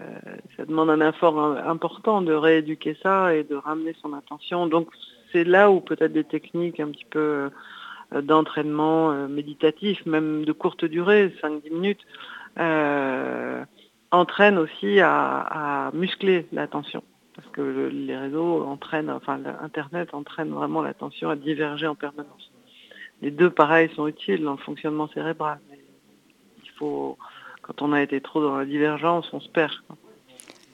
ça 0.56 0.66
demande 0.66 0.90
un 0.90 1.08
effort 1.08 1.38
important 1.38 2.20
de 2.20 2.32
rééduquer 2.32 2.96
ça 3.02 3.34
et 3.34 3.42
de 3.42 3.54
ramener 3.54 3.94
son 4.02 4.12
attention. 4.12 4.66
Donc 4.66 4.88
c'est 5.32 5.44
là 5.44 5.70
où 5.70 5.80
peut-être 5.80 6.12
des 6.12 6.24
techniques 6.24 6.78
un 6.78 6.88
petit 6.90 7.06
peu 7.06 7.50
euh, 8.12 8.22
d'entraînement 8.22 9.12
euh, 9.12 9.28
méditatif, 9.28 10.04
même 10.04 10.44
de 10.44 10.52
courte 10.52 10.84
durée, 10.84 11.32
5-10 11.42 11.72
minutes, 11.72 12.06
entraînent 14.10 14.58
aussi 14.58 15.00
à, 15.00 15.90
muscler 15.94 16.46
l'attention. 16.52 17.02
Parce 17.34 17.48
que 17.48 17.90
les 17.92 18.16
réseaux 18.16 18.64
entraînent, 18.64 19.10
enfin 19.10 19.38
Internet 19.62 20.14
entraîne 20.14 20.50
vraiment 20.50 20.82
l'attention 20.82 21.28
à 21.28 21.36
diverger 21.36 21.86
en 21.86 21.94
permanence. 21.94 22.50
Les 23.22 23.30
deux, 23.30 23.50
pareils 23.50 23.90
sont 23.94 24.06
utiles 24.06 24.42
dans 24.42 24.52
le 24.52 24.58
fonctionnement 24.58 25.08
cérébral. 25.08 25.58
Il 26.62 26.70
faut, 26.78 27.18
quand 27.66 27.82
on 27.82 27.92
a 27.92 28.00
été 28.00 28.20
trop 28.20 28.42
dans 28.42 28.56
la 28.56 28.64
divergence, 28.64 29.28
on 29.32 29.40
se 29.40 29.48
perd. 29.48 29.72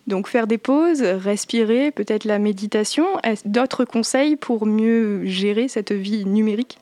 Donc 0.06 0.26
faire 0.26 0.46
des 0.46 0.58
pauses, 0.58 1.02
respirer, 1.02 1.90
peut-être 1.90 2.24
la 2.24 2.38
méditation. 2.38 3.06
D'autres 3.44 3.84
conseils 3.84 4.36
pour 4.36 4.66
mieux 4.66 5.24
gérer 5.24 5.68
cette 5.68 5.92
vie 5.92 6.24
numérique? 6.24 6.78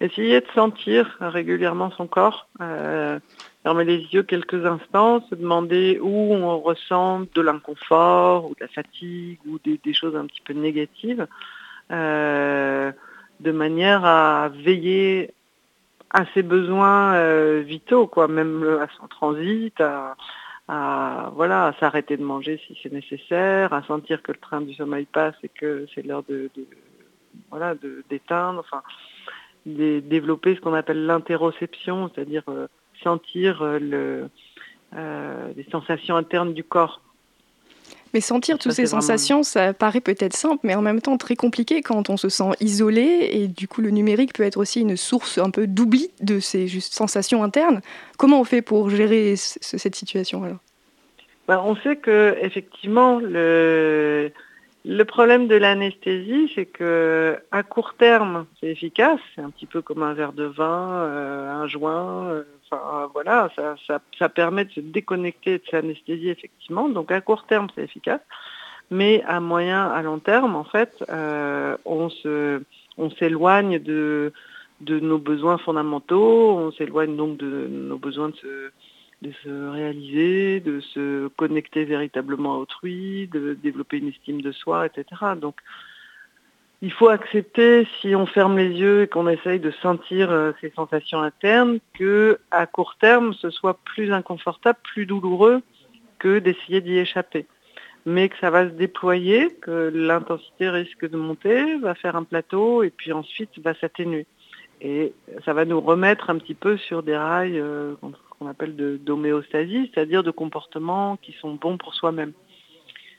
Essayer 0.00 0.40
de 0.40 0.46
sentir 0.54 1.18
régulièrement 1.20 1.90
son 1.90 2.06
corps, 2.06 2.48
euh, 2.62 3.20
fermer 3.62 3.84
les 3.84 3.98
yeux 3.98 4.22
quelques 4.22 4.64
instants, 4.64 5.22
se 5.28 5.34
demander 5.34 5.98
où 6.00 6.32
on 6.32 6.58
ressent 6.58 7.26
de 7.34 7.40
l'inconfort 7.42 8.46
ou 8.46 8.54
de 8.54 8.60
la 8.60 8.68
fatigue 8.68 9.38
ou 9.46 9.58
des, 9.62 9.92
choses 9.92 10.16
un 10.16 10.24
petit 10.24 10.40
peu 10.40 10.54
négatives, 10.54 11.26
euh, 11.90 12.90
de 13.40 13.52
manière 13.52 14.06
à 14.06 14.48
veiller 14.48 15.34
à 16.10 16.24
ses 16.34 16.42
besoins 16.42 17.14
euh, 17.14 17.62
vitaux, 17.64 18.06
quoi, 18.06 18.28
même 18.28 18.64
à 18.80 18.88
son 18.98 19.06
transit, 19.06 19.80
à, 19.80 20.16
à 20.68 21.30
voilà, 21.34 21.74
s'arrêter 21.80 22.16
de 22.16 22.24
manger 22.24 22.60
si 22.66 22.78
c'est 22.82 22.92
nécessaire, 22.92 23.72
à 23.72 23.82
sentir 23.84 24.22
que 24.22 24.32
le 24.32 24.38
train 24.38 24.60
du 24.60 24.74
sommeil 24.74 25.06
passe 25.06 25.34
et 25.42 25.48
que 25.48 25.86
c'est 25.94 26.02
l'heure 26.04 26.24
de, 26.28 26.50
voilà 27.50 27.74
d'éteindre, 28.08 28.60
enfin 28.60 28.82
développer 29.66 30.54
ce 30.54 30.60
qu'on 30.60 30.74
appelle 30.74 31.04
l'interoception, 31.06 32.10
c'est-à-dire 32.14 32.42
euh, 32.48 32.66
sentir 33.02 33.62
euh, 33.62 33.78
le, 33.78 34.28
les 35.56 35.66
sensations 35.70 36.16
internes 36.16 36.54
du 36.54 36.64
corps. 36.64 37.00
Mais 38.12 38.20
sentir 38.20 38.58
toutes 38.58 38.72
ces 38.72 38.86
sensations, 38.86 39.42
ça 39.42 39.72
paraît 39.72 40.00
peut-être 40.00 40.34
simple, 40.34 40.60
mais 40.64 40.74
en 40.74 40.82
même 40.82 41.00
temps 41.00 41.16
très 41.16 41.36
compliqué 41.36 41.80
quand 41.80 42.10
on 42.10 42.16
se 42.16 42.28
sent 42.28 42.50
isolé. 42.60 43.30
Et 43.32 43.46
du 43.46 43.68
coup, 43.68 43.82
le 43.82 43.90
numérique 43.90 44.32
peut 44.32 44.42
être 44.42 44.56
aussi 44.56 44.80
une 44.80 44.96
source 44.96 45.38
un 45.38 45.50
peu 45.50 45.66
d'oubli 45.66 46.10
de 46.20 46.40
ces 46.40 46.68
sensations 46.80 47.44
internes. 47.44 47.80
Comment 48.18 48.40
on 48.40 48.44
fait 48.44 48.62
pour 48.62 48.90
gérer 48.90 49.34
cette 49.36 49.94
situation 49.94 50.42
alors? 50.42 50.58
Ben, 51.46 51.62
On 51.64 51.76
sait 51.76 51.96
que 51.96 52.36
effectivement, 52.42 53.18
le, 53.20 54.32
le 54.84 55.04
problème 55.04 55.46
de 55.46 55.56
l'anesthésie, 55.56 56.50
c'est 56.54 56.64
que 56.64 57.38
à 57.50 57.62
court 57.62 57.94
terme, 57.98 58.46
c'est 58.58 58.68
efficace. 58.68 59.20
C'est 59.34 59.42
un 59.42 59.50
petit 59.50 59.66
peu 59.66 59.82
comme 59.82 60.02
un 60.02 60.14
verre 60.14 60.32
de 60.32 60.44
vin, 60.44 60.90
euh, 60.92 61.50
un 61.50 61.66
joint. 61.66 62.28
Euh, 62.28 62.44
enfin, 62.70 63.10
voilà, 63.12 63.50
ça, 63.86 64.28
permet 64.30 64.64
de 64.64 64.70
se 64.70 64.80
déconnecter 64.80 65.58
de 65.58 65.62
cette 65.64 65.84
anesthésie 65.84 66.30
effectivement. 66.30 66.88
Donc 66.88 67.12
à 67.12 67.20
court 67.20 67.44
terme, 67.46 67.66
c'est 67.74 67.82
efficace. 67.82 68.22
Mais 68.90 69.22
à 69.26 69.38
moyen, 69.38 69.86
à 69.86 70.00
long 70.02 70.18
terme, 70.18 70.56
en 70.56 70.64
fait, 70.64 71.04
euh, 71.10 71.76
on 71.84 72.08
se, 72.08 72.62
on 72.96 73.10
s'éloigne 73.10 73.78
de, 73.80 74.32
de 74.80 74.98
nos 74.98 75.18
besoins 75.18 75.58
fondamentaux. 75.58 76.56
On 76.56 76.72
s'éloigne 76.72 77.16
donc 77.16 77.36
de 77.36 77.66
nos 77.68 77.98
besoins 77.98 78.30
de 78.30 78.36
se 78.36 78.70
de 79.22 79.32
se 79.44 79.70
réaliser, 79.70 80.60
de 80.60 80.80
se 80.80 81.28
connecter 81.28 81.84
véritablement 81.84 82.54
à 82.54 82.58
autrui, 82.58 83.28
de 83.28 83.54
développer 83.54 83.98
une 83.98 84.08
estime 84.08 84.40
de 84.40 84.52
soi, 84.52 84.86
etc. 84.86 85.04
Donc, 85.36 85.56
il 86.82 86.92
faut 86.92 87.08
accepter, 87.08 87.86
si 88.00 88.14
on 88.14 88.24
ferme 88.24 88.56
les 88.56 88.70
yeux 88.70 89.02
et 89.02 89.06
qu'on 89.06 89.28
essaye 89.28 89.60
de 89.60 89.70
sentir 89.70 90.30
euh, 90.30 90.52
ces 90.62 90.70
sensations 90.70 91.20
internes, 91.20 91.78
que 91.92 92.38
à 92.50 92.66
court 92.66 92.96
terme, 92.98 93.34
ce 93.34 93.50
soit 93.50 93.78
plus 93.84 94.12
inconfortable, 94.12 94.78
plus 94.82 95.04
douloureux 95.04 95.60
que 96.18 96.38
d'essayer 96.38 96.80
d'y 96.80 96.96
échapper. 96.96 97.46
Mais 98.06 98.30
que 98.30 98.38
ça 98.38 98.48
va 98.48 98.64
se 98.64 98.72
déployer, 98.72 99.54
que 99.60 99.90
l'intensité 99.94 100.70
risque 100.70 101.08
de 101.08 101.18
monter, 101.18 101.76
va 101.80 101.94
faire 101.94 102.16
un 102.16 102.24
plateau 102.24 102.82
et 102.82 102.88
puis 102.88 103.12
ensuite 103.12 103.50
va 103.58 103.74
s'atténuer. 103.74 104.26
Et 104.80 105.12
ça 105.44 105.52
va 105.52 105.66
nous 105.66 105.82
remettre 105.82 106.30
un 106.30 106.38
petit 106.38 106.54
peu 106.54 106.78
sur 106.78 107.02
des 107.02 107.16
rails 107.16 107.58
euh, 107.58 107.94
qu'on 108.40 108.46
appelle 108.46 108.74
d'homéostasie, 109.04 109.90
c'est-à-dire 109.92 110.22
de 110.22 110.30
comportements 110.30 111.18
qui 111.20 111.32
sont 111.40 111.54
bons 111.54 111.76
pour 111.76 111.94
soi-même. 111.94 112.32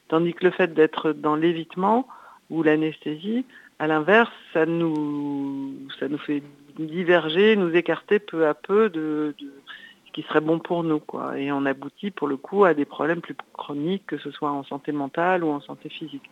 Tandis 0.07 0.33
que 0.33 0.45
le 0.45 0.51
fait 0.51 0.73
d'être 0.73 1.13
dans 1.13 1.35
l'évitement 1.35 2.07
ou 2.49 2.63
l'anesthésie, 2.63 3.45
à 3.77 3.85
l'inverse, 3.85 4.31
ça 4.51 4.65
nous, 4.65 5.75
ça 5.99 6.07
nous 6.07 6.17
fait 6.17 6.41
diverger, 6.79 7.55
nous 7.55 7.75
écarter 7.75 8.17
peu 8.17 8.47
à 8.47 8.55
peu 8.55 8.89
de, 8.89 9.35
ce 9.39 10.11
qui 10.11 10.23
serait 10.23 10.41
bon 10.41 10.57
pour 10.57 10.83
nous. 10.83 10.99
Quoi. 10.99 11.37
Et 11.37 11.51
on 11.51 11.67
aboutit 11.67 12.09
pour 12.09 12.27
le 12.27 12.37
coup 12.37 12.65
à 12.65 12.73
des 12.73 12.85
problèmes 12.85 13.21
plus 13.21 13.35
chroniques, 13.53 14.07
que 14.07 14.17
ce 14.17 14.31
soit 14.31 14.51
en 14.51 14.63
santé 14.63 14.91
mentale 14.91 15.43
ou 15.43 15.49
en 15.49 15.61
santé 15.61 15.89
physique. 15.89 16.29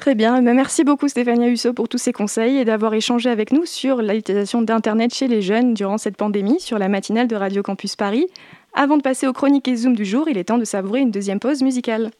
Très 0.00 0.14
bien, 0.14 0.38
eh 0.38 0.40
ben, 0.40 0.54
merci 0.54 0.82
beaucoup 0.82 1.08
Stéphania 1.08 1.46
Husso 1.46 1.74
pour 1.74 1.86
tous 1.86 1.98
ces 1.98 2.14
conseils 2.14 2.56
et 2.56 2.64
d'avoir 2.64 2.94
échangé 2.94 3.28
avec 3.28 3.52
nous 3.52 3.66
sur 3.66 4.00
l'utilisation 4.00 4.62
d'Internet 4.62 5.12
chez 5.12 5.28
les 5.28 5.42
jeunes 5.42 5.74
durant 5.74 5.98
cette 5.98 6.16
pandémie 6.16 6.58
sur 6.58 6.78
la 6.78 6.88
matinale 6.88 7.28
de 7.28 7.36
Radio 7.36 7.62
Campus 7.62 7.96
Paris. 7.96 8.26
Avant 8.72 8.96
de 8.96 9.02
passer 9.02 9.26
aux 9.26 9.34
chroniques 9.34 9.68
et 9.68 9.76
Zoom 9.76 9.94
du 9.94 10.06
jour, 10.06 10.26
il 10.30 10.38
est 10.38 10.44
temps 10.44 10.56
de 10.56 10.64
savourer 10.64 11.00
une 11.00 11.10
deuxième 11.10 11.38
pause 11.38 11.62
musicale. 11.62 12.12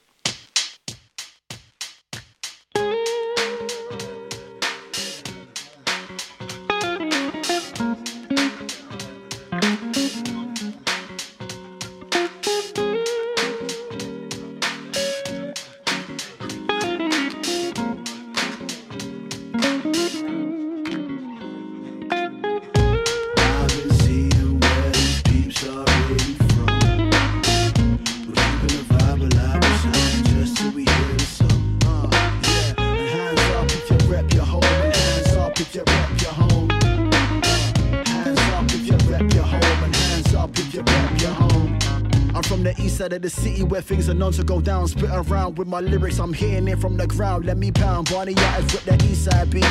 Side 43.01 43.15
of 43.15 43.23
the 43.23 43.31
city 43.31 43.63
where 43.63 43.81
things 43.81 44.11
are 44.11 44.15
known 44.15 44.31
to 44.31 44.45
go 44.45 44.61
down. 44.61 44.87
Spit 44.87 45.09
around 45.11 45.57
with 45.57 45.67
my 45.67 45.81
lyrics, 45.81 46.19
I'm 46.19 46.35
hitting 46.35 46.69
it 46.69 46.79
from 46.79 46.99
the 46.99 47.07
ground. 47.07 47.47
Let 47.47 47.57
me 47.57 47.73
pound. 47.73 48.11
Barney 48.11 48.35
Yatters 48.35 48.73
with 48.75 48.85
the 48.85 48.95
east 49.07 49.25
side 49.25 49.49
beat. 49.49 49.65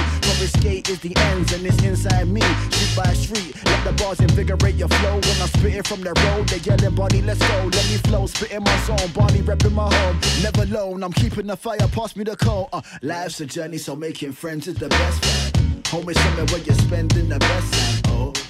skate 0.57 0.89
is 0.89 0.99
the 1.01 1.15
ends 1.15 1.53
and 1.53 1.63
it's 1.63 1.79
inside 1.83 2.27
me. 2.27 2.41
Street 2.41 2.93
by 2.97 3.13
street, 3.13 3.65
let 3.65 3.83
the 3.85 3.93
bars 4.01 4.19
invigorate 4.19 4.75
your 4.75 4.87
flow. 4.87 5.13
When 5.13 5.41
I'm 5.43 5.47
spitting 5.47 5.83
from 5.83 6.01
the 6.01 6.13
road, 6.25 6.47
they 6.49 6.57
yelling, 6.57 6.95
Barney, 6.95 7.21
let's 7.21 7.39
go. 7.39 7.57
Let 7.65 7.85
me 7.91 7.97
flow, 7.97 8.25
spitting 8.25 8.63
my 8.63 8.77
song. 8.79 9.07
Barney 9.13 9.41
repping 9.41 9.73
my 9.73 9.93
home. 9.93 10.19
Never 10.41 10.63
alone, 10.63 11.03
I'm 11.03 11.13
keeping 11.13 11.45
the 11.45 11.55
fire, 11.55 11.87
pass 11.91 12.15
me 12.15 12.23
the 12.23 12.35
coal. 12.35 12.69
Uh, 12.73 12.81
life's 13.03 13.39
a 13.41 13.45
journey, 13.45 13.77
so 13.77 13.95
making 13.95 14.31
friends 14.31 14.67
is 14.67 14.75
the 14.75 14.89
best. 14.89 15.55
Home 15.89 16.09
is 16.09 16.19
somewhere 16.19 16.45
where 16.47 16.61
you're 16.61 16.75
spending 16.75 17.29
the 17.29 17.37
best 17.37 17.73
time. 17.73 18.01
Oh. 18.07 18.48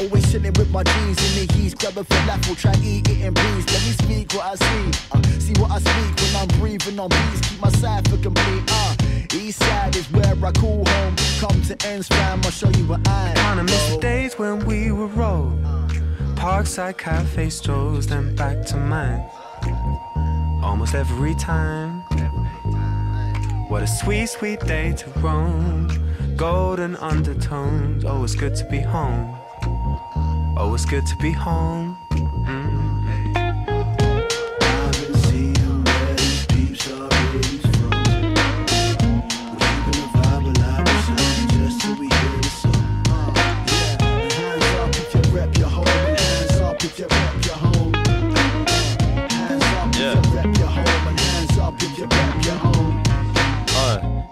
Always 0.00 0.30
chilling 0.30 0.52
with 0.54 0.70
my 0.70 0.82
jeans 0.82 1.18
in 1.26 1.46
the 1.46 1.52
heat, 1.54 1.78
grab 1.78 1.96
a 1.96 2.04
falafel, 2.04 2.56
try 2.56 2.74
eat 2.82 3.08
it 3.08 3.20
in 3.20 3.34
peace. 3.34 3.66
Let 3.72 3.82
me 3.86 3.92
speak 4.02 4.34
what 4.34 4.44
I 4.44 4.54
see, 4.56 5.00
uh, 5.12 5.22
see 5.38 5.54
what 5.60 5.70
I 5.70 5.78
speak 5.78 6.12
when 6.20 6.36
I'm 6.36 6.60
breathing 6.60 6.98
on 6.98 7.08
beats. 7.08 7.48
Keep 7.48 7.60
my 7.60 7.70
side 7.70 8.08
for 8.08 8.16
complete. 8.18 8.64
Uh, 8.68 8.96
east 9.34 9.60
side 9.60 9.96
is 9.96 10.10
where 10.10 10.34
I 10.44 10.52
call 10.52 10.84
home. 10.84 11.16
Come 11.38 11.62
to 11.62 11.86
ends, 11.86 12.08
fam, 12.08 12.40
I'll 12.44 12.50
show 12.50 12.68
you 12.70 12.86
what 12.86 13.06
I 13.06 13.32
Kinda 13.36 13.62
miss 13.64 13.94
the 13.94 14.00
days 14.00 14.34
when 14.38 14.64
we 14.66 14.90
were 14.90 15.08
roll. 15.08 15.52
Parkside 16.34 16.98
cafe 16.98 17.48
strolls, 17.50 18.06
then 18.06 18.34
back 18.36 18.66
to 18.66 18.76
mine. 18.76 19.24
Almost 20.62 20.94
every 20.94 21.34
time. 21.36 22.00
What 23.68 23.82
a 23.82 23.86
sweet, 23.86 24.26
sweet 24.26 24.60
day 24.60 24.92
to 24.92 25.10
roam. 25.20 25.88
Golden 26.36 26.96
undertones, 26.96 28.04
it's 28.04 28.34
good 28.34 28.54
to 28.56 28.64
be 28.66 28.80
home. 28.80 29.33
Oh, 30.56 30.72
it's 30.74 30.84
good 30.84 31.06
to 31.06 31.16
be 31.16 31.32
home. 31.32 31.98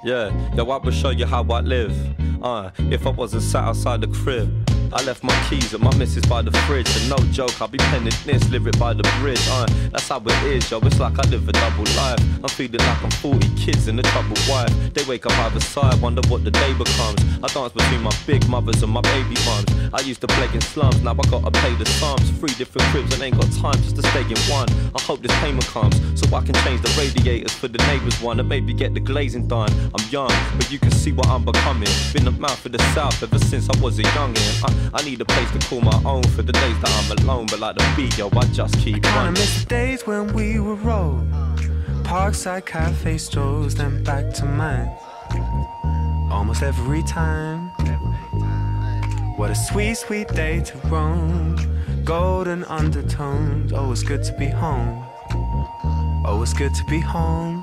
Yeah, 0.05 0.33
yo, 0.57 0.69
I 0.69 0.79
will 0.79 0.91
show 0.91 1.11
you 1.11 1.27
how 1.27 1.45
I 1.45 1.61
live. 1.61 1.97
Uh, 2.43 2.71
if 2.91 3.07
I 3.07 3.11
wasn't 3.11 3.45
sat 3.45 3.63
outside 3.63 4.01
the 4.01 4.09
crib 4.09 4.72
I 4.95 5.03
left 5.05 5.25
my 5.25 5.35
keys 5.49 5.73
at 5.73 5.81
my 5.81 5.95
missus 5.97 6.25
by 6.27 6.43
the 6.43 6.53
fridge. 6.67 6.89
And 6.97 7.09
no 7.09 7.17
joke, 7.33 7.61
I'll 7.61 7.69
be 7.69 7.79
penning 7.79 8.13
this 8.25 8.49
lyric 8.51 8.79
by 8.79 8.93
the 8.93 9.03
bridge. 9.21 9.41
Uh, 9.49 9.67
that's 9.91 10.09
how 10.09 10.21
it 10.25 10.43
is, 10.45 10.71
yo. 10.71 10.79
It's 10.81 11.01
like 11.01 11.19
I 11.19 11.29
live 11.29 11.49
a 11.49 11.53
double 11.53 11.85
life. 11.97 12.21
I'm 12.43 12.49
feeling 12.49 12.79
like 12.79 13.03
I'm 13.03 13.11
40 13.11 13.49
kids 13.57 13.89
in 13.89 13.99
a 13.99 14.03
troubled 14.03 14.41
wife. 14.49 14.73
They 14.93 15.05
wake 15.05 15.25
up 15.25 15.33
either 15.39 15.61
side, 15.61 16.01
wonder 16.01 16.21
what 16.29 16.45
the 16.45 16.51
day 16.51 16.75
becomes. 16.75 17.21
I 17.43 17.49
dance 17.49 17.73
between 17.73 18.03
my 18.03 18.15
big 18.27 18.47
mothers 18.49 18.83
and 18.83 18.93
my 18.93 19.01
baby 19.01 19.37
mums. 19.47 19.67
I 19.95 20.01
used 20.01 20.21
to 20.21 20.27
play 20.27 20.49
in 20.53 20.61
slums, 20.61 21.03
now 21.03 21.13
I 21.13 21.31
gotta 21.31 21.51
pay 21.51 21.75
the 21.75 21.87
sums. 21.87 22.29
Three 22.39 22.55
different 22.55 22.87
cribs 22.89 23.15
and 23.15 23.23
ain't 23.23 23.37
got 23.41 23.51
time 23.53 23.81
just 23.83 23.97
to 23.97 24.03
stay 24.03 24.23
in 24.23 24.39
one. 24.53 24.69
I 24.95 25.01
hope 25.01 25.23
this 25.23 25.35
payment 25.41 25.67
comes 25.67 25.97
so 26.21 26.27
I 26.35 26.43
can 26.43 26.55
change 26.65 26.83
the 26.83 26.93
radiators 26.99 27.53
for 27.53 27.69
the 27.69 27.79
neighbors 27.87 28.21
one 28.21 28.41
and 28.41 28.49
maybe 28.49 28.73
get 28.75 28.95
the 28.95 29.01
glazing 29.01 29.49
done. 29.49 29.71
I'm 29.95 30.09
young, 30.11 30.33
but 30.57 30.71
you 30.71 30.79
can 30.79 30.91
see 30.91 31.13
what 31.13 31.29
I'm 31.29 31.45
becoming. 31.45 31.89
Been 32.13 32.25
the 32.25 32.33
mouth 32.33 32.65
of 32.67 32.73
the 32.73 32.83
south 32.95 33.23
ever 33.23 33.39
since 33.39 33.69
I 33.69 33.81
was 33.81 33.99
a 33.99 34.03
youngin'. 34.03 34.65
I, 34.65 34.82
I 34.95 35.03
need 35.05 35.21
a 35.21 35.25
place 35.25 35.51
to 35.53 35.59
call 35.69 35.81
my 35.81 36.03
own 36.05 36.23
for 36.25 36.43
the 36.43 36.53
days 36.53 36.79
that 36.81 36.91
I'm 36.91 37.19
alone, 37.19 37.47
but 37.51 37.61
like 37.61 37.77
the 37.77 37.93
beat, 37.97 38.17
yo, 38.19 38.29
I 38.37 38.45
just 38.47 38.79
keep 38.79 39.03
Kinda 39.03 39.33
miss 39.33 39.63
the 39.63 39.69
days 39.69 40.07
when 40.07 40.33
we 40.35 40.59
were 40.59 40.77
rolled. 40.77 41.31
Parkside 42.05 42.67
cafe 42.67 43.19
strolls, 43.19 43.75
then 43.75 44.03
back 44.05 44.33
to 44.35 44.45
mine. 44.45 44.91
Almost 46.31 46.63
every 46.63 47.03
time. 47.05 47.71
What 49.37 49.51
a 49.51 49.55
sweet, 49.55 49.95
sweet 49.95 50.29
day 50.29 50.61
to 50.61 50.79
roam. 50.89 51.57
Golden 52.05 52.65
undertones. 52.65 53.73
Oh, 53.73 53.93
it's 53.93 54.03
good 54.03 54.23
to 54.25 54.33
be 54.35 54.47
home. 54.47 55.05
Oh, 56.25 56.41
it's 56.43 56.53
good 56.53 56.75
to 56.75 56.85
be 56.85 57.01
home. 57.01 57.62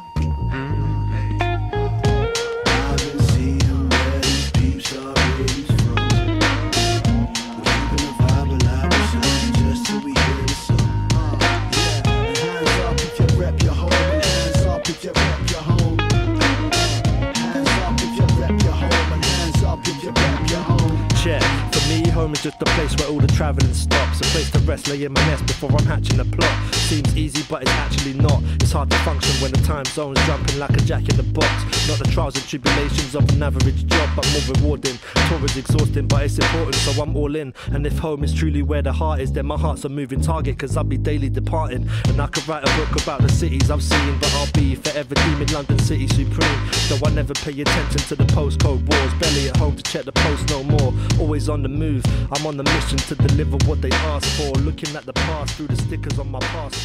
Just 22.49 22.61
a 22.61 22.65
place 22.65 22.95
where 22.97 23.09
all 23.09 23.19
the 23.19 23.27
travelling 23.27 23.73
stops. 23.73 24.21
A 24.21 24.23
place 24.25 24.49
to 24.51 24.59
rest, 24.59 24.87
lay 24.87 25.03
in 25.03 25.13
my 25.13 25.21
nest 25.27 25.45
before 25.45 25.71
I'm 25.71 25.85
hatching 25.85 26.19
a 26.19 26.25
plot. 26.25 26.78
Seems 26.89 27.15
easy, 27.15 27.45
but 27.47 27.61
it's 27.61 27.71
actually 27.71 28.15
not. 28.15 28.41
It's 28.61 28.71
hard 28.71 28.89
to 28.89 28.97
function 29.05 29.39
when 29.43 29.51
the 29.51 29.59
time 29.59 29.85
zone's 29.85 30.19
jumping 30.25 30.57
like 30.57 30.71
a 30.71 30.81
jack 30.81 31.07
in 31.07 31.17
the 31.17 31.23
box. 31.37 31.47
Not 31.87 31.99
the 31.99 32.09
trials 32.11 32.35
and 32.35 32.43
tribulations 32.47 33.13
of 33.13 33.29
an 33.29 33.43
average 33.43 33.85
job, 33.85 34.09
but 34.15 34.27
more 34.33 34.55
rewarding. 34.55 34.97
Tour 35.27 35.45
is 35.45 35.55
exhausting, 35.55 36.07
but 36.07 36.23
it's 36.23 36.39
important, 36.39 36.73
so 36.77 36.99
I'm 36.99 37.15
all 37.15 37.35
in. 37.35 37.53
And 37.73 37.85
if 37.85 37.99
home 37.99 38.23
is 38.23 38.33
truly 38.33 38.63
where 38.63 38.81
the 38.81 38.91
heart 38.91 39.19
is, 39.19 39.31
then 39.31 39.45
my 39.45 39.55
heart's 39.55 39.85
a 39.85 39.89
moving 39.89 40.19
target, 40.19 40.57
cause 40.57 40.75
I'll 40.77 40.83
be 40.83 40.97
daily 40.97 41.29
departing. 41.29 41.87
And 42.05 42.19
I 42.19 42.25
could 42.25 42.47
write 42.47 42.63
a 42.63 42.75
book 42.75 43.03
about 43.03 43.21
the 43.21 43.29
cities 43.29 43.69
I've 43.69 43.83
seen, 43.83 44.17
but 44.17 44.33
I'll 44.33 44.51
be 44.53 44.73
forever 44.73 45.13
deeming 45.13 45.49
London 45.49 45.77
City 45.77 46.07
supreme. 46.07 46.59
Though 46.89 47.05
I 47.05 47.11
never 47.11 47.35
pay 47.35 47.51
attention 47.51 48.01
to 48.09 48.15
the 48.15 48.25
postcode 48.33 48.81
wars, 48.89 49.13
barely 49.19 49.49
at 49.49 49.57
home 49.57 49.75
to 49.75 49.83
check 49.83 50.05
the 50.05 50.11
post 50.11 50.49
no 50.49 50.63
more. 50.63 50.91
Always 51.19 51.49
on 51.49 51.61
the 51.61 51.69
move, 51.69 52.03
I'm 52.31 52.47
on 52.47 52.57
the 52.57 52.63
mission 52.63 52.97
to 52.97 53.13
deliver 53.13 53.57
what 53.67 53.79
they 53.79 53.91
ask 53.91 54.27
for. 54.37 54.49
Looking 54.61 54.95
at 54.95 55.05
the 55.05 55.13
past 55.13 55.53
through 55.53 55.67
the 55.67 55.77
stickers 55.77 56.17
on 56.17 56.31
my 56.31 56.39
passport. 56.39 56.78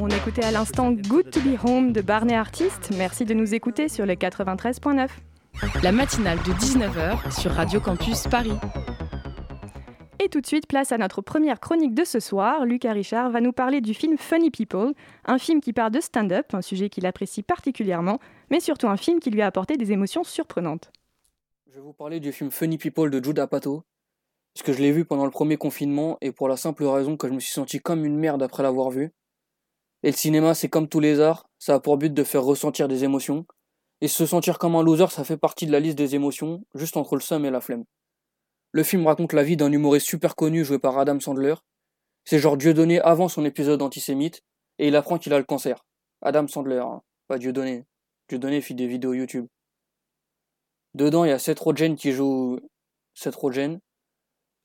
On 0.00 0.08
écoutait 0.08 0.44
à 0.44 0.50
l'instant 0.50 0.92
Good 0.92 1.30
to 1.30 1.40
be 1.40 1.58
Home 1.64 1.92
de 1.92 2.00
Barney 2.00 2.34
Artist. 2.34 2.90
Merci 2.96 3.24
de 3.24 3.34
nous 3.34 3.54
écouter 3.54 3.88
sur 3.88 4.06
le 4.06 4.14
93.9. 4.14 5.08
La 5.82 5.92
matinale 5.92 6.38
de 6.38 6.52
19h 6.52 7.40
sur 7.40 7.50
Radio 7.52 7.80
Campus 7.80 8.28
Paris. 8.28 8.52
Et 10.20 10.28
tout 10.28 10.40
de 10.40 10.46
suite, 10.46 10.66
place 10.66 10.92
à 10.92 10.98
notre 10.98 11.22
première 11.22 11.60
chronique 11.60 11.94
de 11.94 12.04
ce 12.04 12.20
soir. 12.20 12.64
Lucas 12.64 12.92
Richard 12.92 13.30
va 13.30 13.40
nous 13.40 13.52
parler 13.52 13.80
du 13.80 13.94
film 13.94 14.18
Funny 14.18 14.50
People, 14.50 14.92
un 15.24 15.38
film 15.38 15.60
qui 15.60 15.72
part 15.72 15.90
de 15.90 16.00
stand-up, 16.00 16.54
un 16.54 16.62
sujet 16.62 16.88
qu'il 16.88 17.06
apprécie 17.06 17.42
particulièrement, 17.42 18.18
mais 18.50 18.60
surtout 18.60 18.88
un 18.88 18.96
film 18.96 19.20
qui 19.20 19.30
lui 19.30 19.42
a 19.42 19.46
apporté 19.46 19.76
des 19.76 19.92
émotions 19.92 20.24
surprenantes. 20.24 20.90
Je 21.68 21.74
vais 21.74 21.80
vous 21.80 21.92
parler 21.92 22.18
du 22.18 22.32
film 22.32 22.50
Funny 22.50 22.78
People 22.78 23.10
de 23.10 23.22
Jude 23.22 23.38
Apatow, 23.38 23.84
parce 24.58 24.66
que 24.66 24.72
je 24.72 24.82
l'ai 24.82 24.90
vu 24.90 25.04
pendant 25.04 25.24
le 25.24 25.30
premier 25.30 25.56
confinement 25.56 26.18
et 26.20 26.32
pour 26.32 26.48
la 26.48 26.56
simple 26.56 26.82
raison 26.82 27.16
que 27.16 27.28
je 27.28 27.32
me 27.32 27.38
suis 27.38 27.52
senti 27.52 27.78
comme 27.78 28.04
une 28.04 28.16
merde 28.16 28.42
après 28.42 28.64
l'avoir 28.64 28.90
vu. 28.90 29.12
Et 30.02 30.10
le 30.10 30.16
cinéma, 30.16 30.52
c'est 30.52 30.68
comme 30.68 30.88
tous 30.88 30.98
les 30.98 31.20
arts, 31.20 31.48
ça 31.60 31.74
a 31.74 31.80
pour 31.80 31.96
but 31.96 32.12
de 32.12 32.24
faire 32.24 32.42
ressentir 32.42 32.88
des 32.88 33.04
émotions. 33.04 33.46
Et 34.00 34.08
se 34.08 34.26
sentir 34.26 34.58
comme 34.58 34.74
un 34.74 34.82
loser, 34.82 35.06
ça 35.10 35.22
fait 35.22 35.36
partie 35.36 35.64
de 35.66 35.70
la 35.70 35.78
liste 35.78 35.96
des 35.96 36.16
émotions, 36.16 36.64
juste 36.74 36.96
entre 36.96 37.14
le 37.14 37.20
seum 37.20 37.44
et 37.44 37.50
la 37.50 37.60
flemme. 37.60 37.84
Le 38.72 38.82
film 38.82 39.06
raconte 39.06 39.32
la 39.32 39.44
vie 39.44 39.56
d'un 39.56 39.70
humoriste 39.70 40.08
super 40.08 40.34
connu 40.34 40.64
joué 40.64 40.80
par 40.80 40.98
Adam 40.98 41.20
Sandler. 41.20 41.54
C'est 42.24 42.40
genre 42.40 42.56
Dieudonné 42.56 43.00
avant 43.00 43.28
son 43.28 43.44
épisode 43.44 43.80
antisémite, 43.80 44.42
et 44.80 44.88
il 44.88 44.96
apprend 44.96 45.18
qu'il 45.18 45.32
a 45.34 45.38
le 45.38 45.44
cancer. 45.44 45.86
Adam 46.20 46.48
Sandler, 46.48 46.82
hein, 46.84 47.02
pas 47.28 47.38
Dieudonné. 47.38 47.84
Dieudonné 48.28 48.60
fit 48.60 48.74
des 48.74 48.88
vidéos 48.88 49.12
YouTube. 49.12 49.46
Dedans, 50.94 51.24
il 51.24 51.28
y 51.28 51.32
a 51.32 51.38
Seth 51.38 51.60
Rogen 51.60 51.94
qui 51.94 52.10
joue 52.10 52.58
Seth 53.14 53.36
Rogen. 53.36 53.78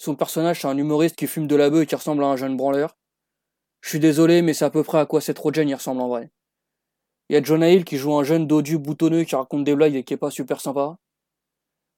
Son 0.03 0.17
personnage, 0.17 0.59
c'est 0.59 0.67
un 0.67 0.77
humoriste 0.77 1.15
qui 1.15 1.27
fume 1.27 1.47
de 1.47 1.55
la 1.55 1.69
bœuf 1.69 1.83
et 1.83 1.85
qui 1.85 1.95
ressemble 1.95 2.25
à 2.25 2.27
un 2.27 2.35
jeune 2.35 2.57
branleur. 2.57 2.97
Je 3.79 3.87
suis 3.87 4.01
désolé, 4.01 4.41
mais 4.41 4.53
c'est 4.53 4.65
à 4.65 4.69
peu 4.69 4.83
près 4.83 4.97
à 4.97 5.05
quoi 5.05 5.21
Seth 5.21 5.39
Rogen 5.39 5.69
il 5.69 5.75
ressemble 5.75 6.01
en 6.01 6.09
vrai. 6.09 6.29
Il 7.29 7.35
y 7.35 7.37
a 7.37 7.41
Jonah 7.41 7.69
Hill 7.69 7.85
qui 7.85 7.95
joue 7.95 8.13
un 8.13 8.25
jeune 8.25 8.45
dodu 8.45 8.77
boutonneux 8.77 9.23
qui 9.23 9.33
raconte 9.33 9.63
des 9.63 9.73
blagues 9.77 9.95
et 9.95 10.03
qui 10.03 10.13
est 10.13 10.17
pas 10.17 10.29
super 10.29 10.59
sympa. 10.59 10.97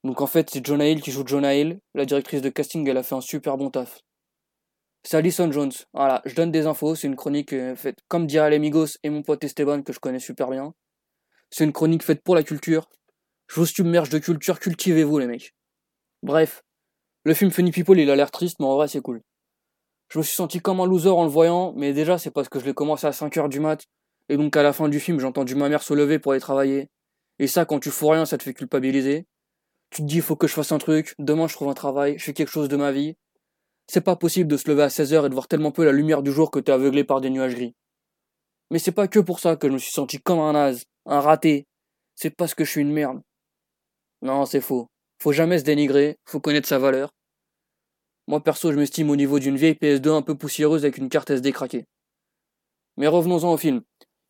Donc 0.03 0.21
en 0.21 0.27
fait, 0.27 0.51
c'est 0.51 0.63
Jonah 0.63 0.87
Hill 0.87 1.01
qui 1.01 1.09
joue 1.09 1.25
Jonah 1.25 1.55
Hill. 1.55 1.79
La 1.95 2.05
directrice 2.05 2.43
de 2.43 2.49
casting, 2.49 2.87
elle 2.87 2.97
a 2.97 3.01
fait 3.01 3.15
un 3.15 3.21
super 3.21 3.57
bon 3.57 3.71
taf. 3.71 4.01
C'est 5.01 5.17
Alison 5.17 5.51
Jones. 5.51 5.73
Voilà, 5.91 6.21
je 6.25 6.35
donne 6.35 6.51
des 6.51 6.67
infos. 6.67 6.93
C'est 6.93 7.07
une 7.07 7.15
chronique 7.15 7.53
euh, 7.53 7.75
faite 7.75 7.97
comme 8.07 8.27
dirait 8.27 8.51
les 8.51 8.59
Migos 8.59 8.99
et 9.01 9.09
mon 9.09 9.23
pote 9.23 9.43
Esteban 9.43 9.81
que 9.81 9.93
je 9.93 9.99
connais 9.99 10.19
super 10.19 10.51
bien. 10.51 10.75
C'est 11.49 11.63
une 11.63 11.73
chronique 11.73 12.03
faite 12.03 12.21
pour 12.23 12.35
la 12.35 12.43
culture. 12.43 12.87
Je 13.47 13.59
vous 13.59 13.65
submerge 13.65 14.09
de 14.09 14.19
culture, 14.19 14.59
cultivez-vous 14.59 15.17
les 15.17 15.25
mecs. 15.25 15.55
Bref, 16.21 16.64
le 17.26 17.34
film 17.34 17.51
Funny 17.51 17.71
People 17.71 17.99
il 17.99 18.09
a 18.09 18.15
l'air 18.15 18.32
triste 18.32 18.57
mais 18.59 18.65
en 18.65 18.76
vrai 18.76 18.88
c'est 18.88 19.01
cool. 19.01 19.21
Je 20.09 20.19
me 20.19 20.23
suis 20.23 20.36
senti 20.36 20.59
comme 20.59 20.80
un 20.80 20.86
loser 20.86 21.09
en 21.09 21.23
le 21.23 21.30
voyant, 21.30 21.73
mais 21.76 21.91
déjà 21.91 22.17
c'est 22.17 22.32
parce 22.32 22.47
que 22.47 22.59
je 22.59 22.65
l'ai 22.65 22.73
commencé 22.73 23.07
à 23.07 23.11
5h 23.11 23.49
du 23.49 23.59
mat, 23.59 23.84
et 24.30 24.38
donc 24.38 24.55
à 24.55 24.63
la 24.63 24.71
fin 24.71 24.88
du 24.88 24.99
film 24.99 25.19
j'ai 25.19 25.26
entendu 25.26 25.55
ma 25.55 25.67
mère 25.67 25.84
se 25.84 25.93
lever 25.93 26.19
pour 26.19 26.32
aller 26.32 26.41
travailler. 26.41 26.89
Et 27.39 27.47
ça 27.47 27.65
quand 27.65 27.80
tu 27.80 27.89
fous 27.89 28.09
rien 28.09 28.26
ça 28.26 28.38
te 28.38 28.43
fait 28.43 28.53
culpabiliser. 28.53 29.26
Tu 29.89 30.01
te 30.03 30.07
dis 30.07 30.17
il 30.17 30.21
faut 30.21 30.36
que 30.36 30.47
je 30.47 30.53
fasse 30.53 30.71
un 30.71 30.78
truc, 30.78 31.15
demain 31.19 31.47
je 31.47 31.55
trouve 31.55 31.69
un 31.69 31.73
travail, 31.73 32.17
je 32.17 32.23
fais 32.23 32.34
quelque 32.34 32.51
chose 32.51 32.69
de 32.69 32.78
ma 32.78 32.91
vie. 32.91 33.15
C'est 33.88 34.01
pas 34.01 34.15
possible 34.15 34.49
de 34.49 34.57
se 34.57 34.69
lever 34.69 34.84
à 34.84 34.88
16h 34.88 35.26
et 35.26 35.30
de 35.30 35.34
voir 35.34 35.47
tellement 35.47 35.71
peu 35.71 35.86
la 35.86 35.91
lumière 35.91 36.23
du 36.23 36.32
jour 36.32 36.51
que 36.51 36.59
t'es 36.59 36.71
aveuglé 36.71 37.03
par 37.03 37.21
des 37.21 37.30
nuages 37.30 37.55
gris. 37.55 37.76
Mais 38.71 38.80
c'est 38.80 38.91
pas 38.91 39.07
que 39.07 39.19
pour 39.19 39.39
ça 39.39 39.55
que 39.55 39.67
je 39.67 39.73
me 39.73 39.78
suis 39.78 39.91
senti 39.91 40.19
comme 40.19 40.39
un 40.39 40.53
naze, 40.53 40.86
un 41.05 41.19
raté. 41.19 41.67
C'est 42.15 42.32
parce 42.32 42.55
que 42.55 42.63
je 42.65 42.71
suis 42.71 42.82
une 42.82 42.91
merde. 42.91 43.21
Non, 44.21 44.45
c'est 44.45 44.61
faux. 44.61 44.88
Faut 45.21 45.34
jamais 45.34 45.59
se 45.59 45.63
dénigrer, 45.63 46.17
faut 46.26 46.39
connaître 46.39 46.67
sa 46.67 46.80
valeur. 46.80 47.11
Moi 48.28 48.43
perso, 48.43 48.71
je 48.71 48.78
m'estime 48.78 49.09
au 49.11 49.15
niveau 49.15 49.38
d'une 49.39 49.55
vieille 49.55 49.78
PS2 49.80 50.09
un 50.09 50.21
peu 50.21 50.36
poussiéreuse 50.36 50.84
avec 50.84 50.97
une 50.97 51.09
carte 51.09 51.30
SD 51.30 51.51
craquée. 51.51 51.86
Mais 52.97 53.07
revenons-en 53.07 53.53
au 53.53 53.57
film. 53.57 53.82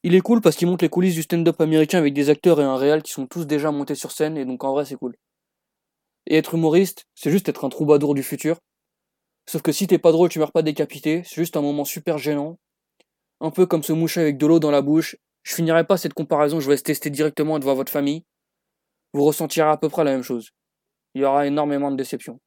Il 0.04 0.16
est 0.16 0.22
cool 0.22 0.42
parce 0.42 0.56
qu'il 0.56 0.68
montre 0.68 0.84
les 0.84 0.90
coulisses 0.90 1.16
du 1.16 1.24
stand-up 1.24 1.60
américain 1.62 1.98
avec 1.98 2.14
des 2.14 2.30
acteurs 2.30 2.60
et 2.60 2.64
un 2.64 2.76
réal 2.76 3.02
qui 3.02 3.12
sont 3.12 3.26
tous 3.26 3.46
déjà 3.46 3.72
montés 3.72 3.96
sur 3.96 4.12
scène 4.12 4.38
et 4.38 4.46
donc 4.46 4.64
en 4.64 4.74
vrai 4.74 4.86
c'est 4.86 4.98
cool. 4.98 5.16
Et 6.28 6.36
être 6.36 6.56
humoriste, 6.56 7.06
c'est 7.16 7.32
juste 7.32 7.48
être 7.50 7.66
un 7.66 7.70
troubadour 7.70 8.16
du 8.16 8.24
futur. 8.24 8.60
Sauf 9.48 9.62
que 9.62 9.72
si 9.72 9.88
t'es 9.88 10.00
pas 10.00 10.12
drôle, 10.12 10.30
tu 10.30 10.40
meurs 10.40 10.52
pas 10.52 10.62
décapité, 10.62 11.24
c'est 11.24 11.36
juste 11.36 11.56
un 11.56 11.62
moment 11.62 11.86
super 11.86 12.18
gênant. 12.18 12.58
Un 13.40 13.52
peu 13.52 13.66
comme 13.66 13.84
se 13.84 13.94
moucher 13.94 14.22
avec 14.22 14.38
de 14.38 14.46
l'eau 14.46 14.60
dans 14.60 14.72
la 14.72 14.82
bouche. 14.82 15.16
Je 15.44 15.54
finirai 15.54 15.86
pas 15.86 15.98
cette 15.98 16.14
comparaison, 16.14 16.60
je 16.60 16.70
vais 16.70 16.78
tester 16.78 17.10
directement 17.10 17.60
devant 17.60 17.76
votre 17.76 17.92
famille. 17.92 18.26
Vous 19.14 19.24
ressentirez 19.24 19.70
à 19.70 19.78
peu 19.78 19.88
près 19.88 20.04
la 20.04 20.12
même 20.12 20.24
chose. 20.24 20.50
Il 21.14 21.22
y 21.22 21.26
aura 21.26 21.48
énormément 21.48 21.92
de 21.92 21.96
déceptions. 21.96 22.40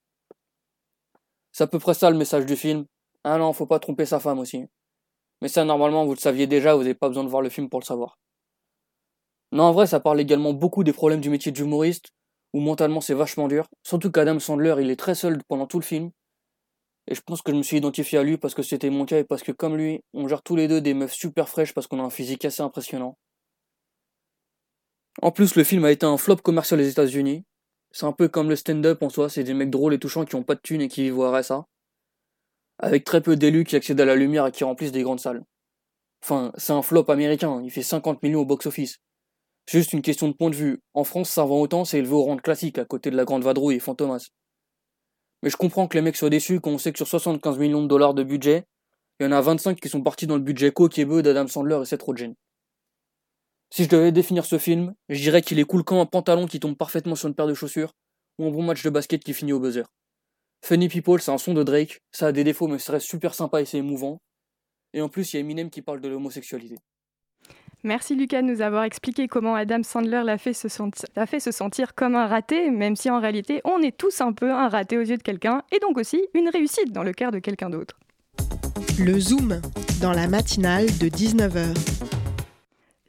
C'est 1.59 1.65
à 1.65 1.67
peu 1.67 1.81
près 1.81 1.95
ça 1.95 2.09
le 2.09 2.17
message 2.17 2.47
du 2.47 2.55
film. 2.55 2.85
Ah 3.25 3.37
non, 3.37 3.53
faut 3.53 3.67
pas 3.67 3.81
tromper 3.81 4.07
sa 4.07 4.21
femme 4.21 4.39
aussi. 4.39 4.67
Mais 5.43 5.49
ça, 5.49 5.65
normalement, 5.65 6.05
vous 6.05 6.15
le 6.15 6.21
saviez 6.21 6.47
déjà, 6.47 6.77
vous 6.77 6.83
n'avez 6.83 6.95
pas 6.95 7.09
besoin 7.09 7.25
de 7.25 7.29
voir 7.29 7.43
le 7.43 7.49
film 7.49 7.69
pour 7.69 7.81
le 7.81 7.85
savoir. 7.85 8.17
Non, 9.51 9.65
en 9.65 9.73
vrai, 9.73 9.89
ça 9.89 9.99
parle 9.99 10.21
également 10.21 10.53
beaucoup 10.53 10.85
des 10.85 10.93
problèmes 10.93 11.21
du 11.21 11.31
métier 11.31 11.51
d'humoriste, 11.51 12.11
où 12.53 12.61
mentalement 12.61 13.01
c'est 13.01 13.13
vachement 13.13 13.49
dur. 13.49 13.67
Surtout 13.83 14.13
qu'Adam 14.13 14.39
Sandler, 14.39 14.77
il 14.79 14.89
est 14.89 14.95
très 14.95 15.17
seul 15.17 15.43
pendant 15.49 15.67
tout 15.67 15.81
le 15.81 15.85
film. 15.85 16.13
Et 17.09 17.17
je 17.17 17.23
pense 17.23 17.43
que 17.43 17.51
je 17.51 17.57
me 17.57 17.65
suis 17.65 17.79
identifié 17.79 18.21
à 18.21 18.23
lui 18.23 18.39
parce 18.39 18.55
que 18.55 18.63
c'était 18.63 18.91
mon 18.91 19.05
cas 19.05 19.19
et 19.19 19.25
parce 19.25 19.43
que 19.43 19.51
comme 19.51 19.77
lui, 19.77 20.05
on 20.15 20.29
gère 20.29 20.45
tous 20.45 20.55
les 20.55 20.69
deux 20.69 20.81
des 20.81 20.95
meufs 20.95 21.13
super 21.13 21.49
fraîches 21.49 21.75
parce 21.75 21.89
qu'on 21.89 21.99
a 21.99 22.05
un 22.05 22.11
physique 22.11 22.45
assez 22.45 22.63
impressionnant. 22.63 23.19
En 25.23 25.33
plus, 25.33 25.57
le 25.57 25.65
film 25.65 25.85
a 25.85 25.91
été 25.91 26.07
un 26.07 26.19
flop 26.19 26.37
commercial 26.37 26.79
aux 26.79 26.85
États-Unis. 26.85 27.45
C'est 27.99 28.07
un 28.07 28.13
peu 28.13 28.29
comme 28.29 28.49
le 28.49 28.55
stand-up 28.55 29.03
en 29.03 29.09
soi, 29.09 29.29
c'est 29.29 29.43
des 29.43 29.55
mecs 29.55 29.71
drôles 29.71 29.93
et 29.93 29.99
touchants 29.99 30.25
qui 30.25 30.37
ont 30.37 30.45
pas 30.45 30.55
de 30.55 30.61
thunes 30.61 30.83
et 30.83 30.87
qui 30.87 31.03
vivent 31.03 31.19
au 31.19 31.29
RSA. 31.29 31.67
Avec 32.79 33.03
très 33.03 33.21
peu 33.21 33.35
d'élus 33.35 33.65
qui 33.65 33.75
accèdent 33.75 34.01
à 34.01 34.05
la 34.05 34.15
lumière 34.15 34.47
et 34.47 34.53
qui 34.53 34.63
remplissent 34.63 34.93
des 34.93 35.03
grandes 35.03 35.19
salles. 35.19 35.43
Enfin, 36.23 36.53
c'est 36.57 36.73
un 36.73 36.83
flop 36.83 37.11
américain, 37.11 37.61
il 37.65 37.73
fait 37.73 37.83
50 37.83 38.23
millions 38.23 38.43
au 38.43 38.45
box-office. 38.45 38.99
Juste 39.69 39.93
une 39.93 40.03
question 40.03 40.29
de 40.29 40.33
point 40.33 40.49
de 40.49 40.55
vue. 40.55 40.81
En 40.95 41.03
France, 41.03 41.29
ça 41.29 41.45
vend 41.45 41.61
autant, 41.61 41.85
c'est 41.85 41.99
élevé 41.99 42.13
au 42.13 42.23
rang 42.23 42.37
classique, 42.37 42.79
à 42.79 42.85
côté 42.85 43.11
de 43.11 43.17
la 43.17 43.25
Grande 43.25 43.43
Vadrouille 43.43 43.75
et 43.75 43.81
Fantomas. 43.81 44.29
Mais 45.43 45.51
je 45.51 45.57
comprends 45.57 45.89
que 45.89 45.99
les 45.99 46.03
mecs 46.03 46.17
soient 46.17 46.31
déçus 46.31 46.61
quand 46.61 46.71
on 46.71 46.79
sait 46.79 46.93
que 46.93 46.99
sur 46.99 47.09
75 47.09 47.59
millions 47.59 47.83
de 47.83 47.89
dollars 47.89 48.15
de 48.15 48.23
budget, 48.23 48.63
il 49.19 49.25
y 49.25 49.27
en 49.27 49.33
a 49.33 49.41
25 49.41 49.81
qui 49.81 49.89
sont 49.89 50.03
partis 50.03 50.29
dans 50.29 50.37
le 50.37 50.43
budget 50.43 50.71
coquet 50.71 51.05
d'Adam 51.05 51.49
Sandler 51.49 51.81
et 51.83 51.85
Seth 51.85 52.03
Rogen. 52.03 52.37
Si 53.71 53.85
je 53.85 53.89
devais 53.89 54.13
définir 54.13 54.45
ce 54.45 54.59
film, 54.59 54.95
je 55.09 55.21
dirais 55.21 55.43
qu'il 55.43 55.59
est 55.59 55.65
cool 55.65 55.85
comme 55.85 55.99
un 55.99 56.07
pantalon 56.07 56.47
qui 56.47 56.59
tombe 56.59 56.77
parfaitement 56.77 57.15
sur 57.15 57.29
une 57.29 57.35
paire 57.35 57.47
de 57.47 57.55
chaussures, 57.55 57.93
ou 58.39 58.47
un 58.47 58.51
bon 58.51 58.63
match 58.63 58.83
de 58.83 58.91
basket 58.91 59.23
qui 59.23 59.35
finit 59.35 59.53
au 59.53 59.61
buzzer. 59.61 59.85
Funny 60.65 60.89
People, 60.89 61.21
c'est 61.21 61.31
un 61.31 61.39
son 61.39 61.55
de 61.55 61.63
Drake, 61.63 62.01
ça 62.11 62.29
a 62.29 62.33
des 62.33 62.45
défauts 62.45 62.67
mais 62.67 62.79
ça 62.79 62.93
reste 62.93 63.07
super 63.07 63.35
sympa 63.35 63.61
et 63.61 63.65
c'est 63.65 63.79
émouvant. 63.79 64.21
Et 64.95 65.03
en 65.03 65.09
plus, 65.09 65.33
il 65.33 65.37
y 65.37 65.39
a 65.39 65.41
Eminem 65.41 65.71
qui 65.71 65.83
parle 65.83 66.01
de 66.01 66.09
l'homosexualité. 66.09 66.77
Merci 67.85 68.17
Lucas 68.17 68.43
de 68.43 68.49
nous 68.49 68.61
avoir 68.61 68.83
expliqué 68.83 69.29
comment 69.29 69.55
Adam 69.55 69.83
Sandler 69.85 70.23
l'a 70.25 70.37
fait, 70.37 70.53
se 70.53 70.67
fait 71.27 71.41
se 71.41 71.53
sentir 71.53 71.95
comme 71.95 72.17
un 72.17 72.27
raté, 72.27 72.71
même 72.71 72.97
si 72.97 73.09
en 73.09 73.21
réalité 73.21 73.61
on 73.65 73.81
est 73.83 73.97
tous 73.97 74.21
un 74.21 74.33
peu 74.33 74.51
un 74.51 74.69
raté 74.69 74.99
aux 74.99 75.03
yeux 75.03 75.17
de 75.17 75.23
quelqu'un, 75.23 75.63
et 75.71 75.79
donc 75.79 75.97
aussi 75.97 76.27
une 76.35 76.49
réussite 76.49 76.91
dans 76.91 77.05
le 77.05 77.13
cœur 77.13 77.31
de 77.31 77.39
quelqu'un 77.39 77.71
d'autre. 77.71 77.97
Le 78.99 79.21
Zoom, 79.21 79.61
dans 80.01 80.13
la 80.13 80.27
matinale 80.27 80.87
de 80.99 81.09
19h. 81.09 82.18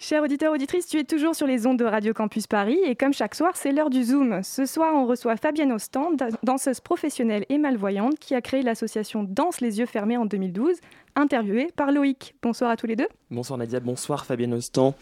Chers 0.01 0.23
auditeurs, 0.23 0.53
auditrices, 0.53 0.87
tu 0.87 0.97
es 0.97 1.03
toujours 1.03 1.35
sur 1.35 1.45
les 1.45 1.67
ondes 1.67 1.77
de 1.77 1.83
Radio 1.83 2.13
Campus 2.13 2.47
Paris 2.47 2.79
et 2.85 2.95
comme 2.95 3.11
chaque 3.11 3.35
soir, 3.35 3.51
c'est 3.55 3.73
l'heure 3.73 3.89
du 3.89 4.05
Zoom. 4.05 4.39
Ce 4.43 4.65
soir, 4.65 4.93
on 4.95 5.05
reçoit 5.05 5.35
Fabienne 5.35 5.73
Ostan, 5.73 6.11
danseuse 6.41 6.79
professionnelle 6.79 7.45
et 7.49 7.57
malvoyante 7.57 8.17
qui 8.17 8.33
a 8.33 8.39
créé 8.39 8.61
l'association 8.61 9.25
Danse 9.27 9.59
les 9.59 9.79
yeux 9.79 9.85
fermés 9.85 10.15
en 10.15 10.25
2012, 10.25 10.77
interviewée 11.17 11.67
par 11.75 11.91
Loïc. 11.91 12.33
Bonsoir 12.41 12.71
à 12.71 12.77
tous 12.77 12.87
les 12.87 12.95
deux. 12.95 13.09
Bonsoir 13.29 13.59
Nadia, 13.59 13.81
bonsoir 13.81 14.25
Fabienne 14.25 14.53
Ostan. 14.53 14.95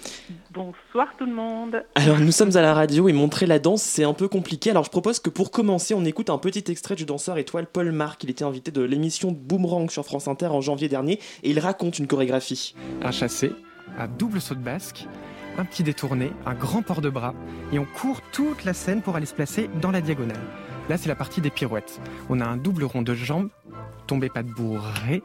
Bonsoir 0.50 1.10
tout 1.16 1.28
le 1.28 1.34
monde. 1.34 1.84
Alors 1.94 2.18
nous 2.18 2.32
sommes 2.32 2.58
à 2.58 2.62
la 2.64 2.74
radio 2.74 3.08
et 3.08 3.14
montrer 3.14 3.46
la 3.46 3.60
danse, 3.60 3.84
c'est 3.84 4.04
un 4.04 4.16
peu 4.16 4.28
compliqué. 4.28 4.72
Alors 4.72 4.84
je 4.84 4.90
propose 4.90 5.20
que 5.20 5.30
pour 5.30 5.52
commencer, 5.52 5.94
on 5.94 6.06
écoute 6.06 6.32
un 6.32 6.40
petit 6.40 6.72
extrait 6.72 6.96
du 6.96 7.06
danseur 7.06 7.38
étoile 7.38 7.68
Paul 7.68 7.92
Marc. 7.92 8.24
Il 8.24 8.32
était 8.32 8.46
invité 8.46 8.72
de 8.72 8.82
l'émission 8.82 9.32
Boomerang 9.32 9.92
sur 9.92 10.04
France 10.06 10.28
Inter 10.28 10.48
en 10.48 10.62
janvier 10.62 10.90
dernier 10.90 11.20
et 11.44 11.52
il 11.52 11.60
raconte 11.60 12.00
une 12.00 12.08
chorégraphie. 12.08 12.74
Un 13.04 13.12
chassé 13.12 13.52
un 13.98 14.08
double 14.08 14.42
saut 14.42 14.56
de 14.56 14.60
basque, 14.60 15.08
un 15.58 15.66
petit 15.66 15.84
détourné, 15.84 16.32
un 16.46 16.54
grand 16.54 16.82
port 16.82 17.02
de 17.02 17.10
bras, 17.10 17.34
et 17.72 17.80
on 17.80 17.86
court 17.86 18.22
toute 18.32 18.64
la 18.64 18.74
scène 18.74 19.02
pour 19.02 19.16
aller 19.16 19.26
se 19.26 19.34
placer 19.34 19.70
dans 19.82 19.92
la 19.92 20.02
diagonale. 20.02 20.38
Là, 20.90 20.98
c'est 20.98 21.10
la 21.10 21.16
partie 21.16 21.42
des 21.42 21.50
pirouettes. 21.50 22.00
On 22.30 22.40
a 22.40 22.46
un 22.46 22.58
double 22.58 22.84
rond 22.84 23.02
de 23.02 23.14
jambes, 23.14 23.50
tombé 24.06 24.30
pas 24.30 24.44
de 24.44 24.52
bourré, 24.52 25.22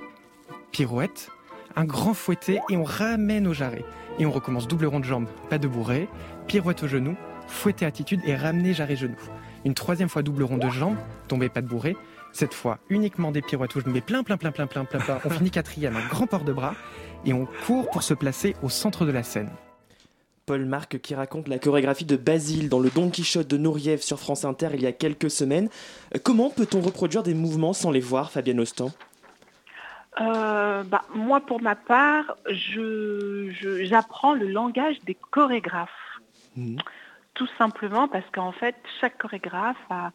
pirouette, 0.73 1.29
un 1.77 1.85
grand 1.85 2.15
fouetté, 2.15 2.61
et 2.71 2.77
on 2.77 2.85
ramène 2.85 3.47
au 3.47 3.53
jarret. 3.53 3.85
Et 4.19 4.27
on 4.27 4.31
recommence 4.31 4.67
double 4.67 4.87
rond 4.87 5.01
de 5.01 5.05
jambes, 5.05 5.29
pas 5.49 5.59
de 5.59 5.69
bourré, 5.69 6.09
pirouette 6.47 6.83
au 6.83 6.89
genou, 6.89 7.17
fouetté 7.47 7.87
attitude 7.87 8.21
et 8.25 8.35
ramener 8.35 8.75
jarret 8.75 8.97
genou. 8.97 9.17
Une 9.65 9.75
troisième 9.75 10.09
fois 10.09 10.23
double 10.23 10.43
rond 10.43 10.59
de 10.59 10.69
jambes, 10.69 10.97
tombé 11.29 11.49
pas 11.49 11.63
de 11.63 11.69
bourré, 11.69 11.97
cette 12.33 12.55
fois 12.55 12.79
uniquement 12.89 13.31
des 13.31 13.43
pirouettes 13.43 13.75
où 13.77 13.81
je 13.81 13.89
mets 13.89 14.01
plein, 14.01 14.23
plein, 14.23 14.37
plein, 14.37 14.53
plein, 14.53 14.67
plein, 14.67 14.85
plein, 14.85 15.01
plein. 15.01 15.21
On 15.25 15.31
finit 15.31 15.51
quatrième, 15.51 15.97
un 15.97 16.07
grand 16.09 16.27
port 16.27 16.45
de 16.45 16.53
bras 16.53 16.75
et 17.25 17.33
on 17.33 17.47
court 17.67 17.91
pour 17.91 18.03
se 18.03 18.15
placer 18.15 18.57
au 18.63 18.69
centre 18.69 19.05
de 19.05 19.13
la 19.13 19.23
scène. 19.23 19.51
Paul 20.47 20.65
Marc 20.65 20.99
qui 21.01 21.15
raconte 21.15 21.47
la 21.47 21.59
chorégraphie 21.59 22.05
de 22.05 22.17
Basile 22.17 22.69
dans 22.69 22.81
le 22.81 22.91
Don 22.91 23.11
Quichotte 23.11 23.47
de 23.47 23.57
Nouriev 23.57 24.01
sur 24.01 24.19
France 24.19 24.45
Inter 24.45 24.71
il 24.75 24.83
y 24.83 24.87
a 24.87 24.93
quelques 24.93 25.31
semaines. 25.31 25.69
Comment 26.25 26.51
peut-on 26.51 26.81
reproduire 26.81 27.23
des 27.23 27.35
mouvements 27.35 27.73
sans 27.73 27.93
les 27.93 28.01
voir, 28.01 28.33
Fabienne 28.33 28.59
Ostan 28.59 28.91
euh, 30.21 30.83
bah, 30.83 31.03
Moi, 31.15 31.41
pour 31.41 31.63
ma 31.63 31.77
part, 31.77 32.37
j'apprends 32.49 34.35
le 34.35 34.49
langage 34.49 34.97
des 35.07 35.17
chorégraphes. 35.31 35.91
Mmh. 36.57 36.79
Tout 37.35 37.49
simplement 37.57 38.09
parce 38.09 38.29
qu'en 38.33 38.53
fait, 38.53 38.75
chaque 39.01 39.19
chorégraphe 39.19 39.77
a 39.91 40.11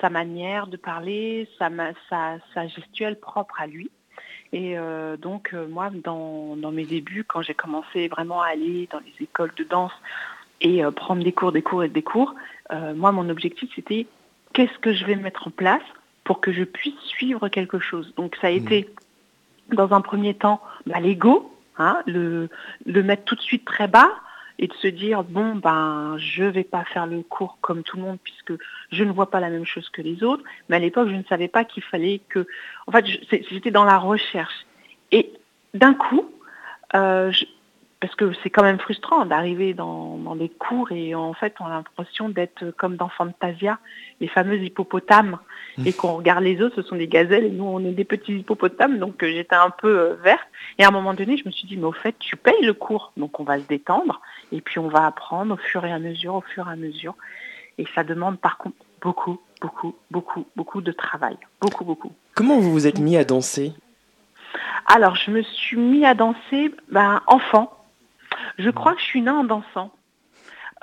sa 0.00 0.10
manière 0.10 0.66
de 0.66 0.76
parler, 0.76 1.48
sa, 1.58 1.70
sa 2.10 2.66
gestuelle 2.68 3.18
propre 3.18 3.60
à 3.60 3.66
lui. 3.66 3.90
Et 4.52 4.78
euh, 4.78 5.16
donc, 5.16 5.50
euh, 5.52 5.66
moi, 5.68 5.90
dans, 5.90 6.56
mes 6.72 6.84
débuts, 6.84 7.24
quand 7.24 7.42
j'ai 7.42 7.54
commencé 7.54 8.08
vraiment 8.08 8.42
à 8.42 8.48
aller 8.48 8.88
dans 8.90 9.00
les 9.00 9.24
écoles 9.24 9.52
de 9.56 9.64
danse 9.64 9.92
et 10.60 10.84
euh, 10.84 10.90
prendre 10.90 11.22
des 11.22 11.32
cours, 11.32 11.52
des 11.52 11.62
cours 11.62 11.84
et 11.84 11.88
des 11.88 12.02
cours, 12.02 12.34
moi, 12.96 13.12
mon 13.12 13.28
objectif, 13.28 13.70
c'était 13.76 14.08
qu'est-ce 14.52 14.76
que 14.80 14.92
je 14.92 15.04
vais 15.04 15.14
mettre 15.14 15.46
en 15.46 15.50
place 15.50 15.82
pour 16.24 16.40
que 16.40 16.52
je 16.52 16.64
puisse 16.64 16.98
suivre 17.04 17.48
quelque 17.48 17.78
chose. 17.78 18.12
Donc, 18.16 18.36
ça 18.40 18.48
a 18.48 18.50
mmh. 18.50 18.56
été, 18.56 18.88
dans 19.72 19.92
un 19.92 20.00
premier 20.00 20.34
temps, 20.34 20.60
bah, 20.84 20.98
l'ego, 20.98 21.54
hein, 21.78 21.98
le, 22.06 22.48
le 22.84 23.02
mettre 23.04 23.22
tout 23.22 23.36
de 23.36 23.40
suite 23.40 23.64
très 23.64 23.86
bas, 23.86 24.10
et 24.58 24.68
de 24.68 24.74
se 24.74 24.86
dire 24.88 25.22
bon 25.22 25.56
ben 25.56 26.16
je 26.18 26.44
vais 26.44 26.64
pas 26.64 26.84
faire 26.84 27.06
le 27.06 27.22
cours 27.22 27.58
comme 27.60 27.82
tout 27.82 27.96
le 27.96 28.02
monde 28.02 28.18
puisque 28.22 28.52
je 28.90 29.04
ne 29.04 29.12
vois 29.12 29.30
pas 29.30 29.40
la 29.40 29.50
même 29.50 29.66
chose 29.66 29.88
que 29.90 30.02
les 30.02 30.22
autres. 30.22 30.42
Mais 30.68 30.76
à 30.76 30.78
l'époque 30.78 31.08
je 31.08 31.14
ne 31.14 31.24
savais 31.24 31.48
pas 31.48 31.64
qu'il 31.64 31.82
fallait 31.82 32.20
que 32.28 32.46
en 32.86 32.92
fait 32.92 33.04
j'étais 33.50 33.70
dans 33.70 33.84
la 33.84 33.98
recherche. 33.98 34.66
Et 35.12 35.32
d'un 35.74 35.94
coup 35.94 36.30
euh, 36.94 37.32
parce 38.00 38.14
que 38.14 38.32
c'est 38.42 38.50
quand 38.50 38.62
même 38.62 38.78
frustrant 38.78 39.24
d'arriver 39.24 39.72
dans, 39.72 40.18
dans, 40.18 40.36
des 40.36 40.50
cours 40.50 40.92
et 40.92 41.14
en 41.14 41.32
fait 41.32 41.54
on 41.60 41.64
a 41.64 41.70
l'impression 41.70 42.28
d'être 42.28 42.70
comme 42.72 42.96
dans 42.96 43.08
Fantasia, 43.08 43.78
les 44.20 44.28
fameux 44.28 44.58
hippopotames, 44.62 45.38
et 45.84 45.92
qu'on 45.92 46.14
regarde 46.14 46.42
les 46.42 46.62
autres, 46.62 46.76
ce 46.76 46.88
sont 46.88 46.96
des 46.96 47.08
gazelles 47.08 47.44
et 47.44 47.50
nous 47.50 47.64
on 47.64 47.80
est 47.80 47.92
des 47.92 48.04
petits 48.04 48.38
hippopotames, 48.38 48.98
donc 48.98 49.22
euh, 49.22 49.28
j'étais 49.28 49.54
un 49.54 49.70
peu 49.70 49.98
euh, 49.98 50.14
verte. 50.22 50.46
Et 50.78 50.84
à 50.84 50.88
un 50.88 50.90
moment 50.90 51.14
donné, 51.14 51.36
je 51.36 51.44
me 51.46 51.50
suis 51.50 51.66
dit, 51.66 51.76
mais 51.76 51.84
au 51.84 51.92
fait, 51.92 52.14
tu 52.18 52.36
payes 52.36 52.62
le 52.62 52.72
cours, 52.72 53.12
donc 53.16 53.40
on 53.40 53.44
va 53.44 53.58
se 53.58 53.66
détendre 53.66 54.20
et 54.52 54.60
puis 54.60 54.78
on 54.78 54.88
va 54.88 55.06
apprendre 55.06 55.54
au 55.54 55.56
fur 55.56 55.84
et 55.84 55.92
à 55.92 55.98
mesure, 55.98 56.34
au 56.34 56.40
fur 56.40 56.68
et 56.68 56.72
à 56.72 56.76
mesure. 56.76 57.14
Et 57.78 57.86
ça 57.94 58.04
demande 58.04 58.38
par 58.38 58.56
contre 58.56 58.76
beaucoup, 59.02 59.38
beaucoup, 59.60 59.94
beaucoup, 60.10 60.46
beaucoup 60.56 60.80
de 60.80 60.92
travail, 60.92 61.36
beaucoup, 61.60 61.84
beaucoup. 61.84 62.12
Comment 62.34 62.58
vous 62.58 62.72
vous 62.72 62.86
êtes 62.86 62.98
mis 62.98 63.16
à 63.16 63.24
danser? 63.24 63.72
Alors 64.86 65.16
je 65.16 65.30
me 65.30 65.42
suis 65.42 65.76
mis 65.76 66.06
à 66.06 66.14
danser 66.14 66.72
ben, 66.90 67.20
enfant 67.26 67.72
je 68.58 68.70
crois 68.70 68.94
que 68.94 69.00
je 69.00 69.06
suis 69.06 69.22
née 69.22 69.30
en 69.30 69.44
dansant. 69.44 69.92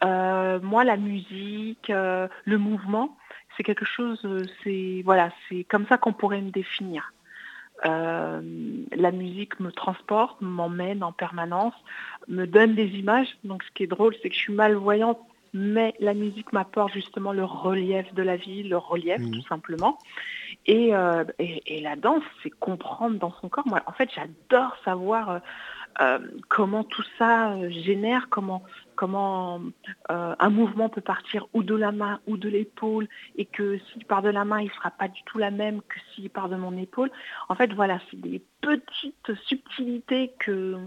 Euh, 0.03 0.59
moi, 0.61 0.83
la 0.83 0.97
musique, 0.97 1.89
euh, 1.89 2.27
le 2.45 2.57
mouvement, 2.57 3.17
c'est 3.55 3.63
quelque 3.63 3.85
chose, 3.85 4.19
euh, 4.25 4.43
c'est 4.63 5.01
voilà, 5.05 5.31
c'est 5.47 5.63
comme 5.65 5.85
ça 5.87 5.97
qu'on 5.97 6.13
pourrait 6.13 6.41
me 6.41 6.51
définir. 6.51 7.13
la 7.85 9.11
musique 9.11 9.59
me 9.59 9.71
transporte, 9.71 10.39
m'emmène 10.41 11.03
en 11.03 11.11
permanence, 11.11 11.73
me 12.27 12.45
donne 12.45 12.75
des 12.75 12.87
images. 12.97 13.37
Donc, 13.43 13.63
ce 13.63 13.71
qui 13.71 13.83
est 13.83 13.87
drôle, 13.87 14.15
c'est 14.21 14.29
que 14.29 14.35
je 14.35 14.39
suis 14.39 14.53
malvoyante, 14.53 15.19
mais 15.53 15.93
la 15.99 16.13
musique 16.13 16.53
m'apporte 16.53 16.93
justement 16.93 17.33
le 17.33 17.43
relief 17.43 18.13
de 18.13 18.23
la 18.23 18.37
vie, 18.37 18.63
le 18.63 18.77
relief 18.77 19.19
mmh. 19.19 19.31
tout 19.31 19.41
simplement. 19.47 19.99
Et, 20.65 20.93
et, 21.39 21.81
la 21.81 21.95
danse, 21.97 22.23
c'est 22.41 22.49
comprendre 22.49 23.19
dans 23.19 23.33
son 23.41 23.49
corps. 23.49 23.67
Moi, 23.67 23.81
en 23.85 23.91
fait, 23.91 24.09
j'adore 24.15 24.77
savoir 24.85 25.41
comment 26.49 26.83
tout 26.83 27.03
ça 27.17 27.53
euh, 27.53 27.69
génère, 27.69 28.27
comment, 28.29 28.63
euh, 29.01 30.35
un 30.39 30.49
mouvement 30.49 30.89
peut 30.89 31.01
partir 31.01 31.47
ou 31.53 31.63
de 31.63 31.75
la 31.75 31.91
main 31.91 32.19
ou 32.27 32.37
de 32.37 32.49
l'épaule 32.49 33.07
et 33.35 33.45
que 33.45 33.77
s'il 33.79 34.05
part 34.05 34.21
de 34.21 34.29
la 34.29 34.45
main, 34.45 34.59
il 34.61 34.67
ne 34.67 34.71
sera 34.71 34.91
pas 34.91 35.07
du 35.07 35.21
tout 35.23 35.37
la 35.37 35.51
même 35.51 35.81
que 35.81 35.99
s'il 36.13 36.29
part 36.29 36.49
de 36.49 36.55
mon 36.55 36.77
épaule. 36.77 37.11
En 37.49 37.55
fait, 37.55 37.73
voilà, 37.73 37.99
c'est 38.09 38.19
des 38.19 38.41
petites 38.61 39.31
subtilités 39.45 40.33
que, 40.39 40.77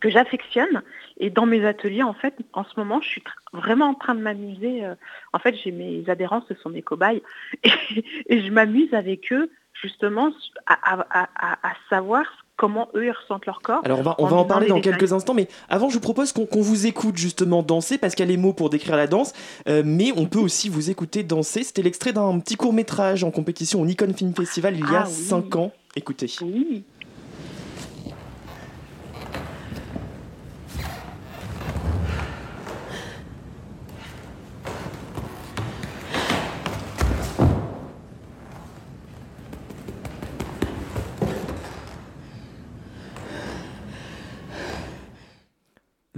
que 0.00 0.10
j'affectionne. 0.10 0.82
Et 1.18 1.30
dans 1.30 1.46
mes 1.46 1.64
ateliers, 1.64 2.02
en 2.02 2.14
fait, 2.14 2.34
en 2.52 2.64
ce 2.64 2.78
moment, 2.78 3.00
je 3.00 3.08
suis 3.08 3.24
vraiment 3.52 3.86
en 3.86 3.94
train 3.94 4.14
de 4.14 4.20
m'amuser. 4.20 4.84
en 5.32 5.38
fait, 5.38 5.54
j'ai 5.56 5.72
mes 5.72 6.08
adhérents, 6.08 6.44
ce 6.48 6.54
sont 6.54 6.70
mes 6.70 6.82
cobayes, 6.82 7.22
et, 7.64 8.42
je 8.42 8.50
m'amuse 8.50 8.92
avec 8.94 9.32
eux 9.32 9.50
justement 9.80 10.32
à, 10.66 11.74
savoir 11.88 12.24
comment 12.58 12.88
eux 12.94 13.06
ils 13.06 13.10
ressentent 13.10 13.46
leur 13.46 13.62
corps. 13.62 13.80
Alors 13.84 14.00
on 14.00 14.02
va, 14.02 14.14
on 14.18 14.26
va 14.26 14.36
en 14.36 14.44
parler 14.44 14.66
dans 14.66 14.82
quelques 14.82 15.14
instants, 15.14 15.32
mais 15.32 15.48
avant 15.70 15.88
je 15.88 15.94
vous 15.94 16.00
propose 16.00 16.32
qu'on 16.32 16.60
vous 16.60 16.86
écoute 16.86 17.16
justement 17.16 17.62
danser, 17.62 17.96
parce 17.96 18.14
qu'il 18.14 18.26
y 18.26 18.28
a 18.28 18.30
les 18.30 18.36
mots 18.36 18.52
pour 18.52 18.68
décrire 18.68 18.96
la 18.96 19.06
danse, 19.06 19.32
euh, 19.68 19.82
mais 19.86 20.12
on 20.14 20.26
peut 20.26 20.40
aussi 20.40 20.68
vous 20.68 20.90
écouter 20.90 21.22
danser. 21.22 21.62
C'était 21.62 21.82
l'extrait 21.82 22.12
d'un 22.12 22.38
petit 22.40 22.56
court 22.56 22.74
métrage 22.74 23.24
en 23.24 23.30
compétition 23.30 23.80
au 23.80 23.86
Nikon 23.86 24.12
Film 24.14 24.34
Festival 24.34 24.76
il 24.76 24.90
y 24.90 24.96
a 24.96 25.06
5 25.06 25.56
ans. 25.56 25.72
Écoutez. 25.96 26.30
Oui. 26.42 26.84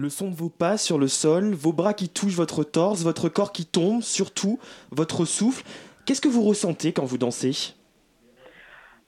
Le 0.01 0.09
son 0.09 0.30
de 0.30 0.34
vos 0.34 0.48
pas 0.48 0.78
sur 0.78 0.98
le 0.98 1.09
sol, 1.09 1.53
vos 1.53 1.72
bras 1.72 1.94
qui 1.94 2.09
touchent 2.09 2.34
votre 2.34 2.64
torse, 2.64 3.03
votre 3.03 3.28
corps 3.28 3.53
qui 3.53 3.66
tombe, 3.66 4.03
surtout 4.03 4.59
votre 4.90 5.24
souffle. 5.24 5.64
Qu'est-ce 6.07 6.20
que 6.20 6.28
vous 6.28 6.42
ressentez 6.42 6.92
quand 6.92 7.05
vous 7.05 7.18
dansez? 7.18 7.74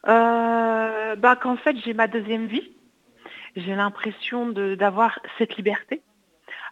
Euh, 0.07 1.17
bah, 1.17 1.37
Qu'en 1.37 1.57
fait 1.57 1.77
j'ai 1.85 1.95
ma 1.95 2.09
deuxième 2.09 2.47
vie. 2.47 2.71
J'ai 3.57 3.75
l'impression 3.75 4.51
d'avoir 4.51 5.19
cette 5.39 5.57
liberté. 5.57 6.03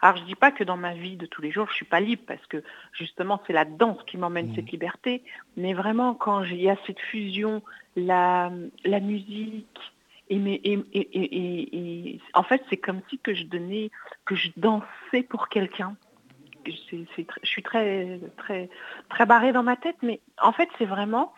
Alors 0.02 0.16
je 0.16 0.24
dis 0.24 0.34
pas 0.34 0.50
que 0.50 0.64
dans 0.64 0.78
ma 0.78 0.94
vie 0.94 1.16
de 1.16 1.26
tous 1.26 1.42
les 1.42 1.50
jours, 1.50 1.68
je 1.70 1.74
suis 1.74 1.84
pas 1.84 2.00
libre 2.00 2.22
parce 2.26 2.44
que 2.46 2.62
justement 2.92 3.40
c'est 3.46 3.52
la 3.52 3.64
danse 3.64 4.02
qui 4.06 4.16
m'emmène 4.16 4.54
cette 4.54 4.70
liberté, 4.70 5.22
mais 5.56 5.74
vraiment 5.74 6.14
quand 6.14 6.42
il 6.44 6.60
y 6.60 6.70
a 6.70 6.76
cette 6.86 7.00
fusion, 7.00 7.62
la, 7.96 8.50
la 8.84 9.00
musique, 9.00 9.78
et, 10.30 10.38
mais, 10.38 10.60
et, 10.64 10.78
et, 10.92 12.12
et 12.12 12.20
en 12.34 12.42
fait 12.42 12.62
c'est 12.70 12.76
comme 12.76 13.02
si 13.10 13.18
que 13.18 13.34
je 13.34 13.44
donnais, 13.44 13.90
que 14.24 14.34
je 14.34 14.50
dansais 14.56 15.22
pour 15.28 15.48
quelqu'un. 15.48 15.96
je 16.66 17.04
suis 17.42 17.62
très, 17.62 18.20
très, 18.36 18.70
très 19.08 19.26
barrée 19.26 19.52
dans 19.52 19.62
ma 19.62 19.76
tête, 19.76 19.96
mais 20.02 20.20
en 20.40 20.52
fait 20.52 20.68
c'est 20.78 20.86
vraiment 20.86 21.34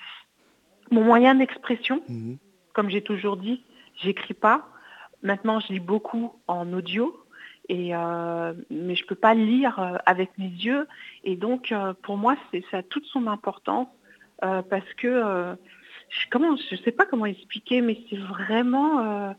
mon 0.93 1.03
moyen 1.03 1.35
d'expression. 1.35 2.03
Mhm. 2.09 2.39
Comme 2.75 2.91
j'ai 2.91 3.03
toujours 3.03 3.37
dit, 3.37 3.65
j'écris 3.97 4.35
pas. 4.35 4.69
Maintenant, 5.23 5.61
je 5.61 5.73
lis 5.73 5.81
beaucoup 5.81 6.33
en 6.47 6.73
audio, 6.73 7.17
et, 7.69 7.95
euh, 7.95 8.53
mais 8.71 8.95
je 8.95 9.07
peux 9.07 9.15
pas 9.15 9.35
lire 9.35 9.79
euh, 9.79 9.97
avec 10.07 10.37
mes 10.39 10.49
yeux. 10.49 10.87
Et 11.25 11.37
donc, 11.37 11.73
euh, 11.73 11.95
pour 12.03 12.17
moi, 12.17 12.37
c'est 12.51 12.65
ça 12.71 12.79
a 12.79 12.83
toute 12.83 13.05
son 13.07 13.27
importance 13.27 13.89
euh, 14.45 14.63
parce 14.63 14.93
que 14.95 15.57
je, 16.13 16.63
je 16.71 16.77
sais 16.83 16.93
pas 16.93 17.07
comment 17.07 17.27
expliquer, 17.27 17.81
mais 17.81 17.99
c'est 18.09 18.19
vraiment 18.19 19.01
euh, 19.01 19.33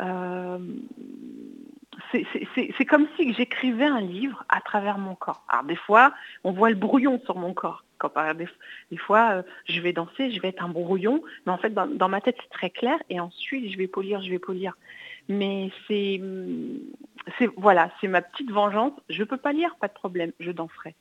euh, 0.00 0.58
c'est- 2.12 2.84
comme 2.84 3.06
si 3.16 3.32
j'écrivais 3.34 3.84
un 3.86 4.00
livre 4.00 4.44
à 4.48 4.60
travers 4.60 4.98
mon 4.98 5.14
corps. 5.14 5.44
Alors 5.48 5.64
des 5.64 5.76
fois, 5.76 6.12
on 6.44 6.52
voit 6.52 6.70
le 6.70 6.76
brouillon 6.76 7.20
sur 7.24 7.36
mon 7.36 7.54
corps. 7.54 7.84
Quand 7.98 8.08
par- 8.08 8.34
des, 8.34 8.48
des 8.90 8.96
fois, 8.96 9.30
euh, 9.32 9.42
je 9.66 9.80
vais 9.80 9.92
danser, 9.92 10.30
je 10.30 10.40
vais 10.40 10.48
être 10.48 10.64
un 10.64 10.68
brouillon, 10.68 11.22
mais 11.46 11.52
en 11.52 11.58
fait, 11.58 11.70
dans, 11.72 12.08
ma 12.08 12.20
tête, 12.20 12.36
c'est 12.42 12.50
très 12.50 12.70
clair. 12.70 12.98
Et 13.10 13.20
ensuite, 13.20 13.70
je 13.70 13.78
vais 13.78 13.86
polir, 13.88 14.22
je 14.22 14.30
vais 14.30 14.38
polir. 14.38 14.74
Mais 15.28 15.70
c'est, 15.86 16.20
voilà, 17.56 17.90
c'est 18.00 18.08
ma 18.08 18.22
petite 18.22 18.50
vengeance. 18.50 18.92
Je 19.08 19.22
peux 19.24 19.36
pas 19.36 19.52
lire, 19.52 19.76
pas 19.76 19.88
de 19.88 19.92
problème, 19.92 20.32
je 20.40 20.50
danserai. 20.50 20.94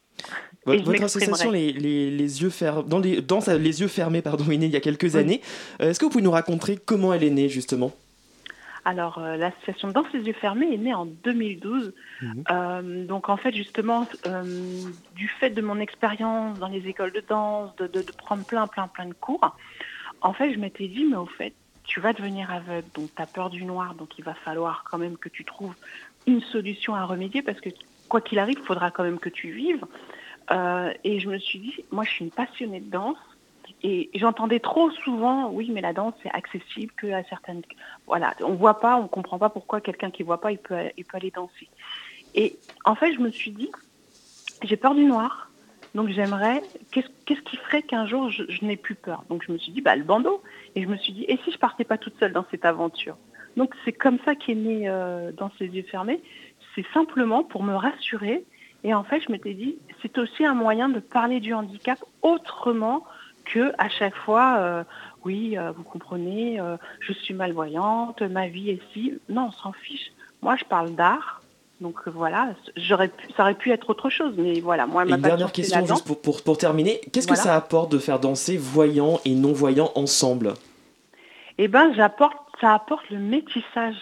Votre, 0.66 1.04
association, 1.04 1.50
les, 1.50 1.72
les, 1.74 2.12
les 2.12 2.42
yeux 2.44 2.52
fermés, 2.52 2.84
dans 2.88 3.00
les, 3.00 3.22
dans 3.22 3.42
sa- 3.42 3.58
les 3.58 3.82
yeux 3.82 3.88
fermés, 3.88 4.22
pardon, 4.22 4.46
est 4.52 4.58
née 4.58 4.68
il 4.68 4.72
y 4.72 4.76
a 4.76 4.80
quelques 4.82 5.16
années. 5.16 5.42
Euh, 5.82 5.90
Est-ce 5.90 6.00
que 6.00 6.06
vous 6.06 6.12
pouvez 6.12 6.24
nous 6.24 6.30
raconter 6.32 6.78
comment 6.78 7.14
elle 7.14 7.24
est 7.24 7.32
née 7.32 7.50
justement? 7.50 7.92
Alors, 8.86 9.18
euh, 9.20 9.38
l'association 9.38 9.90
Danse 9.90 10.08
les 10.14 10.22
yeux 10.22 10.34
fermés 10.34 10.72
est 10.74 10.78
née 10.78 10.94
en 10.94 11.06
2012. 11.06 11.94
Mhm. 12.22 12.44
Euh, 12.52 13.06
donc, 13.06 13.30
en 13.30 13.38
fait, 13.38 13.54
justement, 13.56 14.08
euh, 14.28 14.44
du 15.16 15.28
fait 15.28 15.50
de 15.52 15.62
mon 15.62 15.80
expérience 15.80 16.60
dans 16.60 16.68
les 16.68 16.88
écoles 16.88 17.12
de 17.12 17.24
danse, 17.28 17.76
de, 17.78 17.88
de- 17.88 18.02
de 18.02 18.12
prendre 18.12 18.44
plein, 18.44 18.68
plein, 18.68 18.88
plein 18.88 19.06
de 19.08 19.14
cours, 19.14 19.56
en 20.22 20.34
fait, 20.34 20.54
je 20.54 20.60
m'étais 20.60 20.88
dit, 20.88 21.06
mais 21.06 21.18
au 21.18 21.26
fait, 21.28 21.54
tu 21.84 22.00
vas 22.00 22.14
devenir 22.14 22.52
aveugle, 22.52 22.88
donc 22.96 23.10
tu 23.16 23.22
as 23.22 23.26
peur 23.26 23.50
du 23.50 23.66
noir, 23.66 23.96
donc 23.96 24.10
il 24.20 24.24
va 24.24 24.36
falloir 24.36 24.84
quand 24.90 25.00
même 25.00 25.18
que 25.18 25.30
tu 25.30 25.44
trouves 25.44 25.74
une 26.28 26.42
solution 26.42 26.94
à 26.96 27.06
remédier, 27.06 27.42
parce 27.42 27.60
que 27.60 27.70
quoi 28.12 28.22
qu'il 28.22 28.40
arrive, 28.40 28.58
il 28.60 28.66
faudra 28.66 28.92
quand 28.92 29.04
même 29.04 29.20
que 29.20 29.30
tu 29.30 29.52
vives. 29.52 29.86
Euh, 30.52 30.92
et 31.06 31.20
je 31.22 31.30
me 31.30 31.40
suis 31.40 31.60
dit, 31.60 31.74
moi, 31.92 32.04
je 32.04 32.12
suis 32.12 32.26
une 32.26 32.32
passionnée 32.32 32.82
de 32.82 32.92
danse. 32.92 33.18
Et 33.84 34.12
j'entendais 34.14 34.60
trop 34.60 34.92
souvent, 34.92 35.50
oui, 35.50 35.72
mais 35.74 35.82
la 35.82 35.94
danse 35.94 36.14
c'est 36.22 36.30
accessible 36.30 36.92
que 36.96 37.08
à 37.08 37.24
certaines, 37.24 37.64
voilà, 38.06 38.36
on 38.42 38.54
voit 38.54 38.80
pas, 38.80 38.96
on 38.98 39.08
comprend 39.08 39.40
pas 39.40 39.50
pourquoi 39.50 39.82
quelqu'un 39.82 40.12
qui 40.12 40.22
voit 40.22 40.40
pas, 40.40 40.52
il 40.52 40.60
peut, 40.60 40.76
il 40.98 41.06
peut 41.06 41.18
aller 41.18 41.32
danser. 41.32 41.68
Et 42.36 42.60
en 42.86 42.94
fait, 42.94 43.12
je 43.14 43.20
me 43.20 43.32
suis 43.32 43.50
dit, 43.50 43.72
j'ai 44.62 44.78
peur 44.78 44.94
du 44.94 45.06
noir, 45.06 45.50
donc 45.96 46.10
j'aimerais, 46.10 46.62
qu'est-ce 46.92 47.08
qu'est-ce 47.26 47.42
qui 47.42 47.58
ferait 47.58 47.82
qu'un 47.82 48.06
jour 48.06 48.30
je, 48.30 48.44
je 48.50 48.64
n'ai 48.66 48.78
plus 48.78 48.94
peur? 48.94 49.24
Donc 49.30 49.44
je 49.48 49.52
me 49.52 49.58
suis 49.58 49.72
dit, 49.72 49.82
bah 49.82 49.96
le 49.96 50.04
bandeau. 50.04 50.44
Et 50.76 50.84
je 50.84 50.88
me 50.88 50.98
suis 50.98 51.14
dit, 51.14 51.26
et 51.28 51.38
si 51.44 51.52
je 51.52 51.58
partais 51.58 51.84
pas 51.84 51.98
toute 51.98 52.18
seule 52.20 52.34
dans 52.34 52.46
cette 52.52 52.66
aventure? 52.66 53.18
Donc 53.58 53.74
c'est 53.84 53.94
comme 53.94 54.20
ça 54.26 54.36
qu'est 54.36 54.56
né 54.56 54.88
euh, 54.88 55.32
dans 55.32 55.52
ses 55.58 55.66
yeux 55.66 55.86
fermés. 55.90 56.22
C'est 56.76 56.86
simplement 56.94 57.44
pour 57.44 57.64
me 57.64 57.76
rassurer. 57.76 58.44
Et 58.84 58.94
en 58.94 59.04
fait, 59.04 59.22
je 59.22 59.32
m'étais 59.32 59.54
dit, 59.54 59.78
c'est 60.02 60.18
aussi 60.18 60.44
un 60.46 60.54
moyen 60.54 60.90
de 60.90 61.00
parler 61.00 61.40
du 61.40 61.54
handicap 61.54 62.00
autrement 62.22 63.04
que 63.46 63.74
à 63.78 63.90
chaque 63.90 64.16
fois, 64.16 64.58
euh, 64.60 64.84
oui, 65.26 65.58
euh, 65.58 65.72
vous 65.72 65.84
comprenez, 65.84 66.60
euh, 66.60 66.78
je 67.00 67.14
suis 67.14 67.34
malvoyante, 67.34 68.22
ma 68.22 68.48
vie 68.48 68.70
est 68.70 68.82
si. 68.94 69.14
Non, 69.30 69.50
on 69.50 69.52
s'en 69.52 69.74
fiche. 69.74 70.12
Moi, 70.42 70.56
je 70.56 70.66
parle 70.66 70.96
d'art. 70.96 71.42
Donc 71.80 72.08
voilà, 72.08 72.50
j'aurais 72.78 73.08
pu, 73.08 73.26
ça 73.36 73.42
aurait 73.42 73.56
pu 73.56 73.72
être 73.72 73.90
autre 73.90 74.12
chose, 74.12 74.36
mais 74.38 74.60
voilà, 74.60 74.86
moi, 74.86 75.04
ma 75.04 75.16
une 75.16 75.22
dernière 75.24 75.52
question, 75.52 75.84
juste 75.84 76.06
pour, 76.06 76.22
pour, 76.22 76.44
pour 76.44 76.60
terminer. 76.60 77.02
Qu'est-ce 77.12 77.28
que 77.28 77.36
ça 77.36 77.56
apporte 77.56 77.92
de 77.92 77.98
faire 77.98 78.20
danser 78.20 78.56
voyants 78.56 79.20
et 79.26 79.34
non-voyants 79.34 79.92
ensemble? 79.96 80.54
Eh 81.58 81.68
j'apporte, 81.96 82.38
ça 82.62 82.76
apporte 82.76 83.10
le 83.10 83.18
métissage. 83.18 83.96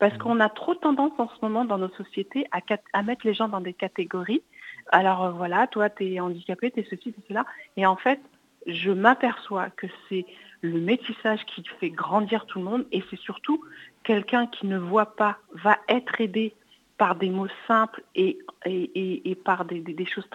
Parce 0.00 0.16
qu'on 0.18 0.40
a 0.40 0.48
trop 0.48 0.74
tendance 0.74 1.12
en 1.18 1.28
ce 1.28 1.36
moment 1.42 1.64
dans 1.64 1.78
nos 1.78 1.90
sociétés 1.90 2.46
à, 2.92 3.02
mettre 3.02 3.26
les 3.26 3.34
gens 3.34 3.48
dans 3.48 3.60
des 3.60 3.74
catégories. 3.74 4.42
Alors 4.90 5.24
euh, 5.24 5.30
voilà, 5.30 5.66
toi, 5.68 5.90
tu 5.90 6.04
es 6.14 6.20
handicapé, 6.20 6.70
tu 6.72 6.80
es 6.80 6.86
ceci, 6.90 7.12
tu 7.12 7.20
es 7.20 7.24
cela. 7.28 7.44
Et 7.76 7.86
en 7.86 7.96
fait, 7.96 8.20
je 8.66 8.90
m'aperçois 8.90 9.70
que 9.70 9.86
c'est 10.08 10.26
le 10.62 10.80
métissage 10.80 11.44
qui 11.46 11.62
fait 11.78 11.90
grandir 11.90 12.46
tout 12.46 12.58
le 12.58 12.64
monde. 12.64 12.86
Et 12.92 13.04
c'est 13.10 13.18
surtout 13.20 13.62
quelqu'un 14.02 14.46
qui 14.46 14.66
ne 14.66 14.78
voit 14.78 15.14
pas 15.16 15.38
va 15.52 15.78
être 15.88 16.20
aidé 16.20 16.54
par 16.98 17.14
des 17.14 17.30
mots 17.30 17.48
simples 17.66 18.02
et, 18.14 18.38
et, 18.66 18.82
et- 18.94 19.30
et 19.30 19.34
par 19.34 19.64
des, 19.64 19.80
des- 19.80 19.94
des 19.94 20.04
choses 20.04 20.28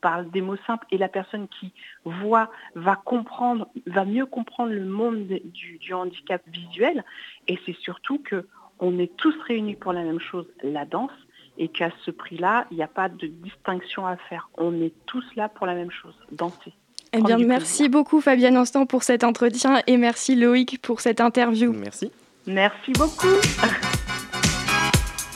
par 0.00 0.24
des 0.24 0.40
mots 0.40 0.56
simples 0.66 0.84
et 0.90 0.98
la 0.98 1.08
personne 1.08 1.46
qui 1.46 1.72
voit 2.04 2.50
va 2.74 2.96
comprendre 2.96 3.68
va 3.86 4.04
mieux 4.04 4.26
comprendre 4.26 4.72
le 4.72 4.84
monde 4.84 5.28
de- 5.28 5.40
du, 5.44 5.78
du 5.78 5.94
handicap 5.94 6.42
visuel 6.48 7.04
et 7.46 7.56
c'est 7.64 7.76
surtout 7.76 8.18
que 8.18 8.48
on 8.80 8.98
est 8.98 9.14
tous 9.16 9.34
réunis 9.46 9.74
pour 9.74 9.92
la 9.92 10.02
même 10.02 10.20
chose 10.20 10.46
la 10.62 10.84
danse 10.84 11.10
et 11.56 11.68
qu'à 11.68 11.90
ce 12.04 12.10
prix-là 12.10 12.66
il 12.70 12.76
n'y 12.76 12.82
a 12.82 12.88
pas 12.88 13.08
de 13.08 13.26
distinction 13.26 14.06
à 14.06 14.16
faire 14.16 14.48
on 14.56 14.72
est 14.80 14.92
tous 15.06 15.24
là 15.36 15.48
pour 15.48 15.66
la 15.66 15.74
même 15.74 15.90
chose 15.90 16.14
danser 16.32 16.72
Eh 17.12 17.22
bien, 17.22 17.38
merci 17.38 17.88
beaucoup 17.88 18.20
Fabienne 18.20 18.56
Instant 18.56 18.86
pour 18.86 19.02
cet 19.02 19.24
entretien 19.24 19.80
et 19.86 19.96
merci 19.96 20.34
Loïc 20.36 20.80
pour 20.82 21.00
cette 21.00 21.20
interview. 21.20 21.72
Merci. 21.72 22.10
merci 22.46 22.92
beaucoup 22.92 23.26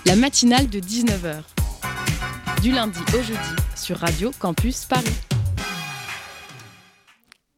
La 0.06 0.16
matinale 0.16 0.68
de 0.68 0.78
19h. 0.80 1.42
Du 2.62 2.70
lundi 2.70 3.00
au 3.14 3.22
jeudi 3.22 3.56
sur 3.74 3.96
Radio 3.96 4.30
Campus 4.38 4.84
Paris. 4.84 5.31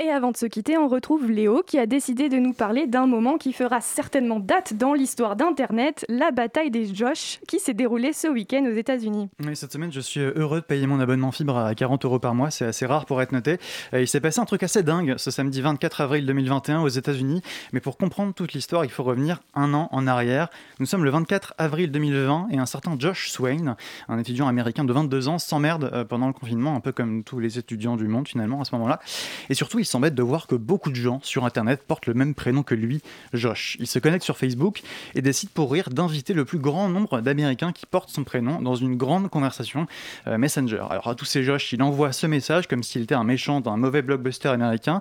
Et 0.03 0.11
avant 0.11 0.33
de 0.33 0.37
se 0.37 0.47
quitter, 0.47 0.77
on 0.77 0.89
retrouve 0.89 1.31
Léo 1.31 1.63
qui 1.65 1.79
a 1.79 1.87
décidé 1.87 2.29
de 2.29 2.37
nous 2.37 2.53
parler 2.53 2.89
d'un 2.89 3.07
moment 3.07 3.39
qui 3.39 3.53
fera 3.53 3.81
certainement 3.81 4.41
date 4.41 4.75
dans 4.75 4.93
l'histoire 4.93 5.37
d'Internet, 5.37 6.05
la 6.09 6.33
bataille 6.33 6.73
des 6.73 6.93
Josh 6.93 7.39
qui 7.47 7.61
s'est 7.61 7.75
déroulée 7.75 8.13
ce 8.13 8.27
week-end 8.27 8.67
aux 8.67 8.75
États-Unis. 8.75 9.29
Oui, 9.39 9.55
cette 9.55 9.73
semaine, 9.73 9.93
je 9.93 10.01
suis 10.01 10.19
heureux 10.19 10.63
de 10.63 10.65
payer 10.65 10.89
mon 10.89 10.99
abonnement 10.99 11.31
fibre 11.31 11.57
à 11.57 11.73
40 11.77 12.07
euros 12.07 12.19
par 12.19 12.35
mois. 12.35 12.51
C'est 12.51 12.65
assez 12.65 12.87
rare 12.87 13.07
pour 13.07 13.23
être 13.23 13.31
noté. 13.31 13.59
Il 13.93 14.09
s'est 14.09 14.21
passé 14.21 14.41
un 14.41 14.47
truc 14.47 14.65
assez 14.65 14.83
dingue 14.83 15.15
ce 15.17 15.31
samedi 15.31 15.61
24 15.61 16.01
avril 16.01 16.27
2021 16.27 16.81
aux 16.81 16.89
États-Unis. 16.89 17.41
Mais 17.73 17.79
pour 17.79 17.97
comprendre 17.97 18.35
toute 18.35 18.53
l'histoire, 18.53 18.85
il 18.85 18.91
faut 18.91 19.05
revenir 19.05 19.43
un 19.55 19.75
an 19.75 19.89
en 19.93 20.09
arrière. 20.09 20.49
Nous 20.81 20.87
sommes 20.87 21.05
le 21.05 21.11
24 21.11 21.55
avril 21.57 21.93
2020 21.93 22.49
et 22.51 22.59
un 22.59 22.67
certain 22.67 22.97
Josh 22.99 23.31
Swain, 23.31 23.77
un 24.09 24.19
étudiant 24.19 24.49
américain 24.49 24.83
de 24.83 24.93
22 24.93 25.29
ans, 25.29 25.39
s'emmerde 25.39 25.89
euh, 25.93 26.05
pendant 26.05 26.27
le 26.27 26.33
confinement, 26.33 26.75
un 26.75 26.81
peu 26.81 26.91
comme 26.91 27.23
tous 27.23 27.39
les 27.39 27.61
étudiants 27.61 27.97
du 27.97 28.09
monde 28.09 28.27
finalement 28.27 28.61
à 28.61 28.65
ce 28.65 28.75
moment-là. 28.75 28.99
Et 29.51 29.55
surtout, 29.55 29.84
s'embête 29.87 30.15
de 30.15 30.23
voir 30.23 30.47
que 30.47 30.55
beaucoup 30.55 30.91
de 30.91 30.97
gens 30.97 31.21
sur 31.23 31.45
Internet 31.45 31.83
portent 31.87 32.07
le 32.07 32.15
même 32.15 32.35
prénom 32.35 32.63
que 32.63 32.75
lui, 32.75 33.01
Josh. 33.33 33.77
Il 33.81 33.87
se 33.87 33.99
connecte 33.99 34.25
sur 34.25 34.37
Facebook 34.37 34.83
et 35.15 35.23
décide 35.23 35.51
pour 35.51 35.73
rire 35.73 35.91
d'inviter 35.91 36.35
le 36.35 36.45
plus 36.45 36.59
grand 36.59 36.89
nombre 36.89 37.21
d'Américains 37.21 37.73
qui 37.73 37.87
portent 37.87 38.11
son 38.11 38.25
prénom 38.25 38.61
dans 38.61 38.75
une 38.75 38.97
grande 38.97 39.29
conversation 39.29 39.87
euh, 40.27 40.39
Messenger. 40.39 40.85
Alors 40.91 41.09
à 41.09 41.15
tous 41.15 41.25
ces 41.25 41.43
Josh, 41.43 41.73
il 41.73 41.83
envoie 41.83 42.13
ce 42.13 42.27
message 42.27 42.69
comme 42.69 42.83
s'il 42.83 43.03
était 43.03 43.15
un 43.15 43.25
méchant 43.25 43.61
d'un 43.61 43.77
mauvais 43.77 44.03
blockbuster 44.03 44.49
américain. 44.49 45.01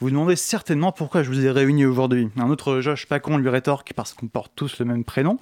Vous 0.00 0.06
vous 0.06 0.10
demandez 0.10 0.36
certainement 0.36 0.92
pourquoi 0.92 1.22
je 1.22 1.28
vous 1.28 1.46
ai 1.46 1.50
réunis 1.50 1.86
aujourd'hui. 1.86 2.28
Un 2.36 2.50
autre 2.50 2.80
Josh 2.80 3.06
pas 3.06 3.18
con 3.18 3.38
lui 3.38 3.48
rétorque 3.48 3.92
parce 3.94 4.12
qu'on 4.12 4.26
porte 4.26 4.52
tous 4.54 4.78
le 4.78 4.84
même 4.84 5.04
prénom. 5.04 5.38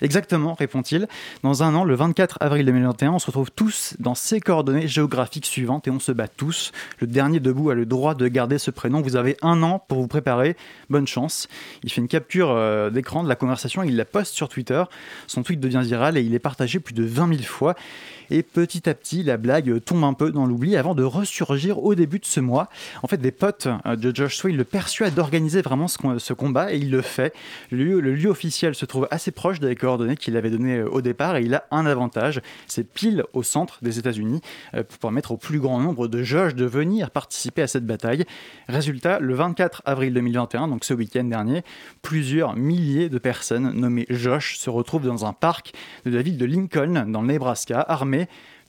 Exactement, 0.00 0.54
répond-il. 0.54 1.08
Dans 1.42 1.62
un 1.62 1.74
an, 1.74 1.84
le 1.84 1.94
24 1.94 2.38
avril 2.40 2.66
2021, 2.66 3.12
on 3.12 3.18
se 3.18 3.26
retrouve 3.26 3.50
tous 3.50 3.94
dans 3.98 4.14
ces 4.14 4.40
coordonnées 4.40 4.88
géographiques 4.88 5.46
suivantes 5.46 5.88
et 5.88 5.90
on 5.90 6.00
se 6.00 6.12
bat 6.12 6.28
tous. 6.28 6.72
Le 7.00 7.06
dernier 7.06 7.40
debout 7.40 7.70
a 7.70 7.74
le 7.74 7.84
droit 7.84 8.14
de 8.14 8.25
garder 8.28 8.58
ce 8.58 8.70
prénom. 8.70 9.00
Vous 9.00 9.16
avez 9.16 9.36
un 9.42 9.62
an 9.62 9.84
pour 9.88 10.00
vous 10.00 10.08
préparer. 10.08 10.56
Bonne 10.90 11.06
chance. 11.06 11.48
Il 11.82 11.90
fait 11.90 12.00
une 12.00 12.08
capture 12.08 12.50
euh, 12.50 12.90
d'écran 12.90 13.22
de 13.22 13.28
la 13.28 13.36
conversation 13.36 13.82
il 13.82 13.96
la 13.96 14.04
poste 14.04 14.34
sur 14.34 14.48
Twitter. 14.48 14.82
Son 15.26 15.42
tweet 15.42 15.60
devient 15.60 15.82
viral 15.82 16.16
et 16.16 16.22
il 16.22 16.34
est 16.34 16.38
partagé 16.38 16.80
plus 16.80 16.94
de 16.94 17.04
20 17.04 17.28
000 17.28 17.42
fois. 17.42 17.74
Et 18.30 18.42
petit 18.42 18.88
à 18.88 18.94
petit, 18.94 19.22
la 19.22 19.36
blague 19.36 19.82
tombe 19.84 20.04
un 20.04 20.12
peu 20.14 20.30
dans 20.32 20.46
l'oubli 20.46 20.76
avant 20.76 20.94
de 20.94 21.02
ressurgir 21.02 21.82
au 21.82 21.94
début 21.94 22.18
de 22.18 22.24
ce 22.26 22.40
mois. 22.40 22.68
En 23.02 23.08
fait, 23.08 23.18
des 23.18 23.30
potes 23.32 23.68
euh, 23.86 23.96
de 23.96 24.14
Josh 24.14 24.36
Sway 24.36 24.52
le 24.52 24.64
persuadent 24.64 25.14
d'organiser 25.14 25.62
vraiment 25.62 25.88
ce, 25.88 25.98
com- 25.98 26.18
ce 26.18 26.32
combat 26.32 26.72
et 26.72 26.78
il 26.78 26.90
le 26.90 27.02
fait. 27.02 27.34
Le 27.70 27.84
lieu, 27.84 28.00
le 28.00 28.14
lieu 28.14 28.28
officiel 28.28 28.74
se 28.74 28.84
trouve 28.84 29.08
assez 29.10 29.30
proche 29.30 29.60
des 29.60 29.74
coordonnées 29.76 30.16
qu'il 30.16 30.36
avait 30.36 30.50
données 30.50 30.78
euh, 30.78 30.88
au 30.88 31.00
départ 31.00 31.36
et 31.36 31.42
il 31.42 31.54
a 31.54 31.64
un 31.70 31.86
avantage. 31.86 32.40
C'est 32.66 32.88
pile 32.90 33.24
au 33.32 33.42
centre 33.42 33.78
des 33.82 33.98
États-Unis 33.98 34.40
euh, 34.74 34.82
pour 34.82 34.98
permettre 34.98 35.32
au 35.32 35.36
plus 35.36 35.60
grand 35.60 35.80
nombre 35.80 36.08
de 36.08 36.22
Josh 36.22 36.54
de 36.54 36.64
venir 36.64 37.10
participer 37.10 37.62
à 37.62 37.66
cette 37.66 37.86
bataille. 37.86 38.24
Résultat, 38.68 39.18
le 39.20 39.34
24 39.34 39.82
avril 39.84 40.12
2021, 40.14 40.68
donc 40.68 40.84
ce 40.84 40.94
week-end 40.94 41.24
dernier, 41.24 41.62
plusieurs 42.02 42.56
milliers 42.56 43.08
de 43.08 43.18
personnes 43.18 43.72
nommées 43.72 44.06
Josh 44.10 44.56
se 44.58 44.70
retrouvent 44.70 45.06
dans 45.06 45.24
un 45.26 45.32
parc 45.32 45.72
de 46.04 46.10
la 46.10 46.22
ville 46.22 46.38
de 46.38 46.44
Lincoln, 46.44 47.06
dans 47.08 47.20
le 47.22 47.28
Nebraska, 47.28 47.80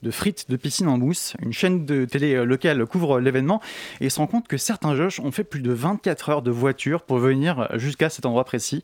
de 0.02 0.10
frites 0.10 0.50
de 0.50 0.56
piscine 0.56 0.88
en 0.88 0.98
mousse. 0.98 1.34
Une 1.42 1.52
chaîne 1.52 1.84
de 1.84 2.04
télé 2.04 2.34
euh, 2.34 2.44
locale 2.44 2.84
couvre 2.86 3.20
l'événement 3.20 3.60
et 4.00 4.10
se 4.10 4.18
rend 4.18 4.26
compte 4.26 4.48
que 4.48 4.56
certains 4.56 4.94
Josh 4.94 5.20
ont 5.20 5.32
fait 5.32 5.44
plus 5.44 5.60
de 5.60 5.72
24 5.72 6.28
heures 6.28 6.42
de 6.42 6.50
voiture 6.50 7.02
pour 7.02 7.18
venir 7.18 7.68
jusqu'à 7.74 8.10
cet 8.10 8.26
endroit 8.26 8.44
précis. 8.44 8.82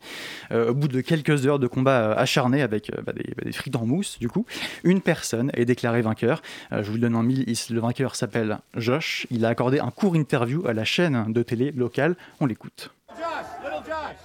Euh, 0.51 0.71
au 0.71 0.73
bout 0.73 0.87
de 0.87 1.01
quelques 1.01 1.45
heures 1.47 1.59
de 1.59 1.67
combat 1.67 2.11
euh, 2.11 2.15
acharné 2.17 2.61
avec 2.61 2.91
bah, 3.05 3.13
des, 3.13 3.33
bah, 3.35 3.43
des, 3.45 3.51
frites 3.51 3.75
en 3.75 3.85
mousse, 3.85 4.19
du 4.19 4.27
coup, 4.27 4.45
une 4.83 5.01
personne 5.01 5.51
est 5.53 5.65
déclarée 5.65 6.01
vainqueur. 6.01 6.41
je 6.71 6.83
vous 6.83 6.93
le 6.93 6.99
donne 6.99 7.15
en 7.15 7.23
mille, 7.23 7.45
le 7.69 7.79
vainqueur 7.79 8.15
s'appelle 8.15 8.59
Josh. 8.75 9.27
Il 9.31 9.45
a 9.45 9.49
accordé 9.49 9.79
un 9.79 9.91
court 9.91 10.15
interview 10.15 10.67
à 10.67 10.73
la 10.73 10.83
chaîne 10.83 11.31
de 11.31 11.43
télé 11.43 11.71
locale. 11.71 12.15
On 12.39 12.45
l'écoute. 12.45 12.91
Josh, 13.09 13.23
little 13.63 13.83
Josh, 13.85 14.17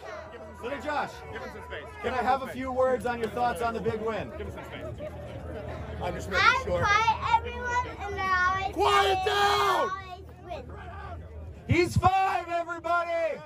little 0.62 0.78
Josh, 0.82 1.11
can 2.03 2.12
I 2.12 2.24
have 2.24 2.43
a 2.43 2.49
few 2.49 2.72
words 2.72 3.07
on 3.07 3.18
your 3.18 3.30
thoughts 3.30 3.62
on 3.62 3.72
the 3.72 3.82
big 3.82 4.01
win? 4.05 4.30
I'm 6.03 6.14
just 6.14 6.30
making 6.30 6.44
I'm 6.46 6.64
sure. 6.64 6.80
quiet, 6.80 7.36
everyone, 7.36 7.86
and 8.01 8.14
they're 8.14 8.38
always 8.48 8.74
Quiet 8.74 9.18
down! 9.26 9.90
always. 9.90 10.64
He's 11.68 11.96
five, 11.96 12.48
everybody! 12.48 13.38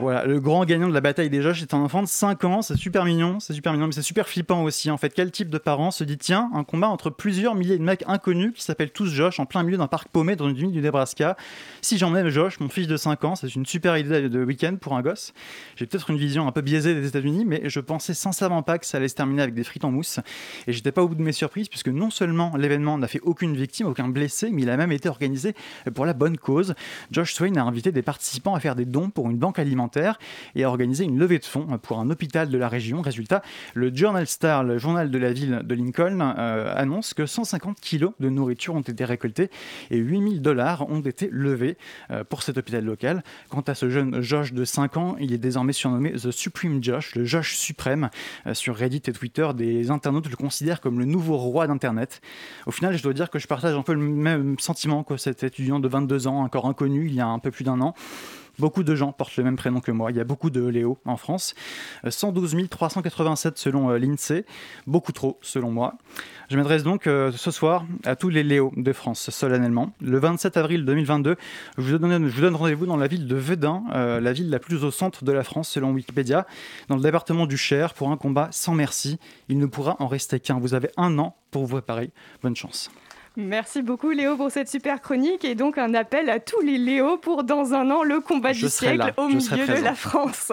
Voilà, 0.00 0.24
le 0.24 0.40
grand 0.40 0.64
gagnant 0.64 0.88
de 0.88 0.94
la 0.94 1.02
bataille 1.02 1.28
des 1.28 1.42
Josh 1.42 1.60
est 1.60 1.74
un 1.74 1.78
enfant 1.78 2.02
de 2.02 2.08
5 2.08 2.44
ans, 2.44 2.62
c'est 2.62 2.76
super 2.76 3.04
mignon, 3.04 3.38
c'est 3.38 3.52
super 3.52 3.74
mignon, 3.74 3.86
mais 3.86 3.92
c'est 3.92 4.00
super 4.00 4.26
flippant 4.26 4.62
aussi. 4.62 4.90
En 4.90 4.96
fait, 4.96 5.10
quel 5.10 5.30
type 5.30 5.50
de 5.50 5.58
parent 5.58 5.90
se 5.90 6.04
dit 6.04 6.16
tiens, 6.16 6.50
un 6.54 6.64
combat 6.64 6.88
entre 6.88 7.10
plusieurs 7.10 7.54
milliers 7.54 7.76
de 7.76 7.82
mecs 7.82 8.02
inconnus 8.06 8.52
qui 8.54 8.62
s'appellent 8.62 8.92
tous 8.92 9.12
Josh 9.12 9.38
en 9.40 9.44
plein 9.44 9.62
milieu 9.62 9.76
d'un 9.76 9.88
parc 9.88 10.08
paumé 10.08 10.36
dans 10.36 10.48
une 10.48 10.56
ville 10.56 10.72
du 10.72 10.80
Nebraska? 10.80 11.36
Si 11.82 11.98
j'emmène 11.98 12.30
Josh, 12.30 12.60
mon 12.60 12.70
fils 12.70 12.86
de 12.86 12.96
5 12.96 13.24
ans, 13.24 13.36
c'est 13.36 13.54
une 13.54 13.66
super 13.66 13.98
idée 13.98 14.30
de 14.30 14.42
week-end 14.42 14.76
pour 14.80 14.96
un 14.96 15.02
gosse. 15.02 15.34
J'ai 15.76 15.84
peut-être 15.84 16.08
une 16.08 16.16
vision 16.16 16.48
un 16.48 16.52
peu 16.52 16.62
biaisée 16.62 16.94
des 16.94 17.06
États-Unis, 17.06 17.44
mais 17.44 17.62
je 17.66 17.80
pensais 17.80 18.14
sincèrement 18.14 18.62
pas 18.62 18.78
que 18.78 18.86
ça 18.86 18.96
allait 18.96 19.08
se 19.08 19.16
terminer 19.16 19.42
avec 19.42 19.54
des 19.54 19.64
frites 19.64 19.84
en 19.84 19.90
mousse. 19.90 20.18
Et 20.66 20.72
j'étais 20.72 20.92
pas 20.92 21.02
au 21.02 21.08
bout 21.08 21.14
de 21.14 21.22
mes 21.22 21.32
surprises, 21.32 21.68
puisque 21.68 21.88
non 21.88 22.08
seulement 22.08 22.56
l'événement 22.56 22.96
n'a 22.96 23.06
fait 23.06 23.20
aucune 23.22 23.54
victime, 23.54 23.86
aucun 23.86 24.08
blessé, 24.08 24.48
mais 24.50 24.62
il 24.62 24.70
a 24.70 24.78
même 24.78 24.92
été 24.92 25.10
organisé 25.10 25.54
pour 25.94 26.06
la 26.06 26.14
bonne 26.14 26.38
cause. 26.38 26.74
Josh 27.10 27.34
Swain 27.34 27.56
a 27.56 27.62
invité 27.62 27.92
des 27.92 28.02
participants 28.02 28.54
à 28.54 28.60
faire 28.60 28.76
des 28.76 28.86
dons 28.86 29.10
pour 29.10 29.28
une 29.28 29.36
banque 29.36 29.58
alimentaire 29.58 29.89
et 30.54 30.64
a 30.64 30.68
organisé 30.68 31.04
une 31.04 31.18
levée 31.18 31.38
de 31.38 31.44
fonds 31.44 31.66
pour 31.82 31.98
un 31.98 32.10
hôpital 32.10 32.48
de 32.48 32.58
la 32.58 32.68
région. 32.68 33.00
Résultat, 33.00 33.42
le 33.74 33.94
Journal 33.94 34.26
Star, 34.26 34.64
le 34.64 34.78
journal 34.78 35.10
de 35.10 35.18
la 35.18 35.32
ville 35.32 35.60
de 35.64 35.74
Lincoln, 35.74 36.20
euh, 36.20 36.72
annonce 36.76 37.14
que 37.14 37.26
150 37.26 37.80
kilos 37.80 38.12
de 38.20 38.28
nourriture 38.28 38.74
ont 38.74 38.80
été 38.80 39.04
récoltés 39.04 39.50
et 39.90 39.96
8000 39.96 40.42
dollars 40.42 40.88
ont 40.90 41.00
été 41.00 41.28
levés 41.30 41.76
euh, 42.10 42.24
pour 42.24 42.42
cet 42.42 42.58
hôpital 42.58 42.84
local. 42.84 43.22
Quant 43.48 43.60
à 43.60 43.74
ce 43.74 43.90
jeune 43.90 44.20
Josh 44.20 44.52
de 44.52 44.64
5 44.64 44.96
ans, 44.96 45.16
il 45.18 45.32
est 45.32 45.38
désormais 45.38 45.72
surnommé 45.72 46.12
The 46.12 46.30
Supreme 46.30 46.82
Josh, 46.82 47.14
le 47.14 47.24
Josh 47.24 47.54
suprême. 47.56 48.10
Euh, 48.46 48.54
sur 48.54 48.76
Reddit 48.76 49.02
et 49.06 49.12
Twitter, 49.12 49.48
des 49.54 49.90
internautes 49.90 50.28
le 50.28 50.36
considèrent 50.36 50.80
comme 50.80 50.98
le 50.98 51.04
nouveau 51.04 51.36
roi 51.36 51.66
d'Internet. 51.66 52.20
Au 52.66 52.70
final, 52.70 52.96
je 52.96 53.02
dois 53.02 53.12
dire 53.12 53.30
que 53.30 53.38
je 53.38 53.46
partage 53.46 53.74
un 53.74 53.82
peu 53.82 53.94
le 53.94 54.00
même 54.00 54.58
sentiment 54.58 55.02
que 55.02 55.16
cet 55.16 55.42
étudiant 55.42 55.80
de 55.80 55.88
22 55.88 56.26
ans, 56.26 56.42
encore 56.42 56.66
inconnu 56.66 57.06
il 57.06 57.14
y 57.14 57.20
a 57.20 57.26
un 57.26 57.38
peu 57.38 57.50
plus 57.50 57.64
d'un 57.64 57.80
an. 57.80 57.94
Beaucoup 58.60 58.82
de 58.82 58.94
gens 58.94 59.12
portent 59.12 59.36
le 59.36 59.44
même 59.44 59.56
prénom 59.56 59.80
que 59.80 59.90
moi. 59.90 60.10
Il 60.10 60.18
y 60.18 60.20
a 60.20 60.24
beaucoup 60.24 60.50
de 60.50 60.62
Léo 60.62 60.98
en 61.06 61.16
France. 61.16 61.54
112 62.06 62.68
387 62.68 63.56
selon 63.56 63.90
euh, 63.90 63.98
l'INSEE. 63.98 64.44
Beaucoup 64.86 65.12
trop 65.12 65.38
selon 65.40 65.70
moi. 65.70 65.94
Je 66.50 66.58
m'adresse 66.58 66.82
donc 66.82 67.06
euh, 67.06 67.32
ce 67.32 67.50
soir 67.50 67.86
à 68.04 68.16
tous 68.16 68.28
les 68.28 68.42
Léo 68.42 68.70
de 68.76 68.92
France 68.92 69.30
solennellement. 69.30 69.92
Le 70.02 70.18
27 70.18 70.58
avril 70.58 70.84
2022, 70.84 71.36
je 71.78 71.82
vous 71.82 71.98
donne, 71.98 72.54
rendez-vous 72.54 72.84
dans 72.84 72.98
la 72.98 73.06
ville 73.06 73.26
de 73.26 73.36
Vedin, 73.36 73.84
euh, 73.94 74.20
la 74.20 74.34
ville 74.34 74.50
la 74.50 74.58
plus 74.58 74.84
au 74.84 74.90
centre 74.90 75.24
de 75.24 75.32
la 75.32 75.42
France 75.42 75.70
selon 75.70 75.92
Wikipédia, 75.92 76.46
dans 76.88 76.96
le 76.96 77.02
département 77.02 77.46
du 77.46 77.56
Cher 77.56 77.94
pour 77.94 78.10
un 78.10 78.18
combat 78.18 78.48
sans 78.50 78.74
merci. 78.74 79.18
Il 79.48 79.58
ne 79.58 79.66
pourra 79.66 79.96
en 80.00 80.06
rester 80.06 80.38
qu'un. 80.38 80.58
Vous 80.58 80.74
avez 80.74 80.90
un 80.98 81.18
an 81.18 81.34
pour 81.50 81.64
vous 81.64 81.76
préparer. 81.76 82.10
Bonne 82.42 82.56
chance. 82.56 82.90
Merci 83.36 83.82
beaucoup 83.82 84.10
Léo 84.10 84.36
pour 84.36 84.50
cette 84.50 84.68
super 84.68 85.00
chronique 85.00 85.44
et 85.44 85.54
donc 85.54 85.78
un 85.78 85.94
appel 85.94 86.28
à 86.30 86.40
tous 86.40 86.60
les 86.62 86.78
Léo 86.78 87.16
pour 87.16 87.44
dans 87.44 87.74
un 87.74 87.88
an 87.92 88.02
le 88.02 88.18
combat 88.18 88.52
Je 88.52 88.66
du 88.66 88.72
siècle 88.72 88.98
là, 88.98 89.12
au 89.16 89.30
je 89.30 89.36
milieu 89.36 89.66
de 89.68 89.84
la 89.84 89.94
France. 89.94 90.50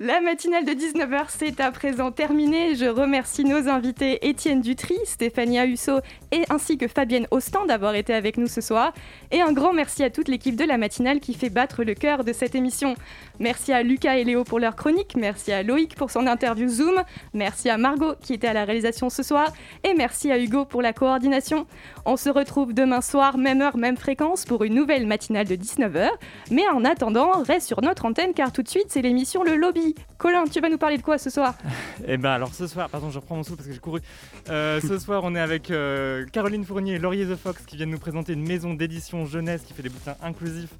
La 0.00 0.22
matinale 0.22 0.64
de 0.64 0.72
19h 0.72 1.26
c'est 1.28 1.60
à 1.60 1.70
présent 1.70 2.12
terminée. 2.12 2.74
Je 2.74 2.86
remercie 2.86 3.44
nos 3.44 3.68
invités 3.68 4.26
Étienne 4.26 4.62
Dutry, 4.62 4.96
Stéphanie 5.04 5.60
Husso 5.60 6.00
et 6.32 6.42
ainsi 6.48 6.78
que 6.78 6.88
Fabienne 6.88 7.26
Austin 7.30 7.66
d'avoir 7.66 7.94
été 7.94 8.14
avec 8.14 8.38
nous 8.38 8.48
ce 8.48 8.62
soir. 8.62 8.94
Et 9.30 9.42
un 9.42 9.52
grand 9.52 9.74
merci 9.74 10.02
à 10.02 10.08
toute 10.08 10.28
l'équipe 10.28 10.56
de 10.56 10.64
la 10.64 10.78
matinale 10.78 11.20
qui 11.20 11.34
fait 11.34 11.50
battre 11.50 11.84
le 11.84 11.92
cœur 11.92 12.24
de 12.24 12.32
cette 12.32 12.54
émission. 12.54 12.94
Merci 13.40 13.74
à 13.74 13.82
Lucas 13.82 14.16
et 14.16 14.24
Léo 14.24 14.42
pour 14.42 14.58
leur 14.58 14.74
chronique, 14.74 15.16
merci 15.16 15.52
à 15.52 15.62
Loïc 15.62 15.94
pour 15.94 16.10
son 16.10 16.26
interview 16.26 16.66
Zoom, 16.66 17.02
merci 17.34 17.68
à 17.68 17.76
Margot 17.76 18.14
qui 18.22 18.32
était 18.32 18.48
à 18.48 18.54
la 18.54 18.64
réalisation 18.64 19.10
ce 19.10 19.22
soir 19.22 19.52
et 19.84 19.92
merci 19.92 20.32
à 20.32 20.38
Hugo 20.38 20.64
pour 20.64 20.80
la 20.80 20.94
coordination. 20.94 21.66
On 22.08 22.16
se 22.16 22.30
retrouve 22.30 22.72
demain 22.72 23.00
soir, 23.00 23.36
même 23.36 23.60
heure, 23.60 23.76
même 23.76 23.96
fréquence 23.96 24.44
pour 24.44 24.62
une 24.62 24.74
nouvelle 24.74 25.08
matinale 25.08 25.48
de 25.48 25.56
19h. 25.56 26.08
Mais 26.52 26.62
en 26.68 26.84
attendant, 26.84 27.42
reste 27.42 27.66
sur 27.66 27.82
notre 27.82 28.04
antenne 28.04 28.32
car 28.32 28.52
tout 28.52 28.62
de 28.62 28.68
suite 28.68 28.86
c'est 28.90 29.02
l'émission 29.02 29.42
Le 29.42 29.56
Lobby. 29.56 29.96
Colin, 30.16 30.44
tu 30.44 30.60
vas 30.60 30.68
nous 30.68 30.78
parler 30.78 30.98
de 30.98 31.02
quoi 31.02 31.18
ce 31.18 31.30
soir? 31.30 31.54
Eh 32.06 32.18
ben 32.18 32.30
alors 32.30 32.54
ce 32.54 32.68
soir, 32.68 32.88
pardon, 32.88 33.10
je 33.10 33.18
reprends 33.18 33.34
mon 33.34 33.42
souffle 33.42 33.56
parce 33.56 33.66
que 33.66 33.74
j'ai 33.74 33.80
couru. 33.80 34.00
Euh, 34.48 34.80
ce 34.80 34.98
soir, 35.00 35.22
on 35.24 35.34
est 35.34 35.40
avec 35.40 35.72
euh, 35.72 36.24
Caroline 36.30 36.64
Fournier 36.64 36.94
et 36.94 36.98
Laurier 37.00 37.26
The 37.26 37.34
Fox 37.34 37.64
qui 37.66 37.76
viennent 37.76 37.90
nous 37.90 37.98
présenter 37.98 38.34
une 38.34 38.46
maison 38.46 38.74
d'édition 38.74 39.24
jeunesse 39.24 39.62
qui 39.62 39.72
fait 39.72 39.82
des 39.82 39.88
bouquins 39.88 40.14
inclusifs 40.22 40.70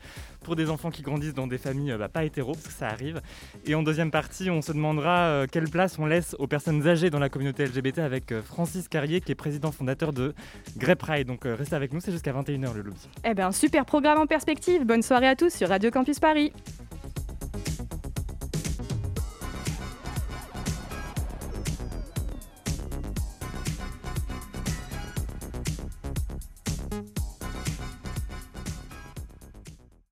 pour 0.47 0.55
des 0.55 0.71
enfants 0.71 0.93
qui 0.93 1.03
grandissent 1.03 1.35
dans 1.35 1.49
des 1.49 1.59
familles 1.59 1.91
euh, 1.91 1.99
bah, 1.99 2.09
pas 2.09 2.25
hétéro, 2.25 2.53
parce 2.53 2.69
que 2.69 2.73
ça 2.73 2.87
arrive. 2.87 3.21
Et 3.67 3.75
en 3.75 3.83
deuxième 3.83 4.13
partie, 4.13 4.49
on 4.49 4.63
se 4.63 4.71
demandera 4.71 5.27
euh, 5.27 5.47
quelle 5.51 5.69
place 5.69 5.99
on 5.99 6.07
laisse 6.07 6.37
aux 6.39 6.47
personnes 6.47 6.87
âgées 6.87 7.11
dans 7.11 7.19
la 7.19 7.29
communauté 7.29 7.67
LGBT 7.67 7.99
avec 7.99 8.31
euh, 8.31 8.43
Francis 8.43 8.87
Carrier 8.87 9.21
qui 9.21 9.33
est 9.33 9.35
président 9.35 9.73
fondateur 9.73 10.13
de 10.13 10.35
Grey 10.77 10.95
Pride. 10.95 11.27
Donc 11.27 11.41
restez 11.45 11.75
avec 11.75 11.93
nous, 11.93 12.01
c'est 12.01 12.13
jusqu'à 12.13 12.33
21h 12.33 12.75
le 12.75 12.83
lobby. 12.83 13.09
Eh 13.25 13.35
bien, 13.35 13.51
super 13.51 13.85
programme 13.85 14.19
en 14.19 14.27
perspective. 14.27 14.85
Bonne 14.85 15.03
soirée 15.03 15.27
à 15.27 15.35
tous 15.35 15.53
sur 15.53 15.69
Radio 15.69 15.91
Campus 15.91 16.21
Paris. 16.21 16.53